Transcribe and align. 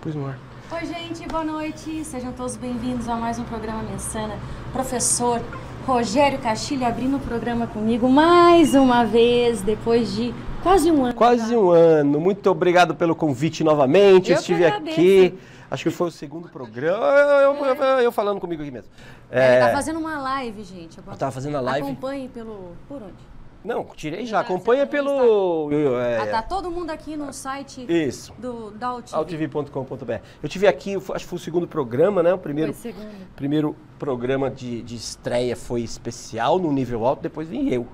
pus 0.00 0.14
no 0.14 0.26
ar. 0.26 0.38
Oi, 0.72 0.86
gente, 0.86 1.26
boa 1.28 1.44
noite. 1.44 2.04
Sejam 2.04 2.32
todos 2.32 2.56
bem-vindos 2.56 3.08
a 3.08 3.16
mais 3.16 3.38
um 3.38 3.44
programa 3.44 3.82
Mensana. 3.82 4.34
Professor 4.72 5.40
Rogério 5.86 6.38
Castilho 6.38 6.86
abrindo 6.86 7.16
o 7.16 7.20
programa 7.20 7.66
comigo 7.66 8.08
mais 8.08 8.74
uma 8.74 9.04
vez, 9.04 9.62
depois 9.62 10.14
de 10.14 10.32
quase 10.62 10.90
um 10.90 11.04
ano. 11.04 11.14
Quase 11.14 11.56
um 11.56 11.70
ano. 11.70 12.20
Muito 12.20 12.48
obrigado 12.50 12.94
pelo 12.94 13.14
convite 13.14 13.64
novamente. 13.64 14.30
Eu 14.30 14.38
estive 14.38 14.66
aqui. 14.66 15.34
Acho 15.70 15.84
que 15.84 15.90
foi 15.90 16.08
o 16.08 16.10
segundo 16.10 16.48
programa. 16.48 17.04
Eu, 17.06 17.54
eu- 17.54 17.74
eu- 17.74 17.84
eu 18.00 18.12
falando 18.12 18.40
comigo 18.40 18.60
aqui 18.62 18.70
mesmo. 18.72 18.90
É, 19.30 19.56
É, 19.56 19.60
tá 19.60 19.72
fazendo 19.72 20.00
uma 20.00 20.18
live, 20.18 20.64
gente. 20.64 20.98
eu 20.98 21.16
tava 21.16 21.30
fazendo 21.30 21.56
a 21.56 21.60
live. 21.60 21.86
Acompanhe 21.86 22.28
pelo... 22.28 22.72
Por 22.88 22.96
onde? 22.96 23.29
Não, 23.62 23.84
tirei 23.94 24.24
já. 24.24 24.38
Ah, 24.38 24.40
Acompanha 24.40 24.86
pelo. 24.86 25.70
é, 26.00 26.18
Ah, 26.18 26.26
tá 26.26 26.42
todo 26.42 26.70
mundo 26.70 26.90
aqui 26.90 27.14
no 27.16 27.30
site 27.32 27.84
Isso. 27.88 28.32
do 28.38 28.70
da 28.70 28.86
altv.com.br. 29.12 30.12
Eu 30.42 30.48
tive 30.48 30.66
aqui, 30.66 30.94
acho 30.96 31.24
que 31.24 31.26
foi 31.26 31.36
o 31.36 31.40
segundo 31.40 31.68
programa, 31.68 32.22
né? 32.22 32.32
O 32.32 32.38
primeiro, 32.38 32.72
Foi 32.72 32.92
segundo. 32.92 33.10
primeiro 33.36 33.76
programa 33.98 34.48
de, 34.50 34.80
de 34.82 34.96
estreia 34.96 35.54
foi 35.54 35.82
especial 35.82 36.58
no 36.58 36.72
nível 36.72 37.04
alto, 37.04 37.20
depois 37.22 37.48
vim 37.48 37.68
eu. 37.68 37.86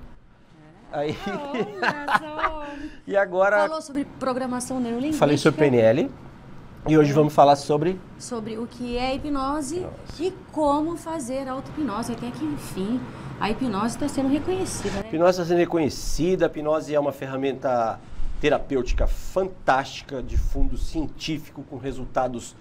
Aí, 0.89 1.17
Olha 1.27 2.05
só. 2.17 2.63
e 3.05 3.17
agora 3.17 3.57
Falou 3.67 3.81
sobre 3.81 4.05
programação 4.17 4.79
neurolinguística. 4.79 5.19
falei 5.19 5.37
sobre 5.37 5.59
PNL. 5.59 6.09
E 6.87 6.97
hoje 6.97 7.11
vamos 7.11 7.33
falar 7.33 7.57
sobre. 7.57 7.99
sobre 8.17 8.57
o 8.57 8.65
que 8.65 8.97
é 8.97 9.13
hipnose 9.13 9.85
e 10.17 10.31
como 10.53 10.95
fazer 10.95 11.45
auto-hipnose. 11.49 12.13
Até 12.13 12.31
que, 12.31 12.45
enfim, 12.45 13.01
a 13.39 13.49
hipnose 13.51 13.95
está 13.95 14.07
sendo 14.07 14.29
reconhecida, 14.29 14.99
A 14.99 15.03
né? 15.03 15.09
hipnose 15.09 15.31
está 15.31 15.45
sendo 15.45 15.57
reconhecida, 15.59 16.45
a 16.45 16.47
hipnose 16.47 16.93
é 16.95 16.99
uma 16.99 17.11
ferramenta 17.11 17.99
terapêutica 18.41 19.07
fantástica, 19.07 20.21
de 20.21 20.37
fundo 20.37 20.77
científico, 20.77 21.63
com 21.63 21.77
resultados 21.77 22.55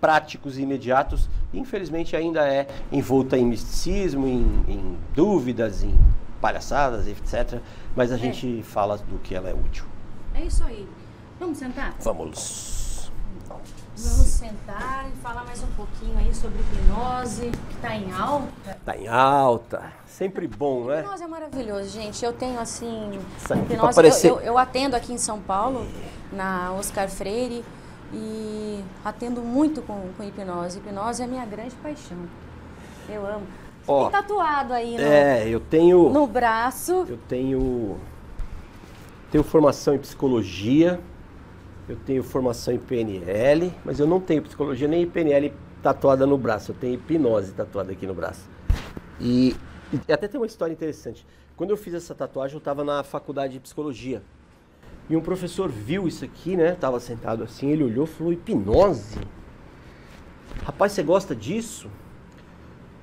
práticos 0.00 0.56
e 0.58 0.62
imediatos. 0.62 1.28
Infelizmente 1.52 2.14
ainda 2.16 2.46
é 2.46 2.66
envolta 2.92 3.36
em 3.36 3.44
misticismo, 3.44 4.26
em, 4.26 4.42
em 4.68 4.96
dúvidas, 5.14 5.82
em 5.82 5.94
palhaçadas, 6.40 7.06
etc. 7.08 7.60
Mas 7.96 8.12
a 8.12 8.14
É. 8.14 8.18
gente 8.18 8.62
fala 8.62 8.96
do 8.96 9.18
que 9.18 9.34
ela 9.34 9.48
é 9.50 9.54
útil. 9.54 9.84
É 10.34 10.42
isso 10.44 10.62
aí. 10.64 10.86
Vamos 11.40 11.58
sentar? 11.58 11.94
Vamos. 12.00 12.77
Vamos 14.38 14.56
sentar 14.56 15.08
e 15.12 15.16
falar 15.20 15.44
mais 15.44 15.62
um 15.64 15.66
pouquinho 15.76 16.16
aí 16.16 16.32
sobre 16.32 16.58
hipnose, 16.60 17.50
que 17.50 17.74
está 17.74 17.94
em 17.96 18.12
alta. 18.12 18.78
Tá 18.84 18.96
em 18.96 19.08
alta. 19.08 19.92
Sempre 20.06 20.46
bom, 20.46 20.84
né? 20.84 21.00
Hipnose 21.00 21.24
é 21.24 21.26
maravilhoso, 21.26 21.88
gente. 21.90 22.24
Eu 22.24 22.32
tenho, 22.32 22.60
assim, 22.60 23.18
hipnose. 23.50 23.94
parecer- 23.96 24.30
Eu, 24.30 24.36
eu- 24.38 24.42
eu 24.42 24.58
atendo 24.58 24.94
aqui 24.94 25.12
em 25.12 25.18
São 25.18 25.40
Paulo, 25.40 25.84
na 26.32 26.72
Oscar 26.72 27.08
Freire, 27.08 27.64
e 28.12 28.82
atendo 29.04 29.40
muito 29.40 29.82
com, 29.82 30.08
com 30.16 30.22
hipnose. 30.22 30.78
Hipnose 30.78 31.20
é 31.22 31.24
a 31.24 31.28
minha 31.28 31.44
grande 31.44 31.74
paixão. 31.76 32.18
Eu 33.08 33.26
amo. 33.26 33.46
Ó, 33.88 34.02
tem 34.04 34.12
tatuado 34.12 34.72
aí 34.72 34.96
no, 34.96 35.02
É, 35.02 35.48
eu 35.48 35.58
tenho. 35.58 36.10
no 36.10 36.26
braço. 36.28 37.06
Eu 37.08 37.16
tenho 37.28 37.96
tenho 39.32 39.42
formação 39.44 39.94
em 39.94 39.98
psicologia, 39.98 41.00
eu 41.88 41.96
tenho 41.96 42.22
formação 42.22 42.74
em 42.74 42.78
PNL, 42.78 43.72
mas 43.84 43.98
eu 43.98 44.06
não 44.06 44.20
tenho 44.20 44.42
psicologia 44.42 44.86
nem 44.86 45.06
PNL 45.06 45.52
tatuada 45.82 46.26
no 46.26 46.36
braço, 46.36 46.72
eu 46.72 46.76
tenho 46.76 46.94
hipnose 46.94 47.52
tatuada 47.52 47.92
aqui 47.92 48.06
no 48.06 48.14
braço. 48.14 48.48
E, 49.20 49.56
e 50.06 50.12
até 50.12 50.28
tem 50.28 50.38
uma 50.38 50.46
história 50.46 50.72
interessante. 50.72 51.26
Quando 51.56 51.70
eu 51.70 51.76
fiz 51.76 51.94
essa 51.94 52.14
tatuagem, 52.14 52.54
eu 52.54 52.58
estava 52.58 52.84
na 52.84 53.02
faculdade 53.02 53.54
de 53.54 53.60
psicologia. 53.60 54.22
E 55.08 55.16
um 55.16 55.20
professor 55.20 55.70
viu 55.70 56.06
isso 56.06 56.24
aqui, 56.24 56.56
né? 56.56 56.72
Tava 56.72 57.00
sentado 57.00 57.42
assim, 57.42 57.70
ele 57.70 57.82
olhou 57.82 58.04
e 58.04 58.08
falou: 58.08 58.32
hipnose? 58.32 59.18
Rapaz, 60.64 60.92
você 60.92 61.02
gosta 61.02 61.34
disso? 61.34 61.90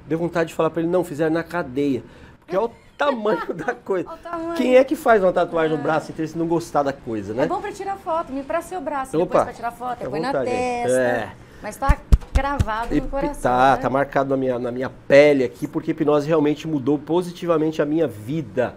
Deu 0.08 0.20
vontade 0.20 0.50
de 0.50 0.56
falar 0.56 0.70
para 0.70 0.84
ele: 0.84 0.92
não, 0.92 1.04
fizeram 1.04 1.34
na 1.34 1.44
cadeia. 1.44 2.04
Porque 2.40 2.56
olha 2.56 2.68
o 2.68 2.85
tamanho 2.98 3.54
da 3.54 3.74
coisa. 3.74 4.10
Quem 4.56 4.76
é 4.76 4.84
que 4.84 4.96
faz 4.96 5.22
uma 5.24 5.34
tatuagem 5.34 5.76
no 5.76 5.84
braço 5.84 6.14
sem 6.16 6.28
se 6.28 6.38
não 6.38 6.48
gostar 6.48 6.84
da 6.84 6.94
coisa, 6.94 7.34
né? 7.34 7.44
É 7.44 7.48
bom 7.48 7.62
pra 7.62 7.72
tirar 7.72 7.98
foto, 7.98 8.32
me 8.32 8.40
empresta 8.40 8.70
seu 8.70 8.82
braço 8.82 9.16
Opa, 9.18 9.26
depois 9.26 9.44
pra 9.44 9.54
tirar 9.54 9.72
foto, 9.72 10.10
põe 10.10 10.20
na 10.20 10.32
testa. 10.32 10.98
É. 10.98 11.30
Mas 11.62 11.78
tá 11.78 11.98
cravado 12.34 12.94
E 12.94 13.00
no 13.02 13.08
coração. 13.08 13.42
tá, 13.42 13.76
né? 13.76 13.82
tá 13.82 13.90
marcado 13.90 14.30
na 14.30 14.38
minha, 14.38 14.60
na 14.60 14.72
minha 14.72 14.90
pele 15.08 15.44
aqui, 15.44 15.68
porque 15.68 15.92
hipnose 15.92 16.28
realmente 16.28 16.68
mudou 16.68 17.00
positivamente 17.00 17.82
a 17.82 17.86
minha 17.86 18.08
vida. 18.08 18.76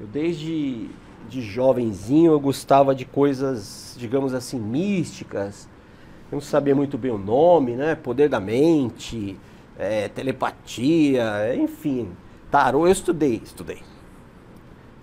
Eu 0.00 0.06
desde 0.06 0.88
de 1.28 1.42
jovenzinho 1.42 2.32
eu 2.32 2.40
gostava 2.40 2.94
de 2.94 3.04
coisas, 3.04 3.94
digamos 3.98 4.32
assim, 4.34 4.58
místicas. 4.58 5.68
Eu 6.30 6.36
não 6.36 6.40
sabia 6.40 6.74
muito 6.74 6.96
bem 6.96 7.10
o 7.10 7.18
nome, 7.18 7.72
né? 7.72 7.94
Poder 7.94 8.28
da 8.28 8.38
mente, 8.40 9.38
é, 9.78 10.08
telepatia, 10.08 11.54
enfim. 11.56 12.10
Tarô, 12.50 12.86
eu 12.86 12.92
estudei, 12.92 13.42
estudei. 13.44 13.82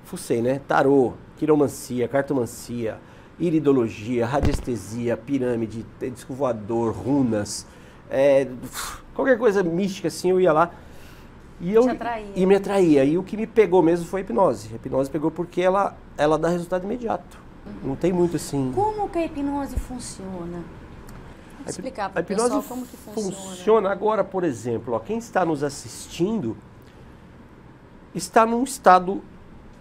Fucei, 0.03 0.41
né? 0.41 0.61
Tarô, 0.67 1.13
quiromancia, 1.37 2.07
cartomancia, 2.07 2.99
iridologia, 3.39 4.25
radiestesia, 4.25 5.15
pirâmide, 5.15 5.85
disco 5.99 6.33
voador, 6.33 6.93
runas, 6.93 7.67
é, 8.09 8.47
qualquer 9.13 9.37
coisa 9.37 9.61
mística 9.61 10.07
assim, 10.07 10.31
eu 10.31 10.41
ia 10.41 10.51
lá. 10.51 10.71
E, 11.61 11.73
eu, 11.73 11.83
e 12.35 12.45
me 12.45 12.55
atraía. 12.55 13.05
E 13.05 13.17
o 13.17 13.23
que 13.23 13.37
me 13.37 13.47
pegou 13.47 13.81
mesmo 13.81 14.05
foi 14.05 14.21
a 14.21 14.23
hipnose. 14.23 14.69
A 14.73 14.75
hipnose 14.75 15.09
pegou 15.09 15.31
porque 15.31 15.61
ela, 15.61 15.95
ela 16.17 16.37
dá 16.37 16.49
resultado 16.49 16.83
imediato. 16.83 17.37
Não 17.83 17.95
tem 17.95 18.11
muito 18.11 18.35
assim. 18.35 18.71
Como 18.73 19.07
que 19.09 19.19
a 19.19 19.25
hipnose 19.25 19.77
funciona? 19.79 20.63
Vou 21.59 21.69
explicar 21.69 22.09
para 22.09 22.19
o 22.19 22.23
hipnose 22.23 22.43
pessoal 22.43 22.63
como 22.63 22.85
que 22.85 22.97
funciona. 22.97 23.35
funciona 23.35 23.91
agora, 23.91 24.23
por 24.23 24.43
exemplo, 24.43 24.93
ó, 24.95 24.99
quem 24.99 25.17
está 25.17 25.45
nos 25.45 25.63
assistindo 25.63 26.57
está 28.15 28.45
num 28.45 28.63
estado 28.63 29.21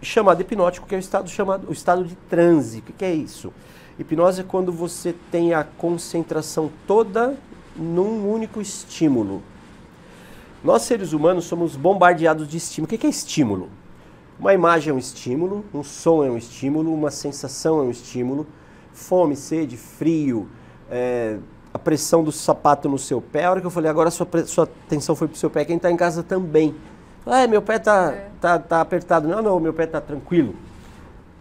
chamado 0.03 0.41
hipnótico, 0.41 0.87
que 0.87 0.95
é 0.95 0.99
o 0.99 1.01
estado 1.01 1.29
chamado 1.31 1.69
o 1.69 1.73
estado 1.73 2.05
de 2.05 2.15
transe. 2.29 2.81
O 2.81 2.83
que, 2.83 3.05
é 3.05 3.15
isso? 3.15 3.53
Hipnose 3.99 4.41
é 4.41 4.45
quando 4.45 4.73
você 4.73 5.15
tem 5.31 5.55
a 5.55 5.65
concentração 5.65 6.71
toda 6.87 7.37
num 7.77 8.31
único 8.31 8.61
estímulo. 8.61 9.43
Nós 10.63 10.83
seres 10.83 11.13
humanos 11.13 11.45
somos 11.45 11.77
bombardeados 11.77 12.49
de 12.49 12.57
estímulo. 12.57 12.93
O 12.93 12.99
que, 12.99 13.07
é 13.07 13.11
estímulo? 13.11 13.69
Uma 14.39 14.53
imagem 14.53 14.91
é 14.91 14.95
um 14.95 14.99
estímulo, 14.99 15.65
um 15.73 15.85
som 15.85 16.25
é 16.25 16.31
um 16.31 16.37
estímulo, 16.37 16.93
uma 16.93 17.11
sensação 17.11 17.79
é 17.79 17.83
um 17.83 17.91
estímulo, 17.91 18.47
fome, 18.93 19.37
sede, 19.37 19.77
frio, 19.77 20.49
é, 20.91 21.39
a 21.73 21.79
pressão 21.79 22.25
do 22.25 22.33
sapato 22.33 22.89
no 22.89 22.99
seu 22.99 23.21
pé. 23.21 23.45
A 23.45 23.51
hora 23.51 23.61
que 23.61 23.67
eu 23.67 23.71
falei, 23.71 23.91
agora 23.91 24.11
sua, 24.11 24.27
sua 24.47 24.65
atenção 24.65 25.15
foi 25.15 25.29
pro 25.29 25.37
seu 25.37 25.51
pé, 25.51 25.65
quem 25.65 25.77
está 25.77 25.91
em 25.91 25.97
casa 25.97 26.23
também. 26.23 26.75
Ah, 27.27 27.47
meu 27.47 27.63
pé 27.63 27.79
tá, 27.79 28.13
É. 28.13 28.29
tá, 28.41 28.59
tá 28.59 28.81
apertado. 28.81 29.27
Não, 29.29 29.41
não, 29.43 29.59
meu 29.61 29.73
pé 29.73 29.87
tá 29.87 30.01
tranquilo. 30.01 30.55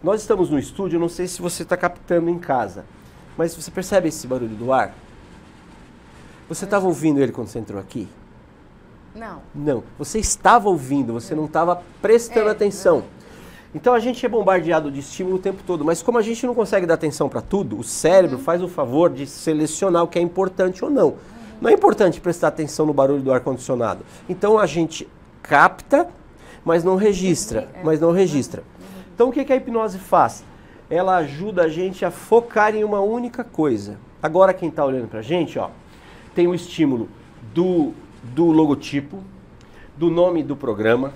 Nós 0.01 0.21
estamos 0.21 0.49
no 0.49 0.59
estúdio, 0.59 0.99
não 0.99 1.09
sei 1.09 1.27
se 1.27 1.41
você 1.41 1.63
está 1.63 1.77
captando 1.77 2.29
em 2.29 2.37
casa, 2.39 2.83
mas 3.37 3.55
você 3.55 3.71
percebe 3.71 4.09
esse 4.09 4.27
barulho 4.27 4.55
do 4.55 4.71
ar? 4.73 4.93
Você 6.49 6.65
estava 6.65 6.85
ouvindo 6.85 7.21
ele 7.21 7.31
quando 7.31 7.47
você 7.47 7.59
entrou 7.59 7.79
aqui? 7.79 8.07
Não. 9.15 9.39
Não, 9.53 9.83
você 9.97 10.19
estava 10.19 10.67
ouvindo, 10.69 11.13
você 11.13 11.33
não 11.35 11.45
estava 11.45 11.81
prestando 12.01 12.49
É, 12.49 12.51
atenção. 12.51 13.03
Então 13.73 13.93
a 13.93 13.99
gente 13.99 14.25
é 14.25 14.29
bombardeado 14.29 14.91
de 14.91 14.99
estímulo 14.99 15.37
o 15.37 15.39
tempo 15.39 15.63
todo, 15.65 15.83
mas 15.85 16.01
como 16.01 16.17
a 16.17 16.21
gente 16.21 16.45
não 16.45 16.53
consegue 16.53 16.85
dar 16.85 16.95
atenção 16.95 17.29
para 17.29 17.41
tudo, 17.41 17.77
o 17.79 17.83
cérebro 17.83 18.37
Uhum. 18.37 18.43
faz 18.43 18.61
o 18.61 18.67
favor 18.67 19.09
de 19.09 19.25
selecionar 19.25 20.03
o 20.03 20.07
que 20.07 20.19
é 20.19 20.21
importante 20.21 20.83
ou 20.83 20.91
não. 20.91 21.15
Não 21.61 21.69
é 21.69 21.73
importante 21.73 22.19
prestar 22.19 22.49
atenção 22.49 22.85
no 22.85 22.93
barulho 22.93 23.21
do 23.21 23.31
ar 23.31 23.39
condicionado. 23.39 24.03
Então 24.27 24.59
a 24.59 24.65
gente 24.65 25.07
capta, 25.43 26.07
mas 26.65 26.83
não 26.83 26.95
registra, 26.95 27.69
É. 27.75 27.83
mas 27.83 27.99
não 27.99 28.11
registra. 28.11 28.63
Então 29.13 29.29
o 29.29 29.31
que 29.31 29.43
que 29.43 29.53
a 29.53 29.55
hipnose 29.55 29.99
faz? 29.99 30.43
Ela 30.89 31.17
ajuda 31.17 31.63
a 31.63 31.67
gente 31.67 32.03
a 32.05 32.09
focar 32.09 32.75
em 32.75 32.83
uma 32.83 33.01
única 33.01 33.43
coisa. 33.43 33.97
Agora 34.21 34.53
quem 34.53 34.69
está 34.69 34.83
olhando 34.83 35.07
para 35.07 35.19
a 35.19 35.23
gente, 35.23 35.59
ó, 35.59 35.69
tem 36.33 36.47
o 36.47 36.55
estímulo 36.55 37.09
do, 37.53 37.91
do 38.23 38.45
logotipo, 38.45 39.21
do 39.97 40.09
nome 40.09 40.41
do 40.41 40.55
programa, 40.55 41.13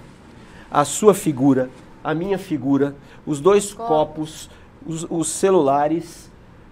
a 0.70 0.84
sua 0.84 1.14
figura, 1.14 1.70
a 2.04 2.14
minha 2.14 2.38
figura, 2.38 2.96
os 3.26 3.40
dois 3.40 3.74
copos, 3.74 4.50
os, 4.86 5.06
os 5.10 5.30
celulares, 5.30 6.30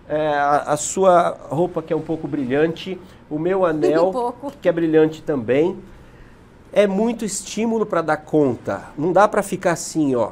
é, 0.07 0.27
a, 0.35 0.57
a 0.74 0.77
sua 0.77 1.38
roupa 1.50 1.81
que 1.81 1.91
é 1.91 1.95
um 1.95 2.01
pouco 2.01 2.27
brilhante, 2.27 3.00
o 3.30 3.39
meu 3.39 3.65
anel 3.65 4.35
Um 4.44 4.51
que 4.62 4.69
é 4.69 4.71
brilhante 4.71 5.21
também. 5.24 5.77
É 6.77 6.86
muito 6.86 7.24
estímulo 7.24 7.86
para 7.86 8.01
dar 8.01 8.18
conta. 8.18 8.89
Não 8.98 9.13
dá 9.13 9.30
para 9.30 9.42
ficar 9.42 9.72
assim, 9.72 10.13
ó. 10.13 10.31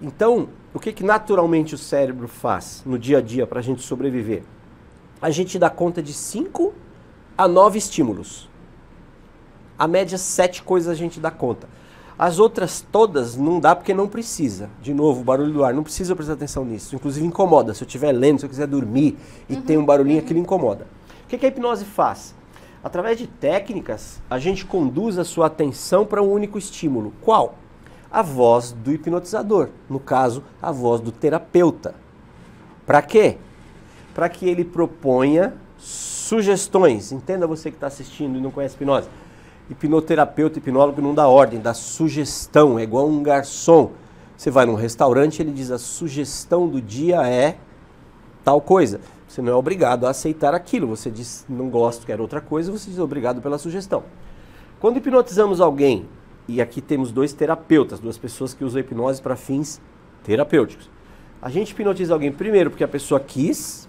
Então, 0.00 0.48
o 0.72 0.78
que, 0.78 0.92
que 0.92 1.02
naturalmente 1.02 1.74
o 1.74 1.78
cérebro 1.78 2.28
faz 2.28 2.80
no 2.86 2.96
dia 2.96 3.18
a 3.18 3.20
dia 3.20 3.44
para 3.44 3.58
a 3.58 3.62
gente 3.62 3.82
sobreviver? 3.82 4.44
A 5.20 5.30
gente 5.30 5.58
dá 5.58 5.68
conta 5.68 6.00
de 6.00 6.12
5 6.12 6.72
a 7.36 7.48
9 7.48 7.76
estímulos. 7.76 8.48
A 9.76 9.88
média, 9.88 10.16
sete 10.16 10.62
coisas 10.62 10.88
a 10.88 10.94
gente 10.94 11.18
dá 11.18 11.28
conta. 11.28 11.68
As 12.16 12.38
outras 12.38 12.86
todas 12.92 13.34
não 13.34 13.58
dá 13.58 13.74
porque 13.74 13.92
não 13.92 14.06
precisa. 14.06 14.70
De 14.80 14.94
novo, 14.94 15.22
o 15.22 15.24
barulho 15.24 15.52
do 15.52 15.64
ar, 15.64 15.74
não 15.74 15.82
precisa 15.82 16.14
prestar 16.14 16.34
atenção 16.34 16.64
nisso. 16.64 16.94
Inclusive 16.94 17.26
incomoda. 17.26 17.74
Se 17.74 17.82
eu 17.82 17.86
estiver 17.86 18.12
lendo, 18.12 18.38
se 18.38 18.46
eu 18.46 18.50
quiser 18.50 18.68
dormir 18.68 19.18
e 19.48 19.56
tem 19.56 19.76
um 19.76 19.84
barulhinho, 19.84 20.20
aquilo 20.20 20.38
incomoda. 20.38 20.86
que, 21.26 21.36
que 21.36 21.46
a 21.46 21.48
hipnose 21.48 21.84
faz? 21.84 22.38
Através 22.82 23.18
de 23.18 23.26
técnicas, 23.26 24.22
a 24.28 24.38
gente 24.38 24.64
conduz 24.64 25.18
a 25.18 25.24
sua 25.24 25.46
atenção 25.46 26.06
para 26.06 26.22
um 26.22 26.32
único 26.32 26.56
estímulo. 26.56 27.12
Qual? 27.20 27.56
A 28.10 28.22
voz 28.22 28.72
do 28.72 28.90
hipnotizador, 28.90 29.68
no 29.88 30.00
caso, 30.00 30.42
a 30.60 30.72
voz 30.72 31.00
do 31.00 31.12
terapeuta. 31.12 31.94
Para 32.86 33.02
quê? 33.02 33.36
Para 34.14 34.28
que 34.28 34.48
ele 34.48 34.64
proponha 34.64 35.54
sugestões. 35.76 37.12
Entenda 37.12 37.46
você 37.46 37.70
que 37.70 37.76
está 37.76 37.86
assistindo 37.86 38.38
e 38.38 38.40
não 38.40 38.50
conhece 38.50 38.74
hipnose. 38.74 39.08
Hipnoterapeuta, 39.68 40.58
hipnólogo 40.58 41.02
não 41.02 41.14
dá 41.14 41.28
ordem, 41.28 41.60
dá 41.60 41.74
sugestão, 41.74 42.78
é 42.78 42.82
igual 42.82 43.06
um 43.06 43.22
garçom. 43.22 43.92
Você 44.36 44.50
vai 44.50 44.64
num 44.64 44.74
restaurante, 44.74 45.42
ele 45.42 45.52
diz 45.52 45.70
a 45.70 45.78
sugestão 45.78 46.66
do 46.66 46.80
dia 46.80 47.28
é 47.28 47.58
tal 48.42 48.60
coisa. 48.60 49.00
Você 49.30 49.40
não 49.40 49.52
é 49.52 49.54
obrigado 49.54 50.08
a 50.08 50.10
aceitar 50.10 50.54
aquilo. 50.54 50.88
Você 50.88 51.08
diz 51.08 51.46
não 51.48 51.70
gosto, 51.70 52.04
quero 52.04 52.20
outra 52.20 52.40
coisa, 52.40 52.72
você 52.72 52.90
diz 52.90 52.98
obrigado 52.98 53.40
pela 53.40 53.58
sugestão. 53.58 54.02
Quando 54.80 54.96
hipnotizamos 54.96 55.60
alguém, 55.60 56.08
e 56.48 56.60
aqui 56.60 56.80
temos 56.80 57.12
dois 57.12 57.32
terapeutas, 57.32 58.00
duas 58.00 58.18
pessoas 58.18 58.52
que 58.52 58.64
usam 58.64 58.80
hipnose 58.80 59.22
para 59.22 59.36
fins 59.36 59.80
terapêuticos. 60.24 60.90
A 61.40 61.48
gente 61.48 61.70
hipnotiza 61.70 62.12
alguém 62.12 62.32
primeiro 62.32 62.70
porque 62.70 62.82
a 62.82 62.88
pessoa 62.88 63.20
quis, 63.20 63.88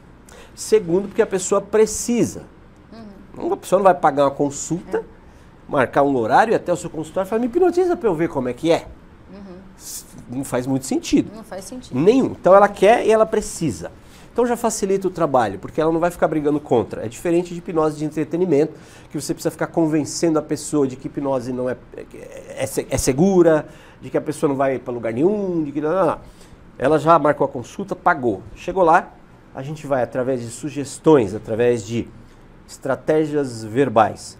segundo 0.53 1.07
porque 1.07 1.23
a 1.23 1.27
pessoa 1.27 1.59
precisa. 1.59 2.43
Uhum. 3.35 3.53
A 3.53 3.57
pessoa 3.57 3.79
não 3.79 3.85
vai 3.85 3.95
pagar 3.95 4.25
uma 4.25 4.31
consulta, 4.31 4.99
é. 4.99 5.03
marcar 5.67 6.03
um 6.03 6.15
horário 6.17 6.51
e 6.51 6.55
até 6.55 6.71
o 6.71 6.77
seu 6.77 6.89
consultório 6.91 7.27
falar, 7.27 7.39
me 7.39 7.47
hipnotiza 7.47 7.97
para 7.97 8.07
eu 8.07 8.13
ver 8.13 8.29
como 8.29 8.47
é 8.47 8.53
que 8.53 8.71
é. 8.71 8.85
Uhum. 9.33 10.37
Não 10.37 10.43
faz 10.43 10.67
muito 10.67 10.85
sentido. 10.85 11.31
Não 11.35 11.43
faz 11.43 11.65
sentido. 11.65 11.99
Nenhum. 11.99 12.33
Então 12.39 12.53
ela 12.53 12.69
quer 12.69 13.07
e 13.07 13.11
ela 13.11 13.25
precisa. 13.25 13.91
Então 14.31 14.45
já 14.45 14.55
facilita 14.55 15.07
o 15.07 15.11
trabalho, 15.11 15.59
porque 15.59 15.81
ela 15.81 15.91
não 15.91 15.99
vai 15.99 16.09
ficar 16.09 16.27
brigando 16.27 16.59
contra. 16.59 17.05
É 17.05 17.09
diferente 17.09 17.53
de 17.53 17.59
hipnose 17.59 17.97
de 17.97 18.05
entretenimento, 18.05 18.73
que 19.09 19.19
você 19.19 19.33
precisa 19.33 19.51
ficar 19.51 19.67
convencendo 19.67 20.39
a 20.39 20.41
pessoa 20.41 20.87
de 20.87 20.95
que 20.95 21.07
hipnose 21.07 21.51
não 21.51 21.69
é, 21.69 21.75
é, 21.95 22.65
é 22.89 22.97
segura, 22.97 23.67
de 24.01 24.09
que 24.09 24.17
a 24.17 24.21
pessoa 24.21 24.49
não 24.49 24.55
vai 24.55 24.79
para 24.79 24.93
lugar 24.93 25.11
nenhum, 25.11 25.63
de 25.63 25.71
que 25.71 25.81
não, 25.81 25.91
não, 25.91 26.05
não. 26.05 26.19
Ela 26.79 26.97
já 26.97 27.19
marcou 27.19 27.45
a 27.45 27.47
consulta, 27.47 27.95
pagou. 27.95 28.41
Chegou 28.55 28.83
lá, 28.83 29.13
a 29.53 29.61
gente 29.61 29.85
vai 29.85 30.01
através 30.01 30.41
de 30.41 30.47
sugestões, 30.47 31.35
através 31.35 31.85
de 31.85 32.07
estratégias 32.67 33.63
verbais, 33.65 34.37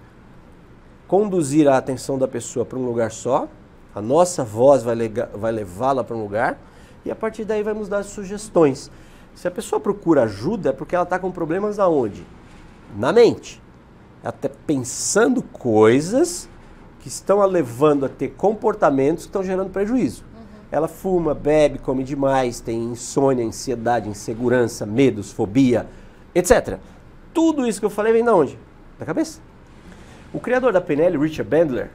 conduzir 1.06 1.68
a 1.68 1.78
atenção 1.78 2.18
da 2.18 2.28
pessoa 2.28 2.66
para 2.66 2.80
um 2.80 2.86
lugar 2.86 3.12
só. 3.12 3.48
A 3.94 4.02
nossa 4.02 4.42
voz 4.42 4.84
vai, 4.84 4.96
vai 5.36 5.52
levá-la 5.52 6.02
para 6.02 6.16
um 6.16 6.22
lugar 6.22 6.58
e 7.04 7.12
a 7.12 7.16
partir 7.16 7.44
daí 7.44 7.62
vamos 7.62 7.90
dar 7.90 8.04
sugestões. 8.04 8.90
Se 9.36 9.48
a 9.48 9.51
pessoa 9.51 9.80
procura 9.80 10.24
ajuda 10.24 10.69
é 10.69 10.74
porque 10.74 10.95
ela 10.95 11.04
está 11.04 11.18
com 11.18 11.31
problemas 11.31 11.80
aonde? 11.80 12.25
Na 12.98 13.12
mente. 13.12 13.62
Ela 14.24 14.33
está 14.33 14.50
pensando 14.68 15.42
coisas 15.42 16.48
que 17.00 17.07
estão 17.07 17.42
a 17.42 17.45
levando 17.45 18.06
a 18.06 18.10
ter 18.10 18.30
comportamentos 18.30 19.24
que 19.24 19.30
estão 19.30 19.44
gerando 19.44 19.72
prejuízo. 19.72 20.24
Uhum. 20.24 20.42
Ela 20.72 20.88
fuma, 20.88 21.33
bebe, 21.33 21.80
come 21.80 22.04
demais, 22.04 22.60
tem 22.60 22.83
insônia, 22.83 23.45
ansiedade, 23.45 24.07
insegurança, 24.07 24.86
medos, 24.86 25.31
fobia, 25.31 25.88
etc. 26.36 26.78
Tudo 27.33 27.66
isso 27.66 27.80
que 27.80 27.86
eu 27.86 27.89
falei 27.89 28.13
vem 28.13 28.24
de 28.24 28.30
onde? 28.30 28.60
Da 29.00 29.06
cabeça. 29.06 29.39
O 30.31 30.39
criador 30.39 30.72
da 30.72 30.80
PNL, 30.80 31.18
Richard 31.18 31.50
Bandler, 31.50 31.89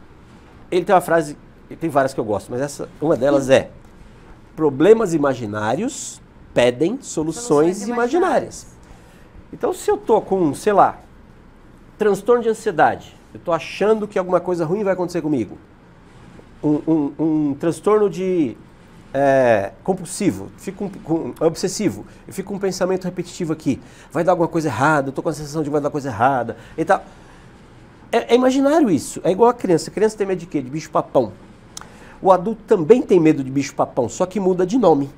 ele 0.70 0.84
tem 0.84 0.94
uma 0.94 1.00
frase, 1.00 1.38
ele 1.70 1.78
tem 1.78 1.88
várias 1.88 2.12
que 2.12 2.20
eu 2.20 2.24
gosto, 2.24 2.50
mas 2.50 2.60
essa, 2.60 2.88
uma 3.00 3.16
delas 3.16 3.48
é: 3.48 3.70
problemas 4.56 5.14
imaginários 5.14 6.20
pedem 6.56 6.98
soluções, 7.02 7.44
soluções 7.44 7.88
imaginárias. 7.88 8.66
Então, 9.52 9.74
se 9.74 9.90
eu 9.90 9.98
tô 9.98 10.22
com, 10.22 10.54
sei 10.54 10.72
lá, 10.72 10.98
transtorno 11.98 12.42
de 12.42 12.48
ansiedade, 12.48 13.14
eu 13.34 13.38
tô 13.38 13.52
achando 13.52 14.08
que 14.08 14.18
alguma 14.18 14.40
coisa 14.40 14.64
ruim 14.64 14.82
vai 14.82 14.94
acontecer 14.94 15.20
comigo, 15.20 15.58
um, 16.64 16.80
um, 16.88 17.12
um 17.18 17.54
transtorno 17.60 18.08
de 18.08 18.56
é, 19.12 19.72
compulsivo, 19.84 20.50
fico 20.56 20.90
com, 21.04 21.32
com, 21.34 21.44
obsessivo, 21.44 22.06
eu 22.26 22.32
fico 22.32 22.48
com 22.48 22.56
um 22.56 22.58
pensamento 22.58 23.04
repetitivo 23.04 23.52
aqui, 23.52 23.78
vai 24.10 24.24
dar 24.24 24.32
alguma 24.32 24.48
coisa 24.48 24.68
errada, 24.68 25.10
eu 25.10 25.12
tô 25.12 25.22
com 25.22 25.28
a 25.28 25.34
sensação 25.34 25.62
de 25.62 25.68
que 25.68 25.72
vai 25.72 25.82
dar 25.82 25.90
coisa 25.90 26.08
errada 26.08 26.56
e 26.76 26.86
tal. 26.86 27.04
É, 28.10 28.32
é 28.32 28.34
imaginário 28.34 28.88
isso, 28.88 29.20
é 29.22 29.30
igual 29.30 29.50
a 29.50 29.54
criança. 29.54 29.90
A 29.90 29.92
criança 29.92 30.16
tem 30.16 30.26
medo 30.26 30.38
de 30.38 30.46
quê? 30.46 30.62
De 30.62 30.70
bicho-papão. 30.70 31.32
O 32.22 32.32
adulto 32.32 32.62
também 32.66 33.02
tem 33.02 33.20
medo 33.20 33.44
de 33.44 33.50
bicho-papão, 33.50 34.08
só 34.08 34.24
que 34.24 34.40
muda 34.40 34.64
de 34.64 34.78
nome. 34.78 35.10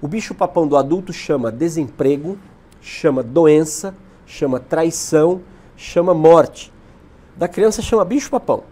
O 0.00 0.06
bicho-papão 0.06 0.66
do 0.66 0.76
adulto 0.76 1.12
chama 1.12 1.50
desemprego, 1.50 2.38
chama 2.80 3.20
doença, 3.20 3.94
chama 4.24 4.60
traição, 4.60 5.40
chama 5.76 6.14
morte. 6.14 6.72
Da 7.36 7.48
criança 7.48 7.82
chama 7.82 8.04
bicho-papão. 8.04 8.62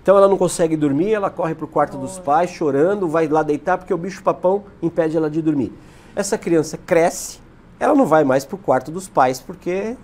Então 0.00 0.16
ela 0.16 0.28
não 0.28 0.36
consegue 0.36 0.76
dormir, 0.76 1.12
ela 1.12 1.28
corre 1.28 1.56
para 1.56 1.64
o 1.64 1.68
quarto 1.68 1.98
dos 1.98 2.20
pais 2.20 2.50
chorando, 2.50 3.08
vai 3.08 3.26
lá 3.26 3.42
deitar 3.42 3.76
porque 3.78 3.92
o 3.92 3.98
bicho-papão 3.98 4.62
impede 4.80 5.16
ela 5.16 5.28
de 5.28 5.42
dormir. 5.42 5.72
Essa 6.14 6.38
criança 6.38 6.78
cresce, 6.78 7.40
ela 7.80 7.92
não 7.92 8.06
vai 8.06 8.22
mais 8.22 8.44
para 8.44 8.54
o 8.54 8.58
quarto 8.58 8.92
dos 8.92 9.08
pais 9.08 9.40
porque, 9.40 9.96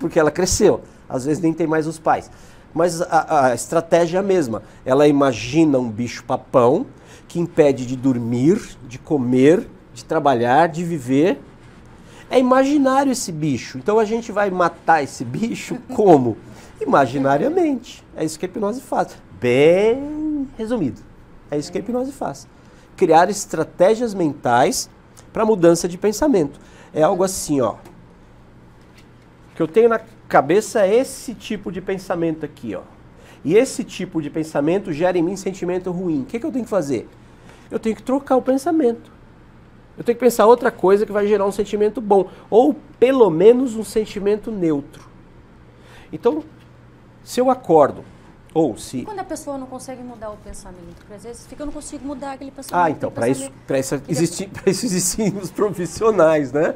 porque 0.00 0.18
ela 0.18 0.30
cresceu. 0.30 0.80
Às 1.06 1.26
vezes 1.26 1.42
nem 1.42 1.52
tem 1.52 1.66
mais 1.66 1.86
os 1.86 1.98
pais. 1.98 2.30
Mas 2.72 3.02
a, 3.02 3.48
a 3.48 3.54
estratégia 3.54 4.16
é 4.16 4.20
a 4.20 4.22
mesma. 4.22 4.62
Ela 4.86 5.06
imagina 5.06 5.78
um 5.78 5.90
bicho-papão 5.90 6.86
que 7.28 7.38
impede 7.38 7.84
de 7.84 7.96
dormir, 7.96 8.58
de 8.88 8.98
comer, 8.98 9.68
de 9.94 10.04
trabalhar, 10.04 10.68
de 10.68 10.84
viver. 10.84 11.40
É 12.30 12.38
imaginário 12.38 13.12
esse 13.12 13.30
bicho. 13.30 13.78
Então 13.78 13.98
a 13.98 14.04
gente 14.04 14.32
vai 14.32 14.50
matar 14.50 15.02
esse 15.02 15.24
bicho 15.24 15.76
como? 15.94 16.36
Imaginariamente. 16.80 18.02
É 18.16 18.24
isso 18.24 18.38
que 18.38 18.46
a 18.46 18.48
hipnose 18.48 18.80
faz. 18.80 19.16
Bem 19.40 20.48
resumido. 20.56 21.00
É 21.50 21.58
isso 21.58 21.70
que 21.70 21.78
a 21.78 21.80
hipnose 21.80 22.12
faz. 22.12 22.48
Criar 22.96 23.28
estratégias 23.28 24.14
mentais 24.14 24.88
para 25.32 25.44
mudança 25.44 25.88
de 25.88 25.98
pensamento. 25.98 26.58
É 26.94 27.02
algo 27.02 27.24
assim, 27.24 27.60
ó. 27.60 27.76
Que 29.54 29.62
eu 29.62 29.68
tenho 29.68 29.88
na 29.88 30.00
cabeça 30.28 30.86
é 30.86 30.94
esse 30.94 31.34
tipo 31.34 31.70
de 31.70 31.80
pensamento 31.80 32.44
aqui, 32.44 32.74
ó. 32.74 32.82
E 33.44 33.54
esse 33.54 33.82
tipo 33.82 34.22
de 34.22 34.30
pensamento 34.30 34.92
gera 34.92 35.18
em 35.18 35.22
mim 35.22 35.36
sentimento 35.36 35.90
ruim. 35.90 36.22
O 36.22 36.24
que, 36.24 36.38
que 36.38 36.46
eu 36.46 36.52
tenho 36.52 36.64
que 36.64 36.70
fazer? 36.70 37.08
Eu 37.70 37.78
tenho 37.78 37.96
que 37.96 38.02
trocar 38.02 38.36
o 38.36 38.42
pensamento. 38.42 39.10
Eu 39.96 40.04
tenho 40.04 40.16
que 40.16 40.24
pensar 40.24 40.46
outra 40.46 40.70
coisa 40.70 41.04
que 41.04 41.12
vai 41.12 41.26
gerar 41.26 41.46
um 41.46 41.52
sentimento 41.52 42.00
bom, 42.00 42.28
ou 42.48 42.74
pelo 42.98 43.30
menos 43.30 43.76
um 43.76 43.84
sentimento 43.84 44.50
neutro. 44.50 45.04
Então, 46.12 46.42
se 47.22 47.40
eu 47.40 47.50
acordo, 47.50 48.04
ou 48.54 48.76
se. 48.76 49.02
Quando 49.02 49.18
a 49.18 49.24
pessoa 49.24 49.56
não 49.56 49.66
consegue 49.66 50.02
mudar 50.02 50.30
o 50.30 50.36
pensamento, 50.36 50.96
porque 50.96 51.14
às 51.14 51.24
vezes 51.24 51.46
fica, 51.46 51.62
eu 51.62 51.66
não 51.66 51.72
consigo 51.72 52.06
mudar 52.06 52.32
aquele 52.32 52.50
pensamento. 52.50 52.84
Ah, 52.84 52.90
então, 52.90 53.10
para 53.10 53.28
isso, 53.28 53.50
isso, 53.70 54.02
existi, 54.08 54.50
isso 54.66 54.86
existem 54.86 55.28
os 55.40 55.50
profissionais, 55.50 56.52
né? 56.52 56.74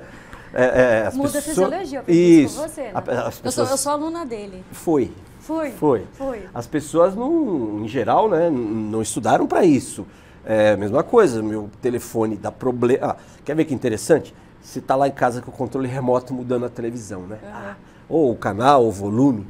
É, 0.54 0.64
é, 1.08 1.10
Muda 1.12 1.32
pessoas... 1.32 1.44
fisiologia, 1.44 2.04
eu 2.06 2.14
isso. 2.14 2.60
com 2.60 2.68
você. 2.68 2.82
Né? 2.82 3.00
Pessoas... 3.00 3.40
eu, 3.44 3.52
sou, 3.52 3.66
eu 3.66 3.76
sou 3.76 3.92
aluna 3.92 4.24
dele. 4.24 4.64
Foi. 4.72 5.12
Foi. 5.40 5.70
Foi. 5.72 6.06
Foi. 6.12 6.42
As 6.54 6.66
pessoas, 6.66 7.14
não, 7.14 7.84
em 7.84 7.88
geral, 7.88 8.28
né, 8.28 8.50
não 8.50 9.02
estudaram 9.02 9.46
para 9.46 9.64
isso. 9.64 10.06
É 10.48 10.72
a 10.72 10.76
mesma 10.76 11.02
coisa, 11.02 11.42
meu 11.42 11.68
telefone 11.82 12.36
dá 12.36 12.52
problema. 12.52 13.10
Ah, 13.10 13.16
quer 13.44 13.56
ver 13.56 13.64
que 13.64 13.74
interessante? 13.74 14.32
Você 14.62 14.78
está 14.78 14.94
lá 14.94 15.08
em 15.08 15.12
casa 15.12 15.42
com 15.42 15.50
o 15.50 15.54
controle 15.54 15.88
remoto 15.88 16.32
mudando 16.32 16.64
a 16.64 16.68
televisão, 16.68 17.22
né? 17.22 17.38
Uhum. 17.42 17.50
Ah, 17.52 17.76
ou 18.08 18.32
o 18.32 18.36
canal, 18.36 18.86
o 18.86 18.92
volume. 18.92 19.46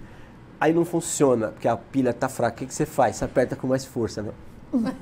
Aí 0.58 0.72
não 0.72 0.86
funciona, 0.86 1.48
porque 1.48 1.68
a 1.68 1.76
pilha 1.76 2.10
está 2.10 2.30
fraca. 2.30 2.56
O 2.56 2.58
que, 2.60 2.66
que 2.66 2.74
você 2.74 2.86
faz? 2.86 3.16
Você 3.16 3.26
aperta 3.26 3.54
com 3.54 3.66
mais 3.66 3.84
força, 3.84 4.22
né? 4.22 4.30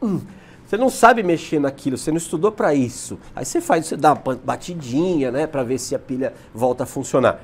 Hum. 0.00 0.16
Hum. 0.16 0.20
Você 0.66 0.76
não 0.76 0.90
sabe 0.90 1.22
mexer 1.22 1.58
naquilo, 1.58 1.96
você 1.96 2.10
não 2.10 2.18
estudou 2.18 2.52
para 2.52 2.74
isso. 2.74 3.18
Aí 3.34 3.42
você 3.42 3.58
faz, 3.58 3.86
você 3.86 3.96
dá 3.96 4.12
uma 4.12 4.36
batidinha, 4.36 5.30
né, 5.30 5.46
para 5.46 5.62
ver 5.62 5.78
se 5.78 5.94
a 5.94 5.98
pilha 5.98 6.34
volta 6.54 6.82
a 6.84 6.86
funcionar. 6.86 7.40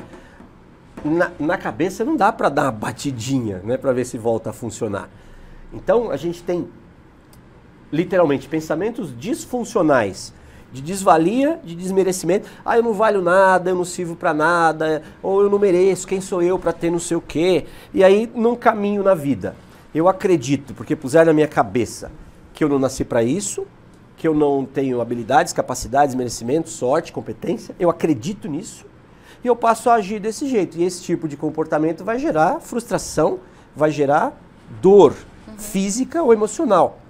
Na, 1.02 1.30
na 1.40 1.56
cabeça 1.56 2.04
não 2.04 2.16
dá 2.16 2.30
para 2.30 2.50
dar 2.50 2.64
uma 2.64 2.72
batidinha, 2.72 3.62
né, 3.64 3.78
para 3.78 3.92
ver 3.92 4.04
se 4.04 4.18
volta 4.18 4.50
a 4.50 4.52
funcionar. 4.52 5.08
Então 5.72 6.10
a 6.10 6.18
gente 6.18 6.42
tem 6.42 6.68
literalmente, 7.94 8.48
pensamentos 8.48 9.14
disfuncionais, 9.16 10.32
de 10.72 10.82
desvalia, 10.82 11.60
de 11.62 11.76
desmerecimento. 11.76 12.48
Ah, 12.64 12.76
eu 12.76 12.82
não 12.82 12.92
valho 12.92 13.22
nada, 13.22 13.70
eu 13.70 13.76
não 13.76 13.84
sirvo 13.84 14.16
para 14.16 14.34
nada, 14.34 15.02
ou 15.22 15.42
eu 15.42 15.48
não 15.48 15.58
mereço, 15.58 16.06
quem 16.06 16.20
sou 16.20 16.42
eu 16.42 16.58
para 16.58 16.72
ter 16.72 16.90
não 16.90 16.98
sei 16.98 17.16
o 17.16 17.20
quê. 17.20 17.66
E 17.92 18.02
aí, 18.02 18.28
num 18.34 18.56
caminho 18.56 19.02
na 19.02 19.14
vida, 19.14 19.54
eu 19.94 20.08
acredito, 20.08 20.74
porque 20.74 20.96
puseram 20.96 21.26
na 21.26 21.32
minha 21.32 21.46
cabeça 21.46 22.10
que 22.52 22.64
eu 22.64 22.68
não 22.68 22.78
nasci 22.80 23.04
para 23.04 23.22
isso, 23.22 23.64
que 24.16 24.26
eu 24.26 24.34
não 24.34 24.64
tenho 24.64 25.00
habilidades, 25.00 25.52
capacidades, 25.52 26.14
merecimento, 26.16 26.68
sorte, 26.68 27.12
competência. 27.12 27.74
Eu 27.78 27.88
acredito 27.88 28.48
nisso 28.48 28.86
e 29.44 29.46
eu 29.46 29.54
passo 29.54 29.90
a 29.90 29.94
agir 29.94 30.18
desse 30.18 30.48
jeito. 30.48 30.78
E 30.78 30.82
esse 30.82 31.02
tipo 31.02 31.28
de 31.28 31.36
comportamento 31.36 32.04
vai 32.04 32.18
gerar 32.18 32.60
frustração, 32.60 33.38
vai 33.76 33.90
gerar 33.90 34.36
dor 34.80 35.14
uhum. 35.46 35.58
física 35.58 36.22
ou 36.22 36.32
emocional. 36.32 37.03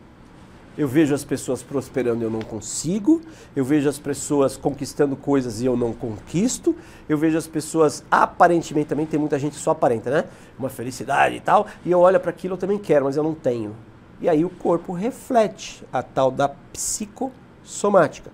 Eu 0.76 0.88
vejo 0.88 1.14
as 1.14 1.22
pessoas 1.22 1.62
prosperando 1.62 2.22
e 2.22 2.24
eu 2.24 2.30
não 2.30 2.40
consigo. 2.40 3.20
Eu 3.54 3.64
vejo 3.64 3.88
as 3.88 3.98
pessoas 3.98 4.56
conquistando 4.56 5.14
coisas 5.14 5.60
e 5.60 5.66
eu 5.66 5.76
não 5.76 5.92
conquisto. 5.92 6.74
Eu 7.08 7.16
vejo 7.16 7.38
as 7.38 7.46
pessoas 7.46 8.04
aparentemente 8.10 8.88
também 8.88 9.06
tem 9.06 9.20
muita 9.20 9.38
gente 9.38 9.54
só 9.54 9.70
aparenta, 9.70 10.10
né? 10.10 10.24
Uma 10.58 10.68
felicidade 10.68 11.36
e 11.36 11.40
tal. 11.40 11.66
E 11.84 11.90
eu 11.90 12.00
olho 12.00 12.18
para 12.18 12.30
aquilo 12.30 12.54
eu 12.54 12.58
também 12.58 12.78
quero, 12.78 13.04
mas 13.04 13.16
eu 13.16 13.22
não 13.22 13.34
tenho. 13.34 13.74
E 14.20 14.28
aí 14.28 14.44
o 14.44 14.50
corpo 14.50 14.92
reflete 14.92 15.84
a 15.92 16.02
tal 16.02 16.30
da 16.30 16.48
psicossomática. 16.48 18.30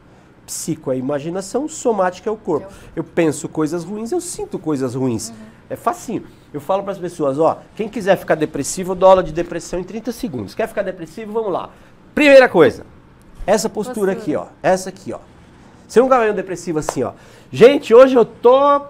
Psico 0.47 0.91
é 0.91 0.95
a 0.95 0.97
imaginação, 0.97 1.69
somática 1.69 2.29
é 2.29 2.33
o 2.33 2.37
corpo. 2.37 2.73
Eu 2.97 3.05
penso 3.05 3.49
coisas 3.49 3.85
ruins, 3.85 4.11
eu 4.11 4.21
sinto 4.21 4.59
coisas 4.59 4.95
ruins. 4.95 5.29
Uhum. 5.29 5.37
É 5.71 5.77
facinho. 5.77 6.25
Eu 6.53 6.61
falo 6.61 6.83
para 6.83 6.91
as 6.93 6.99
pessoas, 6.99 7.39
ó, 7.39 7.63
quem 7.77 7.89
quiser 7.89 8.17
ficar 8.17 8.35
depressivo, 8.35 8.91
eu 8.91 8.97
dou 8.97 9.09
aula 9.09 9.23
de 9.23 9.33
depressão 9.33 9.79
em 9.79 9.85
30 9.85 10.11
segundos. 10.11 10.53
Quer 10.53 10.67
ficar 10.67 10.83
depressivo? 10.83 11.33
Vamos 11.33 11.53
lá. 11.53 11.71
Primeira 12.15 12.49
coisa, 12.49 12.85
essa 13.47 13.69
postura, 13.69 14.13
postura. 14.13 14.13
aqui, 14.13 14.37
ó. 14.37 14.47
Essa 14.63 14.89
aqui, 14.91 15.13
ó. 15.13 15.19
Você 15.87 16.01
nunca 16.01 16.17
vai 16.19 16.31
um 16.31 16.35
depressivo 16.35 16.79
assim, 16.79 17.03
ó. 17.03 17.13
Gente, 17.51 17.93
hoje 17.93 18.15
eu 18.15 18.25
tô 18.25 18.87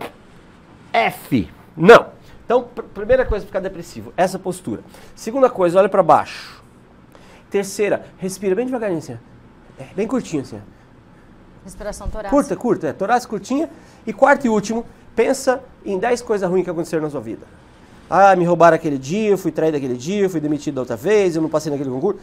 F. 0.93 1.50
Não. 1.77 2.07
Então, 2.45 2.65
pr 2.65 2.83
primeira 2.83 3.25
coisa 3.25 3.47
ficar 3.47 3.61
depressivo, 3.61 4.12
essa 4.17 4.39
postura. 4.39 4.83
Segunda 5.15 5.49
coisa, 5.49 5.79
olha 5.79 5.89
para 5.89 6.03
baixo. 6.03 6.62
Terceira, 7.49 8.05
respira 8.19 8.55
bem 8.55 8.67
devagarinho 8.67 8.99
assim. 8.99 9.19
É, 9.79 9.85
bem 9.95 10.07
curtinho 10.07 10.43
assim. 10.43 10.61
Respiração 11.65 12.09
torácica. 12.09 12.31
Curta, 12.31 12.57
curta, 12.57 12.87
é, 12.89 12.93
torácica 12.93 13.31
curtinha. 13.31 13.71
E 14.07 14.12
quarto 14.12 14.47
e 14.47 14.49
último, 14.49 14.85
pensa 15.15 15.62
em 15.85 15.99
10 15.99 16.23
coisas 16.23 16.49
ruins 16.49 16.65
que 16.65 16.71
aconteceram 16.71 17.03
na 17.03 17.11
sua 17.11 17.21
vida. 17.21 17.47
Ah, 18.09 18.35
me 18.35 18.45
roubaram 18.45 18.75
aquele 18.75 18.99
dia, 18.99 19.39
fui 19.39 19.53
traído 19.53 19.77
aquele 19.77 19.97
dia, 19.97 20.29
fui 20.29 20.41
demitido 20.41 20.75
da 20.75 20.81
outra 20.81 20.97
vez, 20.97 21.37
eu 21.37 21.43
não 21.43 21.49
passei 21.49 21.71
naquele 21.71 21.91
concurso. 21.91 22.21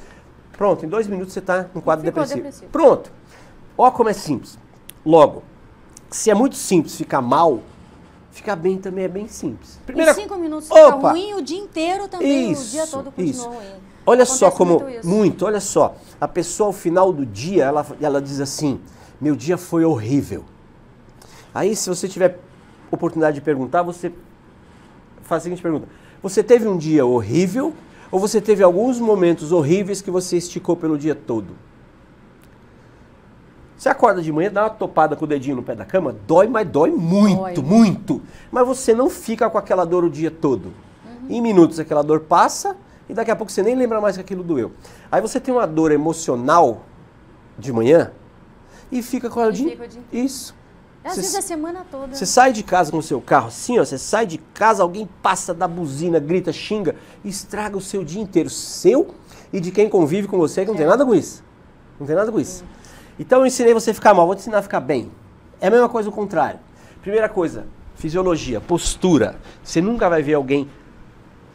Pronto, 0.58 0.84
em 0.86 0.90
dois 0.90 1.08
minutos 1.08 1.34
você 1.34 1.40
está 1.40 1.68
no 1.74 1.82
quadro 1.82 2.04
depressivo. 2.04 2.38
depressivo. 2.38 2.72
Pronto. 2.72 3.12
Ó 3.78 3.92
como 3.92 4.10
é 4.10 4.14
simples. 4.14 4.58
Logo, 5.06 5.44
se 6.10 6.32
é 6.32 6.34
muito 6.34 6.56
simples 6.56 6.96
ficar 6.96 7.22
mal, 7.22 7.62
ficar 8.32 8.56
bem 8.56 8.80
também 8.80 9.06
é 9.06 9.08
bem 9.08 9.28
simples. 9.28 9.80
Primeira... 9.86 10.12
Em 10.12 10.16
cinco 10.16 10.36
minutos 10.36 10.68
fica 10.68 10.88
Opa. 10.88 11.12
ruim, 11.12 11.36
o 11.36 11.42
dia 11.42 11.60
inteiro 11.60 12.08
também, 12.08 12.52
isso, 12.52 12.68
o 12.68 12.70
dia 12.72 12.88
todo 12.88 13.12
continua 13.12 13.30
isso. 13.30 13.48
ruim. 13.48 13.58
Olha 14.10 14.24
Acontece 14.24 14.40
só 14.40 14.52
como, 14.52 14.80
muito, 14.80 15.08
muito, 15.08 15.46
olha 15.46 15.60
só. 15.60 15.96
A 16.20 16.28
pessoa 16.28 16.68
ao 16.68 16.74
final 16.74 17.14
do 17.14 17.26
dia, 17.26 17.66
ela, 17.66 17.86
ela 18.02 18.22
diz 18.22 18.40
assim, 18.40 18.80
meu 19.22 19.36
dia 19.36 19.58
foi 19.58 19.86
horrível. 19.86 20.44
Aí 21.54 21.76
se 21.76 21.88
você 21.90 22.08
tiver 22.08 22.40
oportunidade 22.90 23.36
de 23.36 23.42
perguntar, 23.42 23.84
você 23.84 24.12
faz 25.22 25.42
a 25.42 25.44
seguinte 25.44 25.62
pergunta. 25.62 25.88
Você 26.24 26.42
teve 26.42 26.68
um 26.68 26.78
dia 26.78 27.06
horrível 27.06 27.74
ou 28.12 28.20
você 28.20 28.40
teve 28.40 28.64
alguns 28.64 29.00
momentos 29.00 29.52
horríveis 29.52 30.02
que 30.02 30.12
você 30.12 30.38
esticou 30.38 30.76
pelo 30.76 30.98
dia 30.98 31.16
todo? 31.16 31.56
Você 33.78 33.90
acorda 33.90 34.22
de 34.22 34.32
manhã, 34.32 34.52
dá 34.52 34.64
uma 34.64 34.70
topada 34.72 35.16
com 35.16 35.26
o 35.26 35.28
dedinho 35.28 35.58
no 35.58 35.64
pé 35.64 35.76
da 35.76 35.86
cama, 35.86 36.16
dói, 36.26 36.48
mas 36.48 36.68
dói 36.68 36.90
muito, 36.90 37.62
dói. 37.62 37.64
muito. 37.64 38.22
Mas 38.52 38.66
você 38.66 38.94
não 38.94 39.08
fica 39.10 39.50
com 39.50 39.58
aquela 39.58 39.86
dor 39.86 40.04
o 40.04 40.10
dia 40.10 40.32
todo. 40.32 40.68
Uhum. 41.06 41.30
Em 41.30 41.42
minutos 41.42 41.80
aquela 41.80 42.02
dor 42.02 42.22
passa 42.22 42.76
e 43.08 43.14
daqui 43.14 43.30
a 43.30 43.36
pouco 43.36 43.52
você 43.52 43.62
nem 43.62 43.76
lembra 43.76 44.02
mais 44.02 44.16
que 44.16 44.22
aquilo 44.22 44.44
doeu. 44.44 44.72
Aí 45.12 45.22
você 45.22 45.40
tem 45.40 45.54
uma 45.54 45.68
dor 45.68 45.92
emocional 45.92 46.82
de 47.58 47.72
manhã 47.72 48.12
e 48.92 49.04
fica 49.04 49.30
com 49.30 49.40
ela 49.40 49.50
o 49.50 49.54
dia. 49.54 49.78
Isso. 50.12 50.56
Às 51.12 51.16
vezes 51.16 51.36
a 51.36 51.42
semana 51.42 51.86
toda. 51.90 52.16
Você 52.16 52.26
sai 52.26 52.52
de 52.52 52.64
casa 52.64 52.92
com 52.92 52.98
o 52.98 53.04
seu 53.04 53.22
carro 53.22 53.48
assim, 53.48 53.80
ó, 53.80 53.86
você 53.86 53.98
sai 53.98 54.26
de 54.26 54.38
casa, 54.38 54.84
alguém 54.84 55.08
passa 55.22 55.54
da 55.54 55.68
buzina, 55.68 56.20
grita, 56.20 56.52
xinga, 56.52 56.96
estraga 57.24 57.78
o 57.78 57.82
seu 57.82 58.04
dia 58.04 58.22
inteiro, 58.22 58.50
seu 58.50 59.16
e 59.52 59.60
de 59.60 59.72
quem 59.72 59.90
convive 59.90 60.28
com 60.28 60.38
você, 60.38 60.62
que 60.62 60.68
não 60.68 60.76
é. 60.76 60.78
tem 60.80 60.88
nada 60.88 61.06
com 61.06 61.16
isso. 61.16 61.44
Não 62.00 62.06
tem 62.06 62.16
nada 62.16 62.32
com 62.32 62.40
isso. 62.40 62.64
Então 63.20 63.40
eu 63.40 63.46
ensinei 63.46 63.74
você 63.74 63.92
a 63.92 63.94
ficar 63.94 64.14
mal, 64.14 64.26
vou 64.26 64.36
te 64.36 64.40
ensinar 64.40 64.60
a 64.60 64.62
ficar 64.62 64.80
bem. 64.80 65.10
É 65.62 65.68
a 65.68 65.72
mesma 65.72 65.90
coisa 65.90 66.10
o 66.10 66.12
contrário. 66.12 66.60
Primeira 67.02 67.30
coisa, 67.30 67.66
fisiologia, 67.96 68.60
postura. 68.60 69.38
Você 69.64 69.82
nunca 69.82 70.10
vai 70.10 70.22
ver 70.22 70.36
alguém 70.36 70.70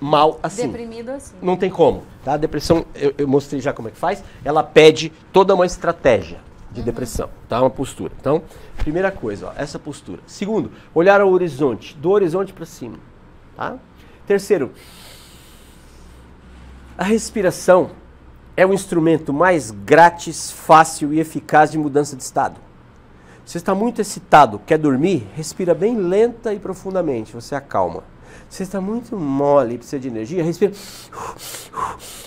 mal 0.01 0.41
assim. 0.43 0.67
Deprimido 0.67 1.11
assim. 1.11 1.37
Não 1.41 1.57
tem 1.57 1.71
como. 1.71 2.03
Tá? 2.25 2.35
A 2.35 2.37
depressão, 2.37 2.85
eu, 2.95 3.15
eu 3.19 3.29
mostrei 3.29 3.61
já 3.61 3.73
como 3.73 3.89
é 3.89 3.91
que 3.91 3.99
faz. 3.99 4.25
Ela 4.45 4.63
pede 4.63 5.13
toda 5.33 5.55
uma 5.55 5.67
estratégia 5.67 6.41
de 6.73 6.81
uhum. 6.81 6.87
depressão, 6.87 7.29
tá? 7.49 7.61
Uma 7.61 7.71
postura. 7.71 8.13
Então, 8.19 8.43
primeira 8.79 9.11
coisa, 9.11 9.49
ó, 9.49 9.53
essa 9.57 9.79
postura. 9.79 10.21
Segundo, 10.27 10.71
olhar 10.95 11.21
ao 11.21 11.31
horizonte, 11.31 11.97
do 11.97 12.11
horizonte 12.11 12.53
para 12.53 12.67
cima, 12.67 12.99
tá? 13.57 13.77
Terceiro, 14.27 14.73
a 16.97 17.05
respiração 17.05 17.91
é 18.57 18.67
o 18.67 18.73
instrumento 18.73 19.33
mais 19.33 19.71
grátis, 19.71 20.51
fácil 20.51 21.13
e 21.13 21.21
eficaz 21.21 21.71
de 21.71 21.79
mudança 21.79 22.17
de 22.17 22.23
estado. 22.23 22.61
Você 23.45 23.59
está 23.59 23.75
muito 23.75 24.01
excitado, 24.01 24.61
quer 24.61 24.79
dormir? 24.79 25.27
Respira 25.35 25.75
bem 25.75 25.97
lenta 25.97 26.55
e 26.55 26.59
profundamente, 26.59 27.33
você 27.33 27.55
acalma. 27.55 28.05
Você 28.49 28.63
está 28.63 28.81
muito 28.81 29.17
mole, 29.17 29.79
precisa 29.79 29.99
de 29.99 30.09
energia, 30.09 30.45
respira. 30.45 30.73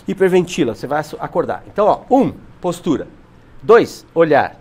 Hiperventila, 0.08 0.76
você 0.76 0.88
vai 0.88 1.04
acordar. 1.20 1.64
Então, 1.68 1.86
ó, 1.86 2.02
um, 2.16 2.34
postura. 2.60 3.08
Dois, 3.66 4.06
olhar. 4.14 4.56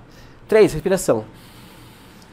Três, 0.49 0.73
respiração. 0.73 1.27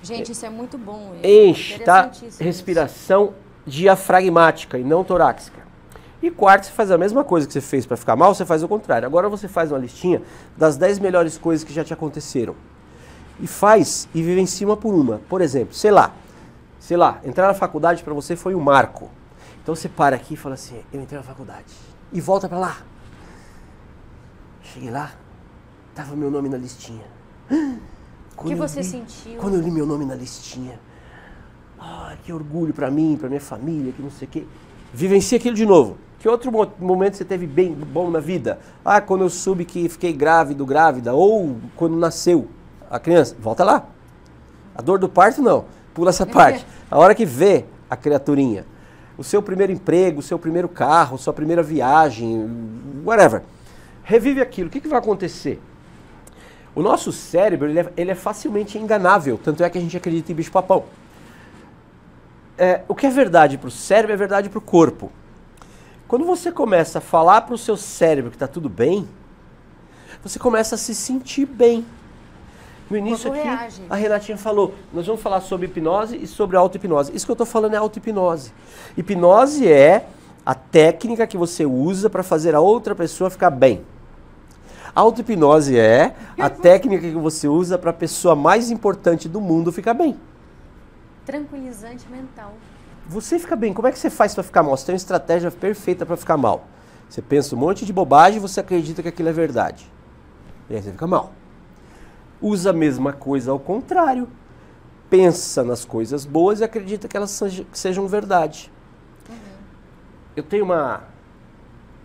Gente, 0.02 0.32
isso 0.32 0.46
é 0.46 0.50
muito 0.50 0.78
bom. 0.78 1.16
Enche, 1.22 1.80
tá? 1.80 2.10
Respiração 2.40 3.34
diafragmática 3.68 4.80
e 4.80 4.84
não 4.84 5.04
torácica. 5.04 5.60
E 6.22 6.32
quarto, 6.32 6.68
você 6.68 6.72
faz 6.72 6.90
a 6.90 6.98
mesma 6.98 7.26
coisa 7.26 7.46
que 7.46 7.52
você 7.52 7.60
fez 7.60 7.86
para 7.86 7.98
ficar 7.98 8.16
mal, 8.16 8.34
você 8.34 8.46
faz 8.46 8.64
o 8.64 8.70
contrário. 8.70 9.06
Agora 9.06 9.28
você 9.28 9.50
faz 9.50 9.70
uma 9.70 9.78
listinha 9.78 10.22
das 10.56 10.78
10 10.78 11.00
melhores 11.00 11.38
coisas 11.38 11.66
que 11.66 11.74
já 11.74 11.84
te 11.84 11.94
aconteceram. 11.94 12.56
E 13.42 13.48
faz 13.48 14.08
e 14.16 14.24
vive 14.24 14.40
em 14.40 14.46
cima 14.46 14.78
por 14.78 14.94
uma. 14.94 15.20
Por 15.28 15.42
exemplo, 15.42 15.74
sei 15.74 15.92
lá, 15.92 16.14
sei 16.80 16.96
lá, 16.96 17.20
entrar 17.26 17.48
na 17.48 17.54
faculdade 17.54 18.02
para 18.02 18.14
você 18.14 18.38
foi 18.38 18.56
um 18.56 18.62
marco. 18.62 19.10
Então 19.62 19.76
você 19.76 19.90
para 19.90 20.16
aqui 20.16 20.36
e 20.36 20.38
fala 20.38 20.56
assim, 20.56 20.82
eu 20.94 21.02
entrei 21.02 21.18
na 21.18 21.24
faculdade. 21.24 21.74
E 22.14 22.22
volta 22.22 22.48
para 22.48 22.60
lá. 22.60 22.78
Cheguei 24.64 24.90
lá, 24.90 25.12
Tava 25.94 26.16
meu 26.16 26.32
nome 26.32 26.50
na 26.50 26.58
listinha. 26.58 27.06
O 28.38 28.44
que 28.44 28.56
você 28.56 28.82
sentiu? 28.82 29.40
Quando 29.40 29.54
eu 29.54 29.62
li 29.62 29.70
meu 29.70 29.86
nome 29.86 30.04
na 30.04 30.16
listinha. 30.16 30.80
Ah, 31.80 32.16
que 32.24 32.34
orgulho 32.34 32.74
para 32.74 32.90
mim, 32.90 33.16
para 33.20 33.30
minha 33.30 33.42
família, 33.42 33.92
que 33.92 34.02
não 34.02 34.10
sei 34.10 34.28
o 34.28 34.32
quê. 34.32 34.48
Vivencie 34.92 35.38
aquilo 35.38 35.56
de 35.56 35.64
novo. 35.64 35.98
Que 36.18 36.28
outro 36.28 36.52
momento 36.80 37.18
você 37.18 37.26
teve 37.26 37.46
bem 37.46 37.72
bom 37.74 38.10
na 38.10 38.20
vida? 38.20 38.60
Ah, 38.84 39.00
quando 39.00 39.22
eu 39.22 39.30
soube 39.30 39.64
que 39.64 39.88
fiquei 39.90 40.12
grávido, 40.12 40.66
grávida, 40.66 41.14
ou 41.14 41.58
quando 41.76 41.96
nasceu 41.96 42.48
a 42.90 43.00
criança. 43.00 43.36
Volta 43.40 43.64
lá. 43.64 43.88
A 44.74 44.82
dor 44.82 44.98
do 44.98 45.08
parto 45.08 45.42
não. 45.42 45.66
Pula 45.94 46.10
essa 46.10 46.26
parte. 46.28 46.66
A 46.90 46.98
hora 46.98 47.14
que 47.14 47.26
vê 47.26 47.66
a 47.90 47.96
criaturinha, 47.96 48.66
o 49.18 49.24
seu 49.24 49.42
primeiro 49.42 49.72
emprego, 49.72 50.20
o 50.20 50.24
seu 50.24 50.40
primeiro 50.40 50.68
carro, 50.68 51.18
sua 51.18 51.34
primeira 51.34 51.62
viagem, 51.62 52.50
whatever. 53.06 53.44
Revive 54.04 54.42
aquilo. 54.42 54.68
O 54.68 54.72
que, 54.72 54.82
que 54.82 54.88
vai 54.88 54.98
acontecer? 54.98 55.62
O 56.74 56.82
nosso 56.82 57.12
cérebro 57.12 57.70
ele 57.70 57.80
é, 57.80 57.94
ele 57.98 58.12
é 58.12 58.16
facilmente 58.16 58.78
enganável, 58.78 59.40
tanto 59.44 59.64
é 59.64 59.70
que 59.70 59.78
a 59.78 59.82
gente 59.82 59.96
acredita 59.98 60.32
em 60.32 60.36
bicho-papão. 60.36 60.86
É, 62.58 62.82
o 62.88 62.96
que 62.96 63.06
é 63.06 63.10
verdade 63.10 63.58
para 63.58 63.68
o 63.68 63.72
cérebro 63.72 64.14
é 64.14 64.16
verdade 64.16 64.50
para 64.50 64.60
o 64.60 64.62
corpo. 64.62 65.12
Quando 66.08 66.26
você 66.26 66.52
começa 66.52 67.00
a 67.00 67.02
falar 67.02 67.42
para 67.42 67.56
o 67.56 67.58
seu 67.58 67.76
cérebro 67.76 68.30
que 68.30 68.36
está 68.36 68.48
tudo 68.48 68.70
bem, 68.70 69.08
você 70.24 70.38
começa 70.38 70.76
a 70.76 70.78
se 70.78 70.94
sentir 70.94 71.46
bem. 71.46 71.86
No 72.90 72.98
início 72.98 73.32
aqui, 73.32 73.42
reage. 73.42 73.82
a 73.90 73.96
Renatinha 73.96 74.38
falou, 74.38 74.76
nós 74.94 75.08
vamos 75.08 75.22
falar 75.22 75.40
sobre 75.40 75.68
hipnose 75.68 76.18
e 76.18 76.28
sobre 76.28 76.58
auto-hipnose. 76.58 77.16
Isso 77.16 77.26
que 77.26 77.32
eu 77.32 77.36
estou 77.36 77.48
falando 77.48 77.74
é 77.74 77.78
auto-hipnose. 77.78 78.52
Hipnose 78.98 79.66
é 79.66 80.06
a 80.46 80.54
técnica 80.54 81.26
que 81.26 81.38
você 81.38 81.66
usa 81.66 82.10
para 82.10 82.24
fazer 82.24 82.54
a 82.54 82.60
outra 82.60 82.94
pessoa 82.94 83.30
ficar 83.30 83.50
bem. 83.50 83.82
Auto-hipnose 84.94 85.78
é 85.78 86.14
a 86.38 86.50
técnica 86.50 87.10
que 87.10 87.16
você 87.16 87.48
usa 87.48 87.78
para 87.78 87.92
a 87.92 87.94
pessoa 87.94 88.36
mais 88.36 88.70
importante 88.70 89.30
do 89.30 89.40
mundo 89.40 89.72
ficar 89.72 89.94
bem. 89.94 90.20
Tranquilizante 91.26 92.06
mental. 92.10 92.54
Você 93.08 93.40
fica 93.40 93.56
bem. 93.56 93.74
Como 93.74 93.88
é 93.88 93.92
que 93.92 94.00
você 94.00 94.10
faz 94.10 94.34
para 94.34 94.44
ficar 94.44 94.64
mal? 94.64 94.76
Você 94.76 94.86
tem 94.86 94.94
uma 94.94 94.98
estratégia 94.98 95.50
perfeita 95.50 96.06
para 96.06 96.18
ficar 96.18 96.36
mal. 96.36 96.66
Você 97.10 97.22
pensa 97.22 97.56
um 97.56 97.60
monte 97.60 97.86
de 97.86 97.94
bobagem 97.94 98.38
e 98.38 98.42
você 98.42 98.60
acredita 98.60 99.02
que 99.02 99.08
aquilo 99.08 99.30
é 99.30 99.34
verdade. 99.34 99.90
E 100.70 100.76
aí 100.76 100.82
você 100.82 100.92
fica 100.92 101.08
mal. 101.08 101.32
Usa 102.42 102.72
a 102.72 102.74
mesma 102.74 103.14
coisa 103.14 103.52
ao 103.52 103.60
contrário. 103.60 104.28
Pensa 105.10 105.64
nas 105.64 105.86
coisas 105.86 106.26
boas 106.26 106.60
e 106.60 106.64
acredita 106.64 107.08
que 107.08 107.16
elas 107.16 107.42
sejam 107.72 108.08
verdade. 108.08 108.72
Uhum. 109.30 109.36
Eu 110.36 110.44
tenho 110.44 110.66
uma 110.66 111.04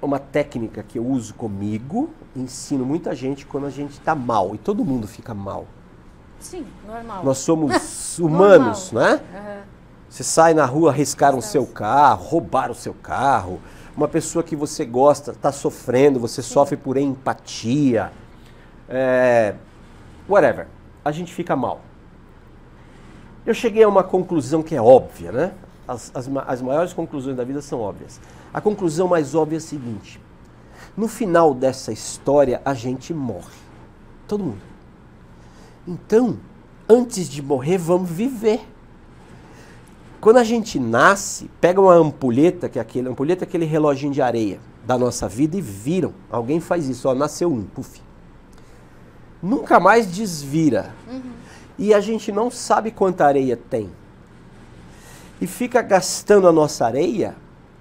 uma 0.01 0.19
técnica 0.19 0.83
que 0.83 0.99
eu 0.99 1.07
uso 1.07 1.35
comigo, 1.35 2.11
ensino 2.41 2.85
muita 2.85 3.15
gente 3.15 3.47
quando 3.47 3.67
a 3.67 3.71
gente 3.71 3.93
está 3.93 4.15
mal 4.15 4.55
e 4.55 4.59
todo 4.59 4.85
mundo 4.85 5.07
fica 5.07 5.35
mal. 5.35 5.67
Sim, 6.39 6.67
normal. 6.87 7.25
Nós 7.25 7.39
somos 7.39 8.19
humanos, 8.21 8.93
né? 8.93 9.21
Uhum. 9.35 9.63
Você 10.09 10.23
sai 10.23 10.55
na 10.55 10.65
rua, 10.65 10.91
arriscaram 10.91 11.39
o 11.39 11.43
seu 11.43 11.67
carro, 11.67 12.25
roubaram 12.25 12.73
o 12.73 12.75
seu 12.77 12.95
carro. 12.95 13.61
Uma 13.97 14.07
pessoa 14.09 14.43
que 14.43 14.55
você 14.55 14.85
gosta 14.85 15.33
está 15.33 15.51
sofrendo, 15.51 16.21
você 16.21 16.43
Sim. 16.43 16.53
sofre 16.53 16.77
por 16.77 16.97
empatia. 16.97 18.13
é, 18.89 19.55
whatever. 20.29 20.69
A 21.05 21.11
gente 21.13 21.33
fica 21.33 21.55
mal. 21.57 21.81
Eu 23.45 23.55
cheguei 23.55 23.83
a 23.83 23.89
uma 23.89 24.03
conclusão 24.03 24.63
que 24.63 24.75
é 24.75 24.83
óbvia, 24.83 25.31
né? 25.33 25.53
As, 25.87 26.11
as, 26.15 26.29
as 26.47 26.63
maiores 26.63 26.93
conclusões 26.93 27.37
da 27.37 27.45
vida 27.45 27.63
são 27.63 27.81
óbvias. 27.81 28.21
A 28.53 28.61
conclusão 28.61 29.07
mais 29.07 29.35
óbvia 29.35 29.57
é 29.57 29.59
a 29.59 29.61
seguinte: 29.61 30.21
no 30.97 31.09
final 31.09 31.53
dessa 31.53 31.93
história, 31.93 32.61
a 32.65 32.73
gente 32.73 33.13
morre. 33.13 33.55
Todo 34.27 34.45
mundo. 34.45 34.63
Então, 35.87 36.39
antes 36.89 37.29
de 37.29 37.43
morrer, 37.43 37.79
vamos 37.79 38.11
viver. 38.11 38.61
Quando 40.21 40.39
a 40.39 40.45
gente 40.45 40.81
nasce, 40.81 41.51
pega 41.61 41.81
uma 41.81 41.95
ampulheta, 41.95 42.69
que 42.69 42.79
é 42.79 42.83
aquele, 42.83 43.09
ampulheta 43.09 43.45
é 43.45 43.47
aquele 43.47 43.67
reloginho 43.67 44.13
de 44.13 44.23
areia 44.23 44.59
da 44.85 44.97
nossa 44.97 45.29
vida 45.29 45.57
e 45.57 45.61
viram. 45.61 46.15
Alguém 46.31 46.61
faz 46.61 46.89
isso, 46.89 47.09
ó, 47.09 47.15
nasceu 47.15 47.53
um, 47.53 47.63
puf. 47.63 48.01
Nunca 49.43 49.79
mais 49.79 50.11
desvira. 50.11 50.95
Uhum. 51.07 51.23
E 51.79 51.93
a 51.93 52.01
gente 52.01 52.33
não 52.33 52.51
sabe 52.51 52.91
quanta 52.91 53.27
areia 53.27 53.57
tem. 53.57 53.91
E 55.41 55.47
fica 55.47 55.83
gastando 55.83 56.49
a 56.49 56.53
nossa 56.53 56.87
areia 56.87 57.37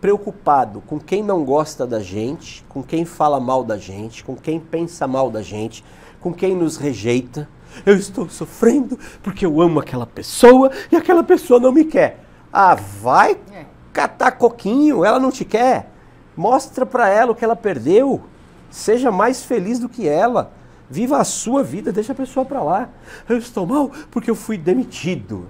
preocupado 0.06 0.82
com 0.82 1.00
quem 1.00 1.24
não 1.24 1.44
gosta 1.44 1.88
da 1.88 2.00
gente, 2.00 2.64
com 2.70 2.84
quem 2.84 3.06
fala 3.06 3.40
mal 3.40 3.64
da 3.64 3.76
gente, 3.76 4.24
com 4.24 4.36
quem 4.36 4.60
pensa 4.60 5.08
mal 5.08 5.32
da 5.32 5.42
gente, 5.42 5.84
com 6.22 6.32
quem 6.32 6.56
nos 6.56 6.78
rejeita. 6.78 7.50
Eu 7.84 7.96
estou 7.96 8.30
sofrendo 8.30 9.00
porque 9.24 9.48
eu 9.48 9.60
amo 9.60 9.80
aquela 9.80 10.06
pessoa 10.06 10.70
e 10.92 10.96
aquela 10.96 11.24
pessoa 11.24 11.60
não 11.60 11.72
me 11.72 11.86
quer. 11.86 12.24
Ah, 12.54 12.76
vai 12.76 13.32
é. 13.52 13.66
catar 13.92 14.34
coquinho, 14.34 15.04
ela 15.04 15.20
não 15.20 15.32
te 15.32 15.44
quer. 15.44 15.92
Mostra 16.38 16.86
para 16.86 17.10
ela 17.10 17.32
o 17.32 17.36
que 17.36 17.44
ela 17.44 17.56
perdeu. 17.56 18.22
Seja 18.70 19.12
mais 19.12 19.44
feliz 19.44 19.80
do 19.80 19.90
que 19.90 20.08
ela. 20.08 20.54
Viva 20.88 21.18
a 21.18 21.24
sua 21.24 21.64
vida, 21.64 21.92
deixa 21.92 22.12
a 22.12 22.16
pessoa 22.16 22.46
para 22.46 22.62
lá. 22.62 22.90
Eu 23.28 23.40
estou 23.40 23.66
mal 23.66 23.90
porque 24.12 24.30
eu 24.30 24.36
fui 24.36 24.56
demitido. 24.56 25.48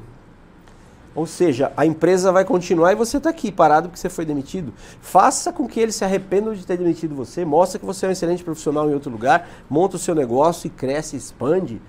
Ou 1.16 1.26
seja, 1.26 1.72
a 1.78 1.86
empresa 1.86 2.30
vai 2.30 2.44
continuar 2.44 2.92
e 2.92 2.96
você 2.96 3.16
está 3.18 3.30
aqui 3.30 3.50
parado 3.50 3.88
porque 3.88 4.00
você 4.00 4.10
foi 4.10 4.26
demitido. 4.26 4.74
Faça 5.00 5.54
com 5.54 5.66
que 5.66 5.80
eles 5.80 5.96
se 5.96 6.04
arrependam 6.04 6.54
de 6.54 6.66
ter 6.66 6.78
demitido 6.78 7.16
você, 7.16 7.46
mostra 7.46 7.80
que 7.80 7.86
você 7.86 8.06
é 8.06 8.10
um 8.10 8.12
excelente 8.12 8.44
profissional 8.44 8.90
em 8.90 8.94
outro 8.94 9.10
lugar, 9.10 9.50
monta 9.70 9.96
o 9.96 10.00
seu 10.00 10.14
negócio 10.14 10.68
e 10.68 10.70
cresce, 10.70 11.16
expande. 11.16 11.82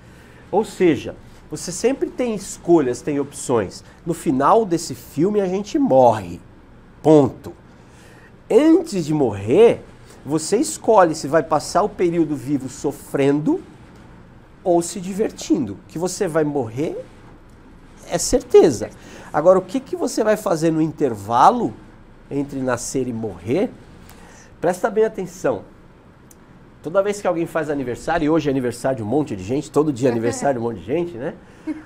Ou 0.52 0.64
seja, 0.64 1.16
você 1.50 1.72
sempre 1.72 2.08
tem 2.08 2.36
escolhas, 2.36 3.02
tem 3.02 3.18
opções. 3.18 3.82
No 4.06 4.14
final 4.14 4.64
desse 4.64 4.94
filme 4.94 5.40
a 5.40 5.46
gente 5.46 5.76
morre. 5.76 6.40
Ponto. 7.02 7.52
Antes 8.48 9.06
de 9.06 9.12
morrer, 9.12 9.82
você 10.24 10.56
escolhe 10.56 11.16
se 11.16 11.26
vai 11.26 11.42
passar 11.42 11.82
o 11.82 11.88
período 11.88 12.36
vivo 12.36 12.68
sofrendo 12.68 13.60
ou 14.62 14.80
se 14.82 15.00
divertindo. 15.00 15.78
Que 15.88 15.98
você 15.98 16.28
vai 16.28 16.44
morrer 16.44 16.96
é 18.08 18.18
certeza. 18.18 18.90
Agora, 19.36 19.58
o 19.58 19.62
que, 19.62 19.80
que 19.80 19.94
você 19.94 20.24
vai 20.24 20.34
fazer 20.34 20.70
no 20.70 20.80
intervalo 20.80 21.74
entre 22.30 22.58
nascer 22.58 23.06
e 23.06 23.12
morrer? 23.12 23.70
Presta 24.62 24.88
bem 24.88 25.04
atenção. 25.04 25.60
Toda 26.82 27.02
vez 27.02 27.20
que 27.20 27.26
alguém 27.26 27.44
faz 27.44 27.68
aniversário, 27.68 28.24
e 28.24 28.30
hoje 28.30 28.48
é 28.48 28.50
aniversário 28.50 28.96
de 28.96 29.02
um 29.02 29.06
monte 29.06 29.36
de 29.36 29.44
gente, 29.44 29.70
todo 29.70 29.92
dia 29.92 30.08
é 30.08 30.10
aniversário 30.10 30.58
de 30.58 30.64
um 30.64 30.70
monte 30.70 30.78
de 30.78 30.86
gente, 30.86 31.18
né? 31.18 31.34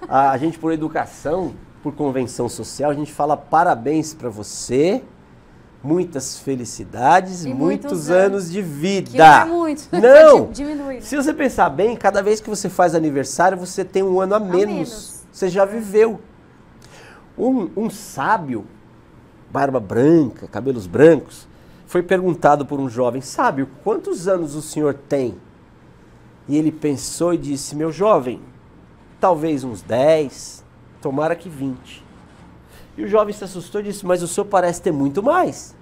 A, 0.08 0.30
a 0.30 0.38
gente, 0.38 0.60
por 0.60 0.72
educação, 0.72 1.52
por 1.82 1.92
convenção 1.92 2.48
social, 2.48 2.92
a 2.92 2.94
gente 2.94 3.12
fala 3.12 3.36
parabéns 3.36 4.14
para 4.14 4.28
você, 4.28 5.02
muitas 5.82 6.38
felicidades, 6.38 7.44
muitos, 7.44 7.58
muitos 7.60 8.10
anos, 8.10 8.26
anos 8.26 8.52
de 8.52 8.62
vida. 8.62 9.10
Que 9.10 9.20
é 9.20 9.44
muito. 9.46 9.88
Não! 9.90 10.44
Diminui. 10.54 11.00
Se 11.00 11.16
você 11.16 11.34
pensar 11.34 11.68
bem, 11.68 11.96
cada 11.96 12.22
vez 12.22 12.40
que 12.40 12.48
você 12.48 12.68
faz 12.68 12.94
aniversário, 12.94 13.58
você 13.58 13.84
tem 13.84 14.04
um 14.04 14.20
ano 14.20 14.36
a 14.36 14.38
menos. 14.38 14.62
A 14.62 14.66
menos. 14.66 15.24
Você 15.32 15.48
já 15.48 15.64
viveu. 15.64 16.20
Um, 17.40 17.70
um 17.74 17.88
sábio, 17.88 18.66
barba 19.50 19.80
branca, 19.80 20.46
cabelos 20.46 20.86
brancos, 20.86 21.48
foi 21.86 22.02
perguntado 22.02 22.66
por 22.66 22.78
um 22.78 22.86
jovem: 22.86 23.22
Sábio, 23.22 23.66
quantos 23.82 24.28
anos 24.28 24.54
o 24.54 24.60
senhor 24.60 24.92
tem? 24.92 25.40
E 26.46 26.54
ele 26.54 26.70
pensou 26.70 27.32
e 27.32 27.38
disse: 27.38 27.74
Meu 27.74 27.90
jovem, 27.90 28.42
talvez 29.18 29.64
uns 29.64 29.80
10, 29.80 30.62
tomara 31.00 31.34
que 31.34 31.48
20. 31.48 32.04
E 32.98 33.04
o 33.04 33.08
jovem 33.08 33.32
se 33.32 33.42
assustou 33.42 33.80
e 33.80 33.84
disse: 33.84 34.04
Mas 34.04 34.22
o 34.22 34.28
senhor 34.28 34.46
parece 34.46 34.82
ter 34.82 34.92
muito 34.92 35.22
mais. 35.22 35.74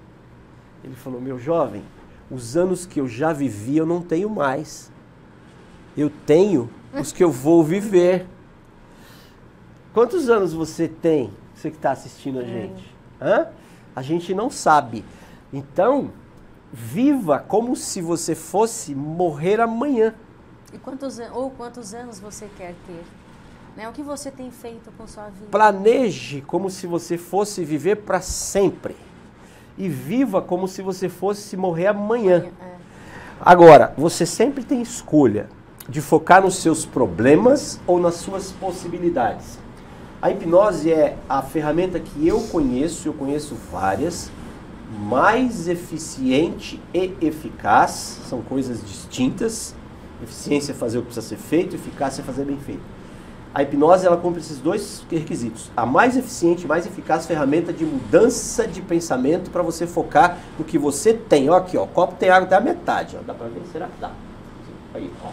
Ele 0.81 0.95
falou: 0.95 1.19
Meu 1.19 1.37
jovem, 1.37 1.83
os 2.31 2.55
anos 2.55 2.85
que 2.85 3.01
eu 3.01 3.07
já 3.07 3.33
vivi 3.33 3.75
eu 3.75 3.85
não 3.85 4.01
tenho 4.01 4.29
mais. 4.29 4.89
Eu 5.97 6.09
tenho 6.25 6.69
os 6.97 7.11
que 7.11 7.21
eu 7.21 7.29
vou 7.29 7.65
viver. 7.65 8.25
Quantos 9.93 10.29
anos 10.29 10.53
você 10.53 10.87
tem, 10.87 11.31
você 11.59 11.69
que 11.69 11.75
está 11.75 11.91
assistindo 11.91 12.39
a 12.39 12.43
gente? 12.43 12.95
Hã? 13.21 13.47
A 13.95 14.01
gente 14.01 14.33
não 14.33 14.49
sabe. 14.49 15.03
Então, 15.51 16.11
viva 16.71 17.39
como 17.39 17.75
se 17.75 18.01
você 18.01 18.33
fosse 18.33 18.95
morrer 18.95 19.59
amanhã. 19.59 20.13
E 20.73 20.77
quantos, 20.77 21.19
ou 21.33 21.49
quantos 21.51 21.93
anos 21.93 22.19
você 22.19 22.47
quer 22.57 22.73
ter? 22.87 23.03
Né? 23.75 23.89
O 23.89 23.91
que 23.91 24.01
você 24.01 24.31
tem 24.31 24.51
feito 24.51 24.91
com 24.97 25.05
sua 25.05 25.25
vida? 25.25 25.47
Planeje 25.51 26.41
como 26.41 26.69
se 26.69 26.87
você 26.87 27.17
fosse 27.17 27.65
viver 27.65 27.97
para 27.97 28.21
sempre. 28.21 28.95
E 29.77 29.89
viva 29.89 30.41
como 30.41 30.67
se 30.67 30.81
você 30.81 31.09
fosse 31.09 31.57
morrer 31.57 31.87
amanhã. 31.87 32.45
É. 32.61 32.75
Agora, 33.41 33.93
você 33.97 34.25
sempre 34.25 34.63
tem 34.63 34.81
escolha 34.81 35.49
de 35.87 36.01
focar 36.01 36.41
nos 36.41 36.55
seus 36.55 36.85
problemas 36.85 37.79
ou 37.87 37.99
nas 37.99 38.15
suas 38.15 38.51
possibilidades. 38.51 39.57
A 40.21 40.29
hipnose 40.29 40.91
é 40.91 41.17
a 41.29 41.41
ferramenta 41.41 41.97
que 41.97 42.27
eu 42.27 42.41
conheço, 42.41 43.07
eu 43.07 43.13
conheço 43.13 43.55
várias, 43.71 44.29
mais 44.99 45.69
eficiente 45.69 46.81
e 46.93 47.13
eficaz, 47.21 48.19
são 48.27 48.41
coisas 48.41 48.83
distintas. 48.85 49.73
Eficiência 50.21 50.73
é 50.73 50.75
fazer 50.75 50.97
o 50.97 51.01
que 51.01 51.07
precisa 51.07 51.25
ser 51.25 51.37
feito, 51.37 51.75
eficácia 51.77 52.21
é 52.21 52.25
fazer 52.25 52.43
bem 52.43 52.57
feito. 52.57 52.81
A 53.55 53.63
hipnose 53.63 54.05
ela 54.05 54.17
cumpre 54.17 54.41
esses 54.41 54.59
dois 54.59 55.05
requisitos. 55.09 55.71
A 55.75 55.85
mais 55.85 56.17
eficiente, 56.17 56.67
mais 56.67 56.85
eficaz 56.85 57.25
ferramenta 57.25 57.71
de 57.71 57.85
mudança 57.85 58.67
de 58.67 58.81
pensamento 58.81 59.49
para 59.49 59.63
você 59.63 59.87
focar 59.87 60.37
no 60.57 60.65
que 60.65 60.77
você 60.77 61.13
tem. 61.13 61.49
Ó, 61.49 61.55
aqui, 61.55 61.77
ó, 61.77 61.85
copo 61.87 62.15
tem 62.15 62.29
água 62.29 62.45
até 62.45 62.57
a 62.57 62.61
metade. 62.61 63.15
Ó. 63.17 63.23
Dá 63.25 63.33
para 63.33 63.47
ver? 63.47 63.61
Será 63.71 63.87
que 63.87 64.01
dá? 64.01 64.11
Aí, 64.93 65.09
ó. 65.23 65.29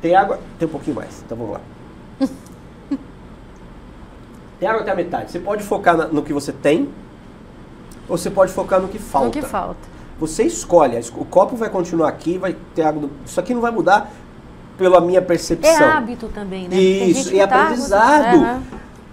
Tem 0.00 0.14
água? 0.14 0.38
Tem 0.56 0.68
um 0.68 0.70
pouquinho 0.70 0.94
mais. 0.94 1.20
Então 1.26 1.36
vamos 1.36 1.54
lá. 1.54 1.60
Tem 4.58 4.68
água 4.68 4.82
até 4.82 4.92
a 4.92 4.94
metade. 4.94 5.30
Você 5.30 5.38
pode 5.38 5.62
focar 5.62 5.96
na, 5.96 6.06
no 6.06 6.22
que 6.22 6.32
você 6.32 6.52
tem, 6.52 6.88
ou 8.08 8.16
você 8.16 8.30
pode 8.30 8.52
focar 8.52 8.80
no 8.80 8.88
que 8.88 8.98
falta. 8.98 9.26
No 9.26 9.32
que 9.32 9.42
falta. 9.42 9.94
Você 10.18 10.44
escolhe. 10.44 10.98
O 11.16 11.24
copo 11.24 11.56
vai 11.56 11.68
continuar 11.68 12.08
aqui, 12.08 12.38
vai 12.38 12.56
ter 12.74 12.82
água. 12.82 13.10
Isso 13.26 13.38
aqui 13.40 13.52
não 13.52 13.60
vai 13.60 13.70
mudar 13.70 14.12
pela 14.78 15.00
minha 15.00 15.20
percepção. 15.20 15.72
É 15.72 15.84
hábito 15.84 16.28
também, 16.28 16.68
né? 16.68 16.76
Isso, 16.76 17.34
e 17.34 17.38
tá 17.38 17.62
aprendizado. 17.62 18.36
Uhum. 18.36 18.62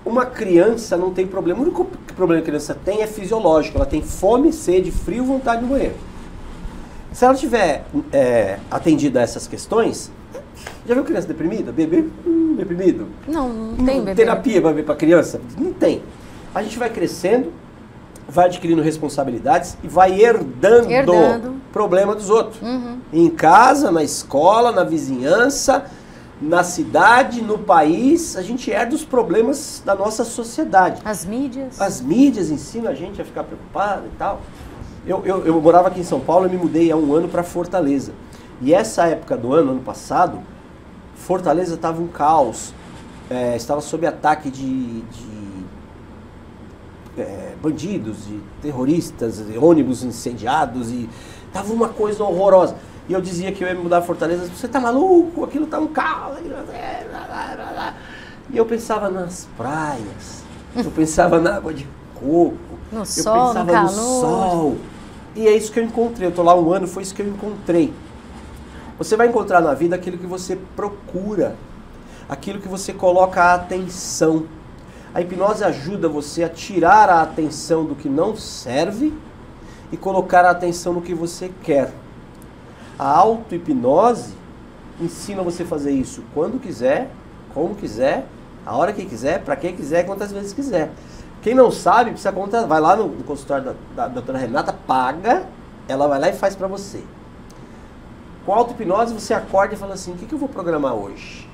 Uma 0.03 0.25
criança 0.25 0.97
não 0.97 1.11
tem 1.11 1.27
problema. 1.27 1.59
O 1.59 1.63
único 1.63 1.85
problema 2.15 2.41
que 2.41 2.47
a 2.47 2.51
criança 2.51 2.75
tem 2.75 3.01
é 3.01 3.07
fisiológico. 3.07 3.77
Ela 3.77 3.85
tem 3.85 4.01
fome, 4.01 4.51
sede, 4.51 4.91
frio, 4.91 5.23
vontade 5.23 5.61
de 5.61 5.67
banheiro. 5.67 5.95
Se 7.11 7.25
ela 7.25 7.35
tiver 7.35 7.85
é, 8.11 8.57
atendido 8.69 9.19
a 9.19 9.21
essas 9.21 9.47
questões, 9.47 10.11
já 10.85 10.93
viu 10.93 11.03
criança 11.03 11.27
deprimida? 11.27 11.71
Bebê 11.71 12.05
hum, 12.25 12.55
deprimido? 12.57 13.07
Não, 13.27 13.49
não 13.49 13.85
tem 13.85 13.99
bebê. 13.99 14.15
Terapia 14.15 14.61
para 14.61 14.83
para 14.83 14.95
criança? 14.95 15.39
Não 15.57 15.73
tem. 15.73 16.01
A 16.53 16.61
gente 16.63 16.77
vai 16.77 16.89
crescendo, 16.89 17.51
vai 18.27 18.45
adquirindo 18.45 18.81
responsabilidades 18.81 19.77
e 19.83 19.87
vai 19.87 20.19
herdando, 20.19 20.91
herdando. 20.91 21.55
problema 21.71 22.15
dos 22.15 22.29
outros. 22.29 22.61
Uhum. 22.61 22.97
Em 23.13 23.29
casa, 23.29 23.91
na 23.91 24.03
escola, 24.03 24.71
na 24.71 24.83
vizinhança, 24.83 25.85
na 26.41 26.63
cidade, 26.63 27.41
no 27.41 27.59
país, 27.59 28.35
a 28.35 28.41
gente 28.41 28.71
herda 28.71 28.95
os 28.95 29.05
problemas 29.05 29.81
da 29.85 29.93
nossa 29.93 30.23
sociedade. 30.23 31.01
As 31.05 31.23
mídias. 31.23 31.79
As 31.79 32.01
mídias 32.01 32.49
ensinam 32.49 32.89
a 32.89 32.95
gente 32.95 33.21
a 33.21 33.25
ficar 33.25 33.43
preocupado 33.43 34.07
e 34.07 34.17
tal. 34.17 34.41
Eu, 35.05 35.21
eu, 35.25 35.45
eu 35.45 35.61
morava 35.61 35.87
aqui 35.87 35.99
em 35.99 36.03
São 36.03 36.19
Paulo 36.19 36.47
e 36.47 36.49
me 36.49 36.57
mudei 36.57 36.91
há 36.91 36.95
um 36.95 37.13
ano 37.13 37.27
para 37.27 37.43
Fortaleza. 37.43 38.11
E 38.61 38.73
essa 38.73 39.07
época 39.07 39.35
do 39.35 39.53
ano, 39.53 39.71
ano 39.71 39.81
passado, 39.81 40.39
Fortaleza 41.15 41.75
estava 41.75 42.01
um 42.01 42.07
caos. 42.07 42.73
É, 43.29 43.55
estava 43.55 43.81
sob 43.81 44.05
ataque 44.05 44.51
de, 44.51 45.01
de 45.01 45.65
é, 47.17 47.53
bandidos, 47.61 48.27
de 48.27 48.39
terroristas, 48.61 49.37
de 49.45 49.57
ônibus 49.57 50.03
incendiados 50.03 50.91
e 50.91 51.09
tava 51.51 51.73
uma 51.73 51.89
coisa 51.89 52.23
horrorosa. 52.23 52.75
E 53.09 53.13
eu 53.13 53.21
dizia 53.21 53.51
que 53.51 53.63
eu 53.63 53.67
ia 53.67 53.73
me 53.73 53.81
mudar 53.81 53.99
a 53.99 54.01
Fortaleza, 54.01 54.47
você 54.47 54.67
tá 54.67 54.79
maluco? 54.79 55.43
Aquilo 55.43 55.65
tá 55.65 55.79
um 55.79 55.87
caos. 55.87 56.37
E 58.49 58.57
eu 58.57 58.65
pensava 58.65 59.09
nas 59.09 59.47
praias, 59.57 60.43
eu 60.75 60.91
pensava 60.91 61.39
na 61.39 61.55
água 61.55 61.73
de 61.73 61.87
coco, 62.13 62.57
no 62.91 62.99
eu 62.99 63.05
sol, 63.05 63.53
pensava 63.53 63.73
no, 63.73 63.83
no 63.83 63.89
sol. 63.89 64.77
E 65.35 65.47
é 65.47 65.55
isso 65.55 65.71
que 65.71 65.79
eu 65.79 65.83
encontrei. 65.83 66.27
Eu 66.27 66.31
tô 66.33 66.43
lá 66.43 66.53
um 66.53 66.71
ano, 66.73 66.85
foi 66.85 67.03
isso 67.03 67.15
que 67.15 67.21
eu 67.21 67.27
encontrei. 67.27 67.93
Você 69.01 69.17
vai 69.17 69.27
encontrar 69.27 69.61
na 69.61 69.73
vida 69.73 69.95
aquilo 69.95 70.15
que 70.15 70.27
você 70.27 70.55
procura, 70.75 71.55
aquilo 72.29 72.61
que 72.61 72.67
você 72.67 72.93
coloca 72.93 73.41
a 73.41 73.55
atenção. 73.55 74.45
A 75.11 75.19
hipnose 75.19 75.63
ajuda 75.63 76.07
você 76.07 76.43
a 76.43 76.49
tirar 76.49 77.09
a 77.09 77.23
atenção 77.23 77.83
do 77.83 77.95
que 77.95 78.07
não 78.07 78.35
serve 78.35 79.11
e 79.91 79.97
colocar 79.97 80.45
a 80.45 80.51
atenção 80.51 80.93
no 80.93 81.01
que 81.01 81.15
você 81.15 81.51
quer. 81.63 81.91
A 82.99 83.09
auto-hipnose 83.09 84.35
ensina 84.99 85.41
você 85.41 85.63
a 85.63 85.65
fazer 85.65 85.93
isso 85.93 86.23
quando 86.31 86.59
quiser, 86.59 87.09
como 87.55 87.73
quiser, 87.73 88.27
a 88.63 88.77
hora 88.77 88.93
que 88.93 89.03
quiser, 89.03 89.43
para 89.43 89.55
quem 89.55 89.75
quiser, 89.75 90.05
quantas 90.05 90.31
vezes 90.31 90.53
quiser. 90.53 90.91
Quem 91.41 91.55
não 91.55 91.71
sabe, 91.71 92.11
precisa 92.11 92.31
contar, 92.31 92.67
vai 92.67 92.79
lá 92.79 92.95
no, 92.95 93.09
consultório 93.23 93.65
da, 93.65 93.73
da, 93.95 94.07
doutora 94.09 94.37
Renata, 94.37 94.71
paga, 94.71 95.47
ela 95.87 96.07
vai 96.07 96.19
lá 96.19 96.29
e 96.29 96.33
faz 96.33 96.55
para 96.55 96.67
você. 96.67 97.03
Com 98.45 98.53
auto-hipnose 98.53 99.13
você 99.13 99.33
acorda 99.33 99.75
e 99.75 99.77
fala 99.77 99.93
assim, 99.93 100.13
o 100.13 100.15
que, 100.15 100.25
que 100.25 100.33
eu 100.33 100.39
vou 100.39 100.49
programar 100.49 100.93
hoje? 100.95 101.47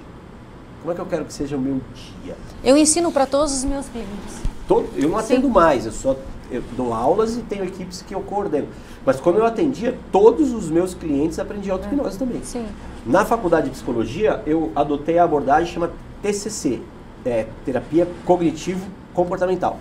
Como 0.82 0.92
é 0.92 0.96
que 0.96 1.02
eu 1.02 1.06
quero 1.06 1.26
que 1.26 1.34
seja 1.34 1.58
o 1.58 1.60
meu 1.60 1.82
dia? 2.24 2.36
Eu 2.64 2.78
ensino 2.78 3.12
para 3.12 3.26
todos 3.26 3.54
os 3.54 3.64
meus 3.64 3.88
clientes. 3.90 4.42
Todo, 4.68 4.88
eu 4.96 5.10
não 5.10 5.18
atendo 5.18 5.48
Sim. 5.48 5.54
mais, 5.54 5.86
eu 5.86 5.92
só 5.92 6.16
eu 6.50 6.64
dou 6.78 6.94
aulas 6.94 7.36
e 7.36 7.42
tenho 7.42 7.66
equipes 7.66 8.02
que 8.02 8.16
eu 8.16 8.22
coordeno. 8.22 8.68
Mas 9.06 9.20
quando 9.20 9.38
eu 9.38 9.46
atendia, 9.46 9.98
todos 10.12 10.54
os 10.54 10.70
meus 10.70 10.94
clientes 10.94 11.40
aprendiam 11.40 11.76
auto-hipnose 11.76 12.16
é. 12.16 12.20
também. 12.20 12.44
Sim. 12.44 12.66
Na 13.06 13.26
faculdade 13.26 13.66
de 13.66 13.72
psicologia, 13.72 14.42
eu 14.46 14.72
adotei 14.76 15.18
a 15.18 15.24
abordagem 15.24 15.74
chama 15.74 15.92
TCC, 16.22 16.82
é, 17.26 17.48
Terapia 17.66 18.08
Cognitivo 18.26 18.86
Comportamental. 19.14 19.78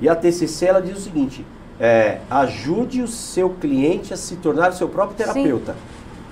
E 0.00 0.08
a 0.08 0.16
TCC 0.16 0.66
ela 0.66 0.82
diz 0.82 0.98
o 0.98 1.00
seguinte: 1.00 1.44
é, 1.78 2.20
ajude 2.30 3.02
o 3.02 3.08
seu 3.08 3.50
cliente 3.50 4.12
a 4.12 4.16
se 4.16 4.36
tornar 4.36 4.70
o 4.70 4.74
seu 4.74 4.88
próprio 4.88 5.16
terapeuta. 5.16 5.76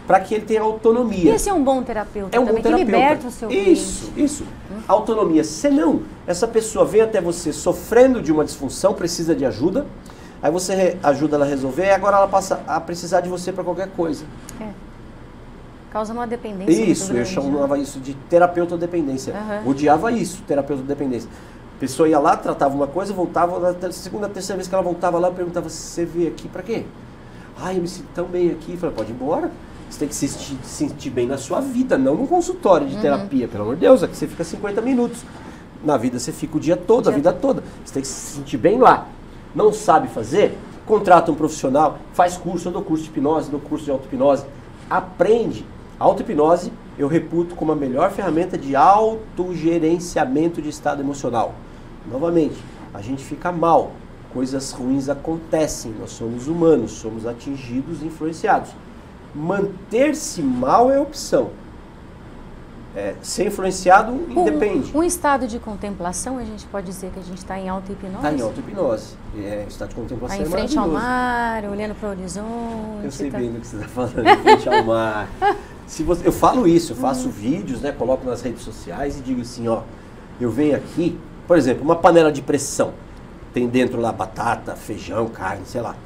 Para 0.09 0.21
que 0.21 0.35
ele 0.35 0.47
tenha 0.47 0.62
autonomia. 0.62 1.35
Esse 1.35 1.51
é 1.51 1.53
um 1.53 1.62
bom 1.62 1.83
terapeuta. 1.83 2.35
É 2.35 2.40
um 2.40 2.47
também, 2.47 2.62
bom 2.62 2.62
terapeuta. 2.62 2.90
Que 2.90 2.97
liberta 2.97 3.29
o 3.29 3.31
seu 3.31 3.51
Isso, 3.51 4.11
cliente. 4.11 4.25
isso. 4.25 4.44
Hum? 4.73 4.81
Autonomia. 4.88 5.44
Senão, 5.44 6.01
essa 6.27 6.49
pessoa 6.49 6.87
vem 6.87 7.03
até 7.03 7.21
você 7.21 7.53
sofrendo 7.53 8.23
de 8.23 8.33
uma 8.33 8.42
disfunção, 8.42 8.94
precisa 8.94 9.35
de 9.35 9.44
ajuda. 9.44 9.87
Aí 10.42 10.51
você 10.51 10.97
ajuda 11.03 11.37
ela 11.37 11.44
a 11.44 11.49
resolver 11.49 11.85
e 11.85 11.90
agora 11.90 12.16
ela 12.16 12.27
passa 12.27 12.62
a 12.66 12.81
precisar 12.81 13.21
de 13.21 13.29
você 13.29 13.53
para 13.53 13.62
qualquer 13.62 13.88
coisa. 13.90 14.25
É. 14.59 14.68
Causa 15.90 16.14
uma 16.14 16.27
dependência. 16.27 16.85
Isso, 16.85 17.12
eu 17.12 17.27
chamava 17.27 17.77
né? 17.77 17.83
isso 17.83 18.01
de 18.01 18.14
terapeuta 18.14 18.79
dependência. 18.79 19.35
Uhum. 19.35 19.71
Odiava 19.71 20.11
isso, 20.11 20.42
terapeuta 20.47 20.83
dependência. 20.83 21.29
A 21.77 21.81
pessoa 21.81 22.09
ia 22.09 22.18
lá, 22.18 22.35
tratava 22.35 22.75
uma 22.75 22.87
coisa, 22.87 23.12
voltava, 23.12 23.73
na 23.73 23.92
segunda, 23.92 24.27
terceira 24.27 24.57
vez 24.57 24.66
que 24.66 24.75
ela 24.75 24.83
voltava 24.83 25.18
lá, 25.18 25.29
eu 25.29 25.35
perguntava, 25.35 25.68
você 25.68 26.07
veio 26.07 26.29
aqui 26.29 26.49
para 26.49 26.62
quê? 26.62 26.85
Ah, 27.61 27.75
eu 27.75 27.83
me 27.83 27.88
sinto 27.88 28.09
tão 28.14 28.25
bem 28.25 28.51
aqui. 28.51 28.73
Eu 28.73 28.79
falei, 28.79 28.94
pode 28.94 29.11
ir 29.11 29.14
embora. 29.14 29.51
Você 29.88 30.01
tem 30.01 30.09
que 30.09 30.14
se 30.14 30.29
sentir, 30.62 31.11
bem 31.11 31.27
na 31.27 31.38
sua 31.38 31.61
vida, 31.61 31.96
não 31.96 32.14
no 32.14 32.27
consultório 32.27 32.87
de 32.87 32.96
uhum. 32.96 33.01
terapia. 33.01 33.48
Pelo 33.48 33.64
amor 33.64 33.74
de 33.74 33.83
Deus, 33.83 34.03
aqui 34.03 34.16
você 34.16 34.27
fica 34.27 34.44
50 34.44 34.81
minutos. 34.83 35.24
Na 35.83 35.96
vida 35.96 36.18
você 36.18 36.33
fica 36.33 36.57
o 36.57 36.61
dia 36.61 36.77
todo, 36.77 37.01
o 37.01 37.03
dia 37.05 37.12
a 37.12 37.16
vida 37.16 37.33
toda. 37.33 37.62
Você 37.85 37.94
tem 37.94 38.03
que 38.03 38.09
se 38.09 38.37
sentir 38.37 38.59
bem 38.59 38.79
lá. 38.79 39.07
Não 39.55 39.72
sabe 39.72 40.09
fazer? 40.09 40.59
Contrata 40.85 41.31
um 41.31 41.35
profissional, 41.35 41.98
faz 42.12 42.37
curso, 42.37 42.68
eu 42.68 42.72
dou 42.72 42.83
curso 42.83 43.05
de 43.05 43.11
hipnose, 43.11 43.51
dou 43.51 43.61
curso 43.61 43.85
de 43.85 43.90
auto-hipnose. 43.90 44.44
Aprende. 44.88 45.64
Auto-hipnose 45.98 46.72
eu 46.98 47.07
reputo 47.07 47.55
como 47.55 47.70
a 47.70 47.77
melhor 47.77 48.11
ferramenta 48.11 48.59
de 48.59 48.74
autogerenciamento 48.74 50.61
de 50.61 50.68
estado 50.68 51.01
emocional. 51.01 51.55
Novamente, 52.11 52.57
a 52.92 53.01
gente 53.01 53.24
fica 53.24 53.53
mal, 53.53 53.92
coisas 54.33 54.72
ruins 54.72 55.09
acontecem, 55.09 55.94
nós 55.98 56.11
somos 56.11 56.48
humanos, 56.48 56.92
somos 56.92 57.27
atingidos 57.27 58.03
e 58.03 58.07
influenciados. 58.07 58.70
Manter-se 59.34 60.42
mal 60.42 60.90
é 60.90 60.98
opção. 61.00 61.50
É, 62.96 63.14
ser 63.22 63.46
influenciado 63.46 64.12
um, 64.12 64.40
independe. 64.40 64.90
Um 64.96 65.04
estado 65.04 65.46
de 65.46 65.58
contemplação, 65.58 66.38
a 66.38 66.44
gente 66.44 66.66
pode 66.66 66.86
dizer 66.86 67.10
que 67.12 67.20
a 67.20 67.22
gente 67.22 67.38
está 67.38 67.58
em 67.58 67.68
auto-hipnose? 67.68 68.16
Está 68.16 68.32
em 68.32 68.40
auto-hipnose. 68.40 69.14
É, 69.36 69.66
estado 69.68 69.90
de 69.90 69.94
contemplação 69.94 70.36
tá 70.36 70.42
em 70.42 70.46
é 70.46 70.50
frente 70.50 70.78
ao 70.78 70.88
mar, 70.88 71.64
olhando 71.64 71.94
para 71.94 72.08
o 72.08 72.12
horizonte. 72.12 73.04
Eu 73.04 73.10
sei 73.12 73.30
tá... 73.30 73.38
bem 73.38 73.52
do 73.52 73.60
que 73.60 73.66
você 73.66 73.76
está 73.76 73.88
falando, 73.88 74.26
em 74.26 74.36
frente 74.42 74.68
ao 74.68 74.84
mar. 74.84 75.28
Se 75.86 76.02
você, 76.02 76.26
eu 76.26 76.32
falo 76.32 76.66
isso, 76.66 76.92
eu 76.92 76.96
faço 76.96 77.26
uhum. 77.26 77.32
vídeos, 77.32 77.80
né, 77.80 77.92
coloco 77.92 78.26
nas 78.26 78.42
redes 78.42 78.62
sociais 78.62 79.18
e 79.18 79.22
digo 79.22 79.40
assim, 79.40 79.68
ó, 79.68 79.82
eu 80.38 80.50
venho 80.50 80.76
aqui 80.76 81.18
por 81.48 81.56
exemplo, 81.56 81.82
uma 81.82 81.96
panela 81.96 82.30
de 82.30 82.42
pressão. 82.42 82.92
Tem 83.54 83.66
dentro 83.66 83.98
lá 83.98 84.12
batata, 84.12 84.76
feijão, 84.76 85.26
carne, 85.28 85.62
sei 85.64 85.80
lá. 85.80 85.96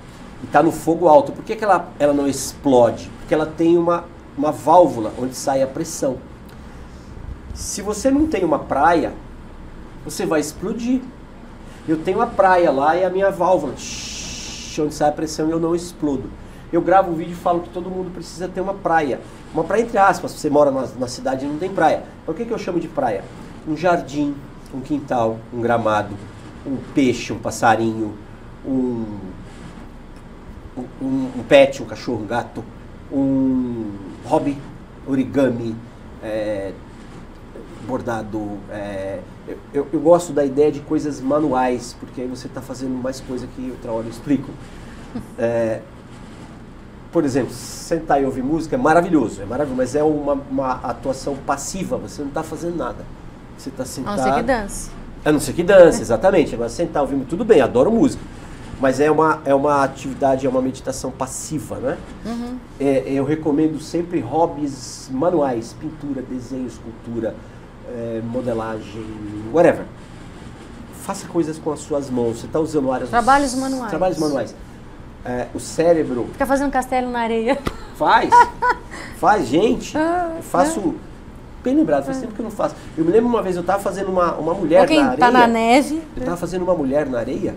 E 0.42 0.46
está 0.46 0.62
no 0.62 0.72
fogo 0.72 1.08
alto. 1.08 1.32
Por 1.32 1.44
que, 1.44 1.56
que 1.56 1.64
ela, 1.64 1.88
ela 1.98 2.12
não 2.12 2.26
explode? 2.26 3.10
Porque 3.18 3.34
ela 3.34 3.46
tem 3.46 3.78
uma, 3.78 4.04
uma 4.36 4.50
válvula 4.50 5.12
onde 5.18 5.34
sai 5.34 5.62
a 5.62 5.66
pressão. 5.66 6.18
Se 7.54 7.82
você 7.82 8.10
não 8.10 8.26
tem 8.26 8.44
uma 8.44 8.58
praia, 8.58 9.12
você 10.04 10.26
vai 10.26 10.40
explodir. 10.40 11.00
Eu 11.86 11.98
tenho 11.98 12.20
a 12.20 12.26
praia 12.26 12.70
lá 12.70 12.96
e 12.96 13.04
a 13.04 13.10
minha 13.10 13.30
válvula, 13.30 13.72
onde 13.72 14.94
sai 14.94 15.08
a 15.08 15.12
pressão 15.12 15.48
e 15.48 15.50
eu 15.50 15.60
não 15.60 15.74
explodo. 15.74 16.30
Eu 16.72 16.80
gravo 16.80 17.10
um 17.10 17.14
vídeo 17.14 17.32
e 17.32 17.36
falo 17.36 17.60
que 17.60 17.68
todo 17.68 17.90
mundo 17.90 18.10
precisa 18.10 18.48
ter 18.48 18.60
uma 18.60 18.72
praia. 18.72 19.20
Uma 19.52 19.62
praia 19.62 19.82
entre 19.82 19.98
aspas, 19.98 20.32
você 20.32 20.48
mora 20.48 20.70
na, 20.70 20.86
na 20.98 21.06
cidade 21.06 21.44
e 21.44 21.48
não 21.48 21.58
tem 21.58 21.70
praia. 21.70 22.04
Então 22.22 22.34
o 22.34 22.36
que, 22.36 22.44
que 22.44 22.52
eu 22.52 22.58
chamo 22.58 22.80
de 22.80 22.88
praia? 22.88 23.22
Um 23.68 23.76
jardim, 23.76 24.34
um 24.72 24.80
quintal, 24.80 25.38
um 25.52 25.60
gramado, 25.60 26.16
um 26.66 26.76
peixe, 26.94 27.32
um 27.32 27.38
passarinho, 27.38 28.14
um, 28.64 29.04
um, 30.76 31.30
um 31.36 31.44
pet, 31.48 31.82
um 31.82 31.86
cachorro, 31.86 32.22
um 32.22 32.26
gato, 32.26 32.64
um 33.12 33.90
hobby, 34.24 34.58
origami, 35.06 35.76
é, 36.22 36.72
bordado. 37.86 38.58
É, 38.70 39.20
eu, 39.74 39.86
eu, 39.92 40.00
gosto 40.00 40.32
da 40.32 40.44
ideia 40.44 40.70
de 40.70 40.80
coisas 40.80 41.20
manuais, 41.20 41.96
porque 41.98 42.22
aí 42.22 42.26
você 42.26 42.46
está 42.46 42.60
fazendo 42.60 42.94
mais 42.94 43.20
coisa 43.20 43.46
que 43.54 43.70
outra 43.70 43.92
hora 43.92 44.06
eu 44.06 44.10
explico. 44.10 44.50
É, 45.38 45.80
por 47.12 47.24
exemplo, 47.24 47.52
sentar 47.52 48.22
e 48.22 48.24
ouvir 48.24 48.42
música 48.42 48.74
é 48.74 48.78
maravilhoso, 48.78 49.42
é 49.42 49.44
maravilhoso, 49.44 49.76
mas 49.76 49.94
é 49.94 50.02
uma, 50.02 50.32
uma 50.32 50.70
atuação 50.82 51.36
passiva, 51.36 51.98
você 51.98 52.22
não 52.22 52.28
está 52.28 52.42
fazendo 52.42 52.76
nada. 52.76 53.04
Você 53.58 53.68
está 53.68 53.84
sentado. 53.84 54.18
A 54.18 54.24
não 54.24 54.24
ser 54.24 54.34
que 54.34 54.42
dance. 54.42 54.90
A 55.24 55.32
não 55.32 55.40
ser 55.40 55.52
que 55.52 55.62
dance, 55.62 56.00
exatamente. 56.00 56.54
Agora, 56.54 56.70
sentar 56.70 57.02
ouvindo 57.02 57.26
tudo 57.26 57.44
bem, 57.44 57.60
adoro 57.60 57.92
música. 57.92 58.22
Mas 58.82 58.98
é 58.98 59.08
uma, 59.08 59.40
é 59.44 59.54
uma 59.54 59.84
atividade, 59.84 60.44
é 60.44 60.50
uma 60.50 60.60
meditação 60.60 61.12
passiva, 61.12 61.76
né? 61.76 61.98
Uhum. 62.26 62.58
É, 62.80 63.04
eu 63.06 63.24
recomendo 63.24 63.80
sempre 63.80 64.18
hobbies 64.18 65.08
manuais, 65.08 65.72
pintura, 65.80 66.20
desenho, 66.20 66.66
escultura, 66.66 67.32
é, 67.88 68.20
modelagem, 68.24 69.06
whatever. 69.52 69.84
Faça 71.04 71.28
coisas 71.28 71.58
com 71.58 71.70
as 71.70 71.78
suas 71.78 72.10
mãos. 72.10 72.40
Você 72.40 72.46
está 72.46 72.58
usando 72.58 72.90
áreas... 72.90 73.08
Trabalhos 73.08 73.54
manuais. 73.54 73.88
Trabalhos 73.88 74.18
manuais. 74.18 74.54
É, 75.24 75.46
o 75.54 75.60
cérebro... 75.60 76.26
Fica 76.32 76.44
fazendo 76.44 76.72
castelo 76.72 77.08
na 77.08 77.20
areia. 77.20 77.56
Faz. 77.94 78.30
faz, 79.16 79.46
gente. 79.46 79.96
Ah, 79.96 80.34
eu 80.38 80.42
faço... 80.42 80.80
É 80.80 81.12
Bem 81.62 81.76
lembrado, 81.76 82.04
faz 82.04 82.18
tempo 82.18 82.32
que 82.32 82.40
eu 82.40 82.44
não 82.44 82.50
faço. 82.50 82.74
Eu 82.98 83.04
me 83.04 83.12
lembro 83.12 83.28
uma 83.28 83.40
vez, 83.40 83.54
eu 83.54 83.60
estava 83.60 83.80
fazendo 83.80 84.10
uma, 84.10 84.34
uma 84.34 84.52
mulher 84.52 84.84
quem 84.88 84.98
na 84.98 85.10
areia. 85.10 85.20
tá 85.20 85.30
na 85.30 85.46
neve. 85.46 86.02
Eu 86.16 86.22
estava 86.22 86.36
fazendo 86.36 86.62
uma 86.62 86.74
mulher 86.74 87.06
na 87.06 87.20
areia. 87.20 87.54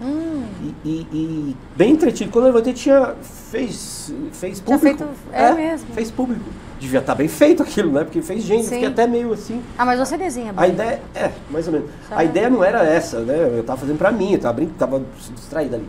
Hum. 0.00 0.44
E, 0.62 0.74
e, 0.84 1.06
e, 1.12 1.56
bem 1.76 1.92
entretido. 1.92 2.30
Quando 2.30 2.46
eu 2.46 2.52
levantei, 2.52 2.72
tinha. 2.72 3.14
fez, 3.50 4.12
fez 4.32 4.60
público. 4.60 4.84
Feito, 4.84 5.08
é, 5.32 5.44
é, 5.44 5.54
mesmo. 5.54 5.88
Fez 5.94 6.10
público. 6.10 6.44
Devia 6.78 7.00
estar 7.00 7.12
tá 7.12 7.18
bem 7.18 7.28
feito 7.28 7.62
aquilo, 7.62 7.92
né? 7.92 8.04
Porque 8.04 8.22
fez 8.22 8.42
gente, 8.42 8.64
Sim. 8.64 8.74
fiquei 8.74 8.88
até 8.88 9.06
meio 9.06 9.32
assim. 9.32 9.60
Ah, 9.76 9.84
mas 9.84 9.98
você 9.98 10.16
desenha 10.16 10.52
bem. 10.52 10.64
A 10.64 10.68
ideia, 10.68 11.02
é, 11.14 11.32
mais 11.50 11.66
ou 11.66 11.72
menos. 11.72 11.90
A 12.10 12.24
ideia 12.24 12.48
não 12.48 12.62
era 12.62 12.84
essa, 12.84 13.20
né? 13.20 13.36
Eu 13.36 13.60
estava 13.60 13.80
fazendo 13.80 13.98
para 13.98 14.12
mim, 14.12 14.30
eu 14.30 14.36
estava 14.36 14.54
brincando, 14.54 14.74
estava 14.74 15.02
distraído 15.34 15.76
ali. 15.76 15.88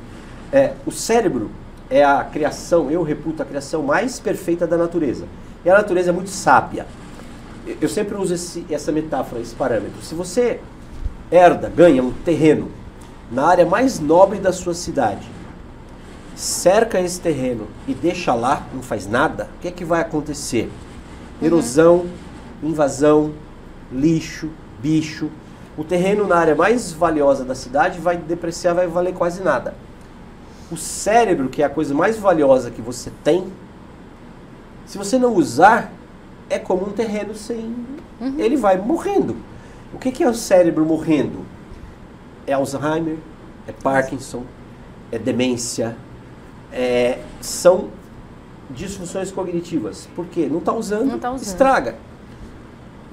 É, 0.51 0.73
o 0.85 0.91
cérebro 0.91 1.51
é 1.89 2.03
a 2.03 2.23
criação, 2.23 2.89
eu 2.89 3.03
reputo 3.03 3.43
a 3.43 3.45
criação 3.45 3.83
mais 3.83 4.19
perfeita 4.19 4.65
da 4.65 4.77
natureza. 4.77 5.25
E 5.63 5.69
a 5.69 5.73
natureza 5.73 6.09
é 6.09 6.13
muito 6.13 6.29
sábia 6.29 6.85
eu 7.79 7.87
sempre 7.87 8.15
uso 8.17 8.33
esse, 8.33 8.65
essa 8.69 8.91
metáfora, 8.91 9.41
esse 9.41 9.55
parâmetro. 9.55 10.01
Se 10.01 10.13
você 10.13 10.59
herda, 11.31 11.71
ganha 11.73 12.03
um 12.03 12.11
terreno 12.11 12.69
na 13.33 13.47
área 13.47 13.65
mais 13.65 13.99
nobre 13.99 14.37
da 14.37 14.53
sua 14.53 14.75
cidade, 14.75 15.27
cerca 16.35 17.01
esse 17.01 17.19
terreno 17.19 17.67
e 17.87 17.93
deixa 17.93 18.33
lá, 18.33 18.65
não 18.73 18.83
faz 18.83 19.07
nada, 19.07 19.49
o 19.57 19.61
que 19.61 19.67
é 19.67 19.71
que 19.71 19.83
vai 19.83 20.01
acontecer? 20.01 20.71
Uhum. 21.41 21.47
Erosão, 21.47 22.05
invasão, 22.61 23.33
lixo, 23.91 24.49
bicho. 24.79 25.29
O 25.75 25.83
terreno 25.83 26.27
na 26.27 26.37
área 26.37 26.55
mais 26.55 26.91
valiosa 26.91 27.43
da 27.43 27.55
cidade 27.55 27.99
vai 27.99 28.17
depreciar, 28.17 28.73
vai 28.73 28.85
valer 28.85 29.13
quase 29.13 29.41
nada. 29.41 29.73
O 30.71 30.77
cérebro, 30.77 31.49
que 31.49 31.63
é 31.63 31.65
a 31.65 31.69
coisa 31.69 31.93
mais 31.93 32.17
valiosa 32.17 32.69
que 32.69 32.81
você 32.81 33.11
tem, 33.23 33.51
se 34.85 34.97
você 34.97 35.17
não 35.17 35.33
usar, 35.33 35.91
é 36.49 36.59
como 36.59 36.87
um 36.87 36.91
terreno 36.91 37.33
sem. 37.33 37.75
Uhum. 38.21 38.35
Ele 38.37 38.55
vai 38.55 38.77
morrendo. 38.77 39.35
O 39.91 39.97
que, 39.97 40.11
que 40.11 40.23
é 40.23 40.29
o 40.29 40.33
cérebro 40.35 40.85
morrendo? 40.85 41.52
É 42.45 42.53
Alzheimer, 42.53 43.17
é 43.67 43.71
Parkinson, 43.71 44.43
é 45.11 45.17
demência, 45.17 45.95
é, 46.71 47.19
são 47.41 47.89
disfunções 48.69 49.31
cognitivas. 49.31 50.07
Por 50.15 50.25
quê? 50.25 50.47
Não 50.51 50.59
está 50.59 50.73
usando, 50.73 51.05
Não 51.05 51.19
tá 51.19 51.31
usando. 51.31 51.45
estraga. 51.47 51.95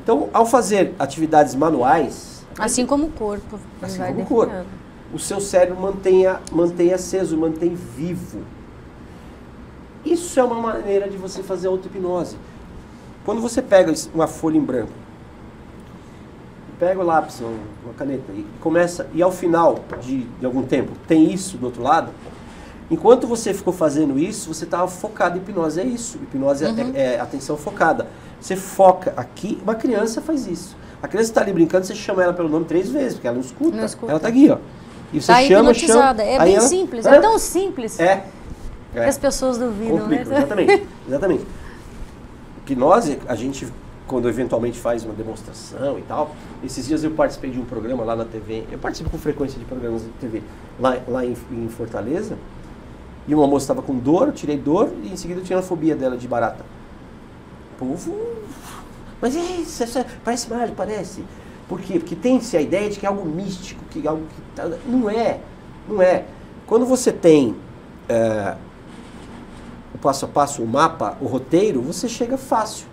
Então, 0.02 0.28
ao 0.32 0.46
fazer 0.46 0.94
atividades 0.98 1.54
manuais, 1.54 2.40
Assim 2.58 2.84
como 2.84 3.06
o 3.06 3.10
corpo. 3.12 3.58
Assim 3.80 4.02
como 4.02 4.22
o 4.22 4.26
corpo. 4.26 4.52
o 5.14 5.18
seu 5.18 5.40
cérebro 5.40 5.80
mantenha, 5.80 6.40
mantém 6.52 6.92
aceso, 6.92 7.36
mantém 7.36 7.74
vivo. 7.74 8.40
Isso 10.04 10.38
é 10.40 10.42
uma 10.44 10.56
maneira 10.56 11.08
de 11.08 11.16
você 11.16 11.42
fazer 11.42 11.68
auto-hipnose. 11.68 12.36
Quando 13.24 13.40
você 13.40 13.60
pega 13.62 13.92
uma 14.14 14.26
folha 14.26 14.56
em 14.56 14.62
branco, 14.62 14.92
pega 16.80 16.98
o 16.98 17.04
lápis, 17.04 17.38
uma 17.40 17.50
uma 17.84 17.94
caneta 17.94 18.32
e 18.32 18.44
começa, 18.60 19.06
e 19.14 19.22
ao 19.22 19.30
final 19.30 19.78
de, 20.00 20.22
de 20.24 20.46
algum 20.46 20.62
tempo 20.62 20.92
tem 21.06 21.30
isso 21.32 21.56
do 21.58 21.66
outro 21.66 21.82
lado, 21.82 22.10
enquanto 22.90 23.26
você 23.26 23.52
ficou 23.54 23.72
fazendo 23.72 24.18
isso, 24.18 24.52
você 24.52 24.64
estava 24.64 24.88
focado 24.88 25.36
em 25.36 25.40
hipnose. 25.42 25.78
É 25.80 25.84
isso, 25.84 26.18
hipnose 26.22 26.64
é- 26.64 26.68
Uhum. 26.68 26.92
é, 26.94 27.14
é 27.14 27.20
atenção 27.20 27.56
focada. 27.56 28.06
Você 28.40 28.56
foca 28.56 29.12
aqui, 29.16 29.60
uma 29.62 29.74
criança 29.74 30.20
faz 30.22 30.46
isso. 30.46 30.74
A 31.02 31.06
criança 31.08 31.30
está 31.30 31.42
ali 31.42 31.52
brincando, 31.52 31.86
você 31.86 31.94
chama 31.94 32.22
ela 32.22 32.32
pelo 32.32 32.48
nome 32.48 32.64
três 32.64 32.90
vezes, 32.90 33.14
porque 33.14 33.26
ela 33.28 33.34
não 33.36 33.44
escuta. 33.44 33.76
Não 33.76 33.84
escuta. 33.84 34.12
Ela 34.12 34.16
está 34.16 34.28
aqui, 34.28 34.50
ó. 34.50 34.56
E 35.12 35.20
você 35.20 35.26
Tá 35.32 35.42
chama, 35.42 35.70
hipnotizada. 35.70 36.22
chama. 36.24 36.34
É 36.36 36.44
bem 36.44 36.54
ela- 36.56 36.66
simples. 36.66 37.04
Hã? 37.06 37.10
É 37.10 37.20
tão 37.20 37.38
simples 37.38 38.00
É. 38.00 38.24
que 38.92 38.98
É. 38.98 39.06
as 39.08 39.18
pessoas 39.18 39.58
duvidam, 39.58 40.06
né? 40.06 40.22
exatamente. 40.22 40.86
exatamente. 41.06 41.46
Hipnose, 42.66 43.18
a 43.26 43.34
gente, 43.34 43.66
quando 44.10 44.28
eventualmente 44.28 44.76
faz 44.76 45.04
uma 45.04 45.14
demonstração 45.14 45.96
e 45.96 46.02
tal, 46.02 46.34
esses 46.64 46.84
dias 46.84 47.04
eu 47.04 47.12
participei 47.12 47.48
de 47.48 47.60
um 47.60 47.64
programa 47.64 48.02
lá 48.02 48.16
na 48.16 48.24
TV, 48.24 48.64
eu 48.68 48.76
participo 48.76 49.08
com 49.08 49.16
frequência 49.16 49.56
de 49.56 49.64
programas 49.64 50.02
de 50.02 50.08
TV 50.20 50.42
lá, 50.80 50.98
lá 51.06 51.24
em, 51.24 51.36
em 51.52 51.68
Fortaleza, 51.68 52.36
e 53.28 53.32
uma 53.32 53.46
moça 53.46 53.62
estava 53.66 53.82
com 53.82 53.96
dor, 53.96 54.26
eu 54.26 54.32
tirei 54.32 54.58
dor, 54.58 54.92
e 55.04 55.12
em 55.12 55.16
seguida 55.16 55.38
eu 55.38 55.44
tinha 55.44 55.60
a 55.60 55.62
fobia 55.62 55.94
dela 55.94 56.16
de 56.16 56.26
barata. 56.26 56.64
O 57.76 57.86
povo, 57.86 58.18
mas 59.22 59.36
é 59.36 59.40
isso 59.40 59.96
é- 59.96 60.04
parece 60.24 60.50
mágico, 60.50 60.76
parece. 60.76 61.24
Por 61.68 61.80
quê? 61.80 62.00
Porque 62.00 62.16
tem-se 62.16 62.56
a 62.56 62.60
ideia 62.60 62.90
de 62.90 62.98
que 62.98 63.06
é 63.06 63.08
algo 63.08 63.24
místico, 63.24 63.84
que 63.90 64.04
é 64.04 64.08
algo 64.08 64.24
que 64.24 64.42
tá, 64.56 64.68
não 64.88 65.08
é, 65.08 65.38
não 65.88 66.02
é. 66.02 66.24
Quando 66.66 66.84
você 66.84 67.12
tem 67.12 67.54
é, 68.08 68.56
o 69.94 69.98
passo 69.98 70.24
a 70.24 70.28
passo, 70.28 70.64
o 70.64 70.66
mapa, 70.66 71.16
o 71.20 71.26
roteiro, 71.26 71.80
você 71.80 72.08
chega 72.08 72.36
fácil. 72.36 72.89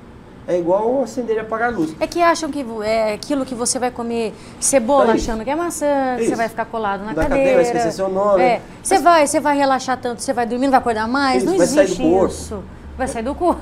É 0.47 0.57
igual 0.57 1.03
acender 1.03 1.35
e 1.35 1.39
apagar 1.39 1.73
a 1.73 1.75
luz. 1.75 1.93
É 1.99 2.07
que 2.07 2.21
acham 2.21 2.49
que 2.49 2.65
é 2.85 3.13
aquilo 3.15 3.45
que 3.45 3.53
você 3.53 3.77
vai 3.77 3.91
comer 3.91 4.33
cebola 4.61 5.11
É 5.11 5.15
isso. 5.17 5.29
achando 5.29 5.43
que 5.43 5.49
é 5.49 5.55
maçã, 5.55 5.85
que 6.15 6.21
você 6.23 6.27
Isso. 6.29 6.35
vai 6.37 6.47
ficar 6.47 6.63
colado 6.65 7.01
na 7.01 7.07
Na 7.07 7.13
cadeira. 7.15 7.29
cadeira, 7.35 7.53
vai 7.55 7.63
esquecer 7.63 7.91
seu 7.91 8.07
nome. 8.07 8.41
É. 8.41 8.61
Você 8.81 8.93
Mas- 8.95 9.03
vai, 9.03 9.27
você 9.27 9.39
vai 9.41 9.57
relaxar 9.57 9.97
tanto, 9.99 10.21
você 10.21 10.31
vai 10.31 10.45
dormir, 10.45 10.67
não 10.67 10.71
vai 10.71 10.79
acordar 10.79 11.05
mais. 11.05 11.43
Isso, 11.43 11.51
não 11.51 11.57
vai 11.57 11.67
sair 11.67 11.75
do 11.75 11.81
existe 11.83 12.01
corpo. 12.01 12.33
isso. 12.33 12.63
Vai 12.97 13.07
sair 13.09 13.23
do 13.23 13.35
corpo. 13.35 13.61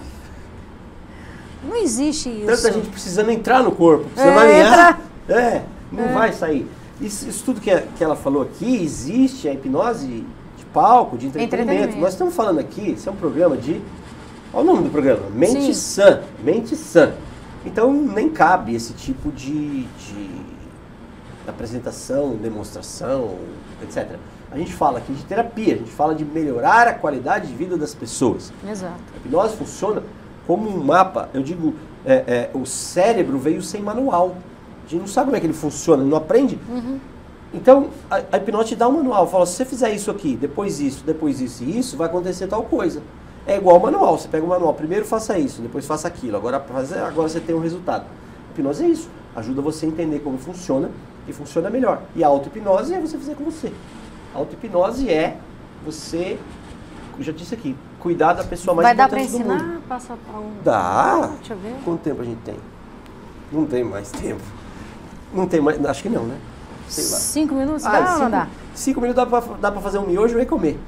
Não 1.68 1.76
existe 1.78 2.30
isso. 2.30 2.46
Tanta 2.46 2.72
gente 2.74 2.90
precisando 2.90 3.32
entrar 3.32 3.64
no 3.64 3.72
corpo, 3.72 4.06
precisando 4.06 4.40
É, 4.40 4.42
alinhar. 4.62 5.00
É, 5.28 5.62
não 5.92 6.04
É. 6.04 6.08
vai 6.14 6.32
sair. 6.34 6.70
Isso, 7.02 7.28
isso 7.28 7.44
tudo 7.44 7.60
que, 7.60 7.72
a- 7.72 7.82
que 7.98 8.04
ela 8.04 8.16
falou 8.16 8.44
aqui, 8.44 8.84
existe 8.84 9.48
a 9.50 9.54
hipnose 9.54 10.06
de 10.56 10.66
palco, 10.72 11.18
de 11.18 11.26
entretenimento. 11.28 11.64
Entretenimento. 11.72 12.00
Nós 12.00 12.14
estamos 12.14 12.36
falando 12.36 12.60
aqui, 12.60 12.92
isso 12.92 13.10
é 13.10 13.12
um 13.12 13.16
programa 13.16 13.58
de. 13.58 13.82
Olha 14.56 14.64
o 14.64 14.74
nome 14.74 14.84
do 14.84 14.90
programa: 14.90 15.30
Mente 15.34 15.62
Sim. 15.62 15.74
Sã. 15.74 16.22
Mente 16.42 16.78
Sã. 16.78 17.14
Então 17.66 17.92
nem 17.92 18.30
cabe 18.30 18.74
esse 18.74 18.94
tipo 18.94 19.30
de, 19.30 19.84
de 19.84 20.30
apresentação, 21.46 22.38
demonstração, 22.38 23.36
etc. 23.84 24.16
A 24.50 24.58
gente 24.58 24.72
fala 24.74 25.00
aqui 25.00 25.12
de 25.12 25.24
terapia, 25.26 25.74
a 25.74 25.78
gente 25.78 25.92
fala 25.92 26.16
de 26.16 26.24
melhorar 26.24 26.88
a 26.88 26.94
qualidade 26.94 27.48
de 27.48 27.54
vida 27.54 27.76
das 27.76 27.94
pessoas. 27.94 28.54
Exato. 28.66 28.96
A 29.14 29.18
hipnose 29.18 29.58
funciona 29.58 30.02
como 30.48 30.70
um 30.70 30.82
mapa. 30.82 31.30
Eu 31.34 31.44
digo, 31.44 31.74
é, 32.06 32.14
é, 32.14 32.50
o 32.54 32.66
cérebro 32.66 33.38
veio 33.38 33.62
sem 33.62 33.82
manual. 33.82 34.38
A 34.86 34.90
gente 34.90 35.02
não 35.02 35.08
sabe 35.08 35.26
como 35.26 35.36
é 35.36 35.40
que 35.42 35.48
ele 35.48 35.54
funciona, 35.54 36.02
não 36.02 36.16
aprende. 36.16 36.58
Uhum. 36.70 37.00
Então, 37.54 37.90
a, 38.10 38.22
a 38.32 38.38
hipnose 38.38 38.70
te 38.70 38.76
dá 38.78 38.88
um 38.88 38.94
manual. 38.94 39.28
Fala, 39.28 39.46
se 39.46 39.56
você 39.56 39.66
fizer 39.66 39.92
isso 39.92 40.10
aqui, 40.10 40.38
depois 40.38 40.80
isso, 40.80 41.04
depois 41.04 41.42
isso 41.42 41.64
e 41.64 41.78
isso, 41.78 41.98
vai 41.98 42.08
acontecer 42.08 42.48
tal 42.48 42.64
coisa. 42.64 43.02
É 43.48 43.58
igual 43.58 43.76
ao 43.76 43.82
manual. 43.82 44.18
Você 44.18 44.28
pega 44.28 44.46
o 44.46 44.50
manual, 44.50 44.74
primeiro 44.74 45.06
faça 45.06 45.38
isso, 45.38 45.62
depois 45.62 45.86
faça 45.86 46.08
aquilo. 46.08 46.36
Agora, 46.38 46.58
agora 46.58 47.30
você 47.30 47.40
tem 47.40 47.56
um 47.56 47.60
resultado. 47.60 48.04
A 48.06 48.52
hipnose 48.54 48.84
é 48.84 48.88
isso. 48.88 49.10
Ajuda 49.36 49.62
você 49.62 49.86
a 49.86 49.90
entender 49.90 50.20
como 50.20 50.38
funciona 50.38 50.90
e 51.28 51.34
funciona 51.34 51.70
melhor. 51.70 52.02
E 52.16 52.24
a 52.24 52.28
auto-hipnose 52.28 52.94
é 52.94 53.00
você 53.00 53.18
fazer 53.18 53.36
com 53.36 53.44
você. 53.44 53.72
A 54.34 54.38
auto-hipnose 54.40 55.10
é 55.10 55.38
você, 55.86 56.40
eu 57.18 57.24
já 57.24 57.32
disse 57.32 57.54
aqui, 57.54 57.76
cuidar 58.00 58.34
da 58.34 58.44
pessoa 58.44 58.74
mais 58.74 58.88
Vai 58.88 58.96
dar 58.96 59.10
pra 59.10 59.20
importante 59.22 59.44
do 59.44 59.50
mundo. 59.50 59.62
ensinar? 59.64 59.82
Passa 59.88 60.14
pra 60.30 60.40
um. 60.40 60.52
Dá. 60.64 61.32
Deixa 61.38 61.54
eu 61.54 61.58
ver. 61.58 61.76
Quanto 61.84 62.00
tempo 62.02 62.22
a 62.22 62.26
gente 62.26 62.40
tem? 62.44 62.56
Não 63.52 63.66
tem 63.66 63.84
mais 63.84 64.10
tempo. 64.12 64.42
Não 65.34 65.46
tem 65.48 65.62
mais. 65.62 65.84
Acho 65.86 66.02
que 66.04 66.10
não, 66.10 66.24
né? 66.24 66.38
Sei 66.88 67.04
lá. 67.04 67.18
Cinco 67.18 67.56
minutos? 67.56 67.86
Ah, 67.86 67.92
dá 67.92 68.00
ou 68.00 68.08
cinco, 68.08 68.20
não 68.24 68.32
dá? 68.32 68.48
cinco 68.74 69.02
minutos 69.02 69.24
dá 69.24 69.30
pra, 69.42 69.56
dá 69.58 69.72
pra 69.72 69.82
fazer 69.82 69.98
um 70.00 70.08
miojo 70.08 70.40
e 70.40 70.46
comer. 70.46 70.80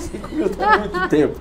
Cinco 0.00 0.28
minutos 0.28 0.58
é 0.58 0.78
muito 0.78 1.08
tempo. 1.08 1.38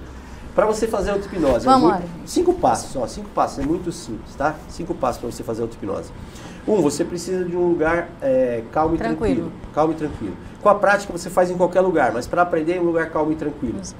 Pra 0.55 0.65
você 0.65 0.87
fazer 0.87 1.11
auto-hipnose. 1.11 1.65
é 1.67 1.69
Vamos 1.71 1.89
muito- 1.91 2.03
lá. 2.03 2.09
Cinco 2.25 2.53
passos, 2.53 2.95
ó. 2.95 3.07
Cinco 3.07 3.29
passos. 3.29 3.59
É 3.59 3.65
muito 3.65 3.91
simples, 3.91 4.35
tá? 4.35 4.55
Cinco 4.67 4.93
passos 4.93 5.21
pra 5.21 5.31
você 5.31 5.43
fazer 5.43 5.61
auto-hipnose. 5.61 6.11
Um, 6.67 6.81
você 6.81 7.05
precisa 7.05 7.45
de 7.45 7.55
um 7.55 7.67
lugar 7.69 8.09
é, 8.21 8.63
calmo 8.71 8.95
e 8.95 8.97
Tranquilo. 8.97 9.35
tranquilo. 9.35 9.51
Calmo 9.73 9.93
e 9.93 9.95
tranquilo. 9.95 10.33
Com 10.61 10.69
a 10.69 10.75
prática 10.75 11.11
você 11.11 11.29
faz 11.29 11.49
em 11.49 11.55
qualquer 11.57 11.81
lugar, 11.81 12.11
mas 12.11 12.27
para 12.27 12.41
aprender 12.41 12.75
é 12.77 12.81
um 12.81 12.83
lugar 12.85 13.09
calmo 13.09 13.31
e 13.31 13.35
tranquilo. 13.35 13.79
Isso. 13.81 13.95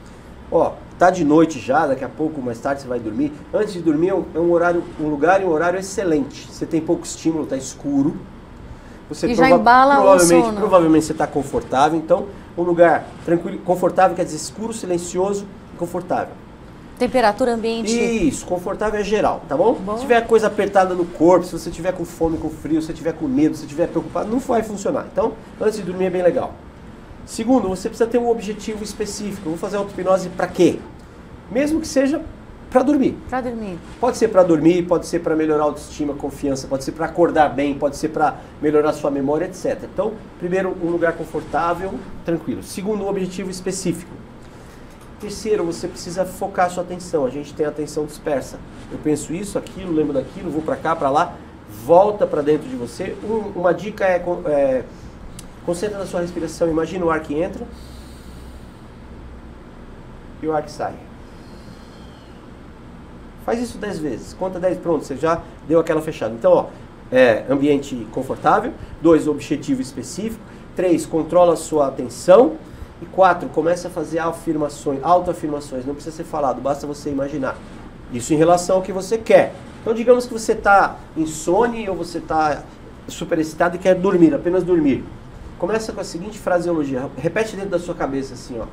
Ó, 0.51 0.73
tá 0.97 1.09
de 1.09 1.23
noite 1.23 1.59
já, 1.59 1.85
daqui 1.87 2.03
a 2.03 2.09
pouco, 2.09 2.41
mais 2.41 2.59
tarde 2.59 2.81
você 2.81 2.87
vai 2.87 2.99
dormir. 2.99 3.31
Antes 3.53 3.73
de 3.73 3.81
dormir 3.81 4.09
é 4.09 4.15
um, 4.15 4.25
é 4.35 4.39
um 4.39 4.51
horário, 4.51 4.83
um 4.99 5.07
lugar 5.07 5.41
e 5.41 5.45
um 5.45 5.49
horário 5.49 5.79
excelente. 5.79 6.51
Você 6.51 6.65
tem 6.65 6.81
pouco 6.81 7.05
estímulo, 7.05 7.45
tá 7.45 7.55
escuro. 7.55 8.17
Você 9.07 9.27
E 9.27 9.35
já 9.35 9.49
embala 9.49 9.95
o 9.95 10.01
provavelmente, 10.01 10.45
sono. 10.45 10.57
provavelmente 10.59 11.05
você 11.05 11.11
está 11.13 11.25
confortável, 11.25 11.97
então 11.97 12.25
um 12.57 12.61
lugar 12.63 13.05
tranquilo, 13.25 13.57
confortável 13.59 14.15
quer 14.15 14.25
dizer 14.25 14.35
escuro, 14.37 14.73
silencioso 14.73 15.45
confortável. 15.79 16.33
Temperatura 16.99 17.53
ambiente. 17.53 17.97
Isso, 17.97 18.45
confortável 18.45 18.99
é 18.99 19.03
geral, 19.03 19.41
tá 19.47 19.55
bom? 19.55 19.73
Bom. 19.75 19.95
Se 19.95 20.01
tiver 20.01 20.19
coisa 20.27 20.47
apertada 20.47 20.93
no 20.93 21.05
corpo, 21.05 21.45
se 21.45 21.53
você 21.53 21.71
tiver 21.71 21.93
com 21.93 22.03
fome, 22.03 22.37
com 22.37 22.49
frio, 22.49 22.81
se 22.81 22.87
você 22.87 22.93
tiver 22.93 23.13
com 23.13 23.25
medo, 23.25 23.55
se 23.55 23.61
você 23.61 23.67
tiver 23.67 23.87
preocupado, 23.87 24.29
não 24.29 24.39
vai 24.39 24.61
funcionar. 24.61 25.07
Então, 25.09 25.31
antes 25.61 25.77
de 25.77 25.83
dormir 25.83 26.05
é 26.05 26.09
bem 26.09 26.21
legal. 26.21 26.53
Segundo, 27.25 27.69
você 27.69 27.87
precisa 27.87 28.09
ter 28.09 28.17
um 28.17 28.29
objetivo 28.29 28.83
específico. 28.83 29.47
Eu 29.47 29.51
vou 29.51 29.57
fazer 29.57 29.77
auto-hipnose 29.77 30.27
para 30.29 30.47
quê? 30.47 30.79
Mesmo 31.49 31.79
que 31.79 31.87
seja 31.87 32.21
para 32.69 32.83
dormir. 32.83 33.17
Pra 33.29 33.39
dormir. 33.39 33.79
Pode 33.99 34.17
ser 34.17 34.27
para 34.27 34.43
dormir, 34.43 34.83
pode 34.83 35.07
ser 35.07 35.19
para 35.19 35.35
melhorar 35.37 35.63
a 35.63 35.65
autoestima, 35.67 36.13
confiança, 36.13 36.67
pode 36.67 36.83
ser 36.83 36.91
para 36.91 37.05
acordar 37.05 37.49
bem, 37.49 37.75
pode 37.75 37.95
ser 37.95 38.09
para 38.09 38.35
melhorar 38.61 38.89
a 38.89 38.93
sua 38.93 39.09
memória, 39.09 39.45
etc. 39.45 39.83
Então, 39.83 40.13
primeiro, 40.37 40.75
um 40.83 40.89
lugar 40.89 41.13
confortável, 41.13 41.93
tranquilo. 42.25 42.61
Segundo, 42.61 43.05
um 43.05 43.07
objetivo 43.07 43.49
específico. 43.49 44.11
Terceiro, 45.19 45.65
você 45.65 45.87
precisa 45.87 46.25
focar 46.25 46.67
a 46.67 46.69
sua 46.69 46.83
atenção. 46.83 47.25
A 47.25 47.29
gente 47.29 47.53
tem 47.53 47.65
atenção 47.65 48.05
dispersa. 48.05 48.57
Eu 48.91 48.97
penso 49.03 49.33
isso, 49.33 49.57
aquilo, 49.57 49.91
lembro 49.93 50.13
daquilo, 50.13 50.49
vou 50.49 50.61
para 50.61 50.77
cá, 50.77 50.95
para 50.95 51.09
lá. 51.09 51.35
Volta 51.85 52.25
para 52.25 52.41
dentro 52.41 52.67
de 52.69 52.75
você. 52.75 53.15
Um- 53.23 53.59
uma 53.59 53.73
dica 53.73 54.05
é, 54.05 54.23
é 54.47 54.83
concentra 55.65 55.99
na 55.99 56.05
sua 56.05 56.21
respiração. 56.21 56.69
Imagina 56.69 57.05
o 57.05 57.11
ar 57.11 57.19
que 57.19 57.33
entra 57.33 57.65
e 60.41 60.47
o 60.47 60.53
ar 60.53 60.63
que 60.63 60.71
sai. 60.71 60.93
Faz 63.45 63.59
isso 63.59 63.77
10 63.77 63.99
vezes. 63.99 64.33
Conta 64.33 64.59
10, 64.59 64.77
pronto, 64.77 65.03
você 65.03 65.17
já 65.17 65.41
deu 65.67 65.79
aquela 65.79 66.01
fechada. 66.01 66.33
Então, 66.33 66.51
ó, 66.53 66.65
é, 67.11 67.43
ambiente 67.49 68.07
confortável. 68.11 68.71
Dois, 69.01 69.27
objetivo 69.27 69.81
específico. 69.81 70.41
Três, 70.75 71.05
controla 71.05 71.53
a 71.53 71.57
sua 71.57 71.87
atenção. 71.87 72.53
E 73.01 73.05
quatro, 73.05 73.47
começa 73.49 73.87
a 73.87 73.91
fazer 73.91 74.19
afirmações, 74.19 74.99
autoafirmações. 75.01 75.85
Não 75.85 75.93
precisa 75.93 76.15
ser 76.15 76.23
falado, 76.23 76.61
basta 76.61 76.85
você 76.85 77.09
imaginar. 77.09 77.57
Isso 78.11 78.33
em 78.33 78.37
relação 78.37 78.77
ao 78.77 78.81
que 78.81 78.91
você 78.91 79.17
quer. 79.17 79.53
Então, 79.81 79.93
digamos 79.93 80.25
que 80.25 80.33
você 80.33 80.51
está 80.51 80.97
insone 81.15 81.89
ou 81.89 81.95
você 81.95 82.17
está 82.17 82.63
super 83.07 83.39
excitado 83.39 83.75
e 83.77 83.79
quer 83.79 83.95
dormir, 83.95 84.33
apenas 84.33 84.63
dormir. 84.63 85.03
Começa 85.57 85.93
com 85.93 86.01
a 86.01 86.03
seguinte 86.03 86.37
fraseologia. 86.37 87.09
Repete 87.17 87.55
dentro 87.55 87.71
da 87.71 87.79
sua 87.79 87.95
cabeça 87.95 88.33
assim, 88.33 88.59
ó. 88.59 88.65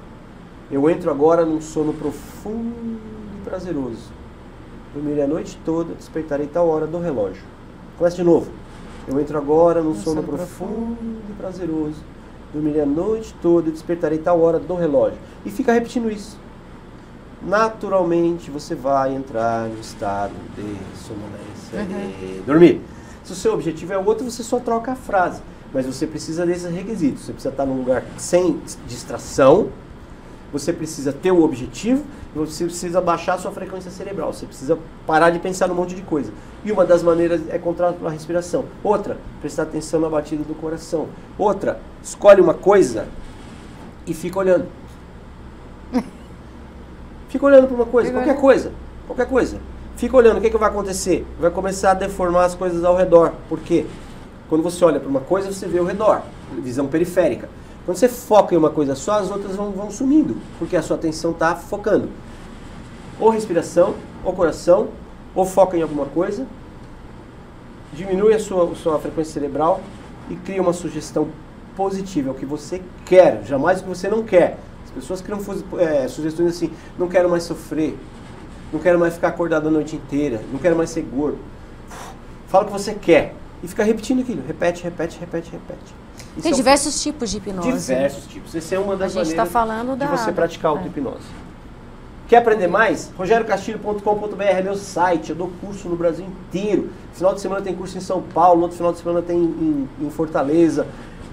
Eu 0.70 0.88
entro 0.90 1.10
agora 1.10 1.44
num 1.44 1.60
sono 1.60 1.92
profundo 1.92 2.98
e 3.36 3.44
prazeroso. 3.44 4.10
Dormirei 4.92 5.22
a 5.22 5.26
noite 5.26 5.58
toda, 5.64 5.94
despertarei 5.94 6.46
tal 6.46 6.68
hora 6.68 6.86
do 6.86 6.98
relógio. 6.98 7.42
Começa 7.96 8.16
de 8.16 8.24
novo. 8.24 8.50
Eu 9.06 9.20
entro 9.20 9.38
agora 9.38 9.80
num 9.80 9.90
Um 9.90 9.94
sono, 9.94 10.22
sono 10.22 10.36
profundo 10.36 10.96
e 11.28 11.32
prazeroso. 11.34 12.15
Dormirei 12.56 12.80
a 12.80 12.86
noite 12.86 13.34
toda, 13.42 13.70
despertarei 13.70 14.16
tal 14.16 14.40
hora 14.40 14.58
do 14.58 14.74
relógio. 14.74 15.18
E 15.44 15.50
fica 15.50 15.74
repetindo 15.74 16.10
isso. 16.10 16.38
Naturalmente 17.42 18.50
você 18.50 18.74
vai 18.74 19.14
entrar 19.14 19.68
no 19.68 19.78
estado 19.78 20.32
de 20.54 20.74
sonolência 20.96 21.82
e 22.22 22.42
dormir. 22.46 22.80
Se 23.22 23.32
o 23.32 23.34
seu 23.36 23.52
objetivo 23.52 23.92
é 23.92 23.98
outro, 23.98 24.24
você 24.24 24.42
só 24.42 24.58
troca 24.58 24.92
a 24.92 24.96
frase. 24.96 25.42
Mas 25.70 25.84
você 25.84 26.06
precisa 26.06 26.46
desses 26.46 26.72
requisitos. 26.72 27.26
Você 27.26 27.32
precisa 27.34 27.52
estar 27.52 27.66
num 27.66 27.76
lugar 27.76 28.02
sem 28.16 28.58
distração, 28.86 29.68
Você 30.52 30.72
precisa 30.72 31.12
ter 31.12 31.32
o 31.32 31.42
objetivo, 31.42 32.04
você 32.34 32.64
precisa 32.64 33.00
baixar 33.00 33.34
a 33.34 33.38
sua 33.38 33.50
frequência 33.50 33.90
cerebral, 33.90 34.32
você 34.32 34.46
precisa 34.46 34.78
parar 35.06 35.30
de 35.30 35.38
pensar 35.38 35.66
num 35.66 35.74
monte 35.74 35.94
de 35.94 36.02
coisa. 36.02 36.32
E 36.64 36.70
uma 36.70 36.84
das 36.84 37.02
maneiras 37.02 37.40
é 37.48 37.58
controlar 37.58 37.94
a 38.04 38.08
respiração. 38.08 38.64
Outra, 38.82 39.18
prestar 39.40 39.64
atenção 39.64 40.00
na 40.00 40.08
batida 40.08 40.44
do 40.44 40.54
coração. 40.54 41.08
Outra, 41.36 41.80
escolhe 42.06 42.40
uma 42.40 42.54
coisa 42.54 43.08
e 44.06 44.14
fica 44.14 44.38
olhando. 44.38 44.66
Fica 47.28 47.44
olhando 47.44 47.66
para 47.66 47.74
uma 47.74 47.86
coisa, 47.86 48.08
Fica 48.08 48.20
qualquer 48.20 48.30
olhando. 48.30 48.40
coisa, 48.40 48.72
qualquer 49.06 49.26
coisa. 49.28 49.58
Fica 49.96 50.16
olhando, 50.16 50.38
o 50.38 50.40
que, 50.40 50.48
que 50.48 50.56
vai 50.56 50.68
acontecer? 50.68 51.26
Vai 51.40 51.50
começar 51.50 51.90
a 51.90 51.94
deformar 51.94 52.44
as 52.44 52.54
coisas 52.54 52.84
ao 52.84 52.96
redor. 52.96 53.32
Por 53.48 53.58
quê? 53.58 53.84
Quando 54.48 54.62
você 54.62 54.84
olha 54.84 55.00
para 55.00 55.08
uma 55.08 55.20
coisa, 55.20 55.52
você 55.52 55.66
vê 55.66 55.78
ao 55.78 55.84
redor, 55.84 56.22
visão 56.62 56.86
periférica. 56.86 57.48
Quando 57.84 57.96
você 57.96 58.08
foca 58.08 58.54
em 58.54 58.58
uma 58.58 58.70
coisa 58.70 58.94
só, 58.94 59.18
as 59.18 59.30
outras 59.30 59.56
vão, 59.56 59.72
vão 59.72 59.90
sumindo, 59.90 60.36
porque 60.58 60.76
a 60.76 60.82
sua 60.82 60.96
atenção 60.96 61.32
está 61.32 61.56
focando. 61.56 62.08
Ou 63.18 63.30
respiração, 63.30 63.94
ou 64.24 64.32
coração, 64.32 64.88
ou 65.34 65.44
foca 65.44 65.76
em 65.76 65.82
alguma 65.82 66.06
coisa, 66.06 66.46
diminui 67.92 68.34
a 68.34 68.38
sua, 68.38 68.72
sua 68.76 68.98
frequência 69.00 69.32
cerebral 69.32 69.80
e 70.30 70.36
cria 70.36 70.62
uma 70.62 70.72
sugestão 70.72 71.28
positiva, 71.76 72.30
é 72.30 72.32
o 72.32 72.34
que 72.34 72.46
você 72.46 72.82
quer, 73.04 73.42
jamais 73.44 73.80
o 73.80 73.82
que 73.82 73.88
você 73.88 74.08
não 74.08 74.22
quer. 74.22 74.58
As 74.84 74.90
pessoas 74.90 75.20
criam 75.20 75.38
é, 75.78 76.08
sugestões 76.08 76.56
assim, 76.56 76.70
não 76.98 77.06
quero 77.06 77.28
mais 77.28 77.42
sofrer, 77.42 77.96
não 78.72 78.80
quero 78.80 78.98
mais 78.98 79.14
ficar 79.14 79.28
acordado 79.28 79.68
a 79.68 79.70
noite 79.70 79.94
inteira, 79.94 80.40
não 80.50 80.58
quero 80.58 80.74
mais 80.74 80.90
ser 80.90 81.02
gordo. 81.02 81.38
Fala 82.48 82.64
o 82.64 82.66
que 82.66 82.72
você 82.72 82.94
quer 82.94 83.34
e 83.62 83.68
fica 83.68 83.84
repetindo 83.84 84.22
aquilo, 84.22 84.42
repete, 84.46 84.82
repete, 84.82 85.18
repete, 85.20 85.50
repete. 85.52 85.94
Tem 86.42 86.52
é 86.52 86.54
diversos 86.54 87.02
tipos 87.02 87.30
de 87.30 87.38
hipnose. 87.38 87.70
diversos 87.70 88.26
tipos. 88.26 88.54
Essa 88.54 88.74
é 88.74 88.78
uma 88.78 88.96
das 88.96 89.12
está 89.12 89.20
maneiras 89.20 89.48
falando 89.50 89.92
de 89.92 89.98
da. 89.98 90.06
você 90.06 90.32
praticar 90.32 90.72
é. 90.72 90.76
auto-hipnose. 90.76 91.46
Quer 92.28 92.38
aprender 92.38 92.66
mais? 92.66 93.12
rogeriocastilho.com.br 93.16 94.42
é 94.42 94.60
meu 94.60 94.74
site, 94.74 95.30
eu 95.30 95.36
dou 95.36 95.50
curso 95.60 95.88
no 95.88 95.96
Brasil 95.96 96.26
inteiro. 96.26 96.90
Final 97.12 97.34
de 97.34 97.40
semana 97.40 97.62
tem 97.62 97.74
curso 97.74 97.96
em 97.96 98.00
São 98.00 98.20
Paulo, 98.20 98.62
outro 98.62 98.76
final 98.76 98.92
de 98.92 98.98
semana 98.98 99.22
tem 99.22 99.38
em, 99.38 99.88
em 100.02 100.10
Fortaleza, 100.10 100.86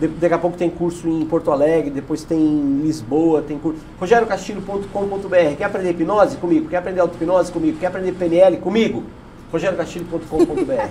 de- 0.08 0.16
daqui 0.20 0.34
a 0.34 0.38
pouco 0.38 0.58
tem 0.58 0.70
curso 0.70 1.08
em 1.08 1.26
Porto 1.26 1.52
Alegre, 1.52 1.90
depois 1.90 2.24
tem 2.24 2.40
em 2.40 2.82
Lisboa, 2.82 3.42
tem 3.42 3.58
curso. 3.58 3.80
rogeriocastilho.com.br 4.00 5.56
Quer 5.58 5.64
aprender 5.66 5.92
hipnose? 5.92 6.38
Comigo. 6.38 6.68
Quer 6.70 6.78
aprender 6.78 7.00
auto-hipnose? 7.02 7.52
Comigo. 7.52 7.78
Quer 7.80 7.88
aprender 7.88 8.12
PNL? 8.14 8.58
Comigo. 8.58 9.04
rogeriocastilho.com.br 9.52 10.72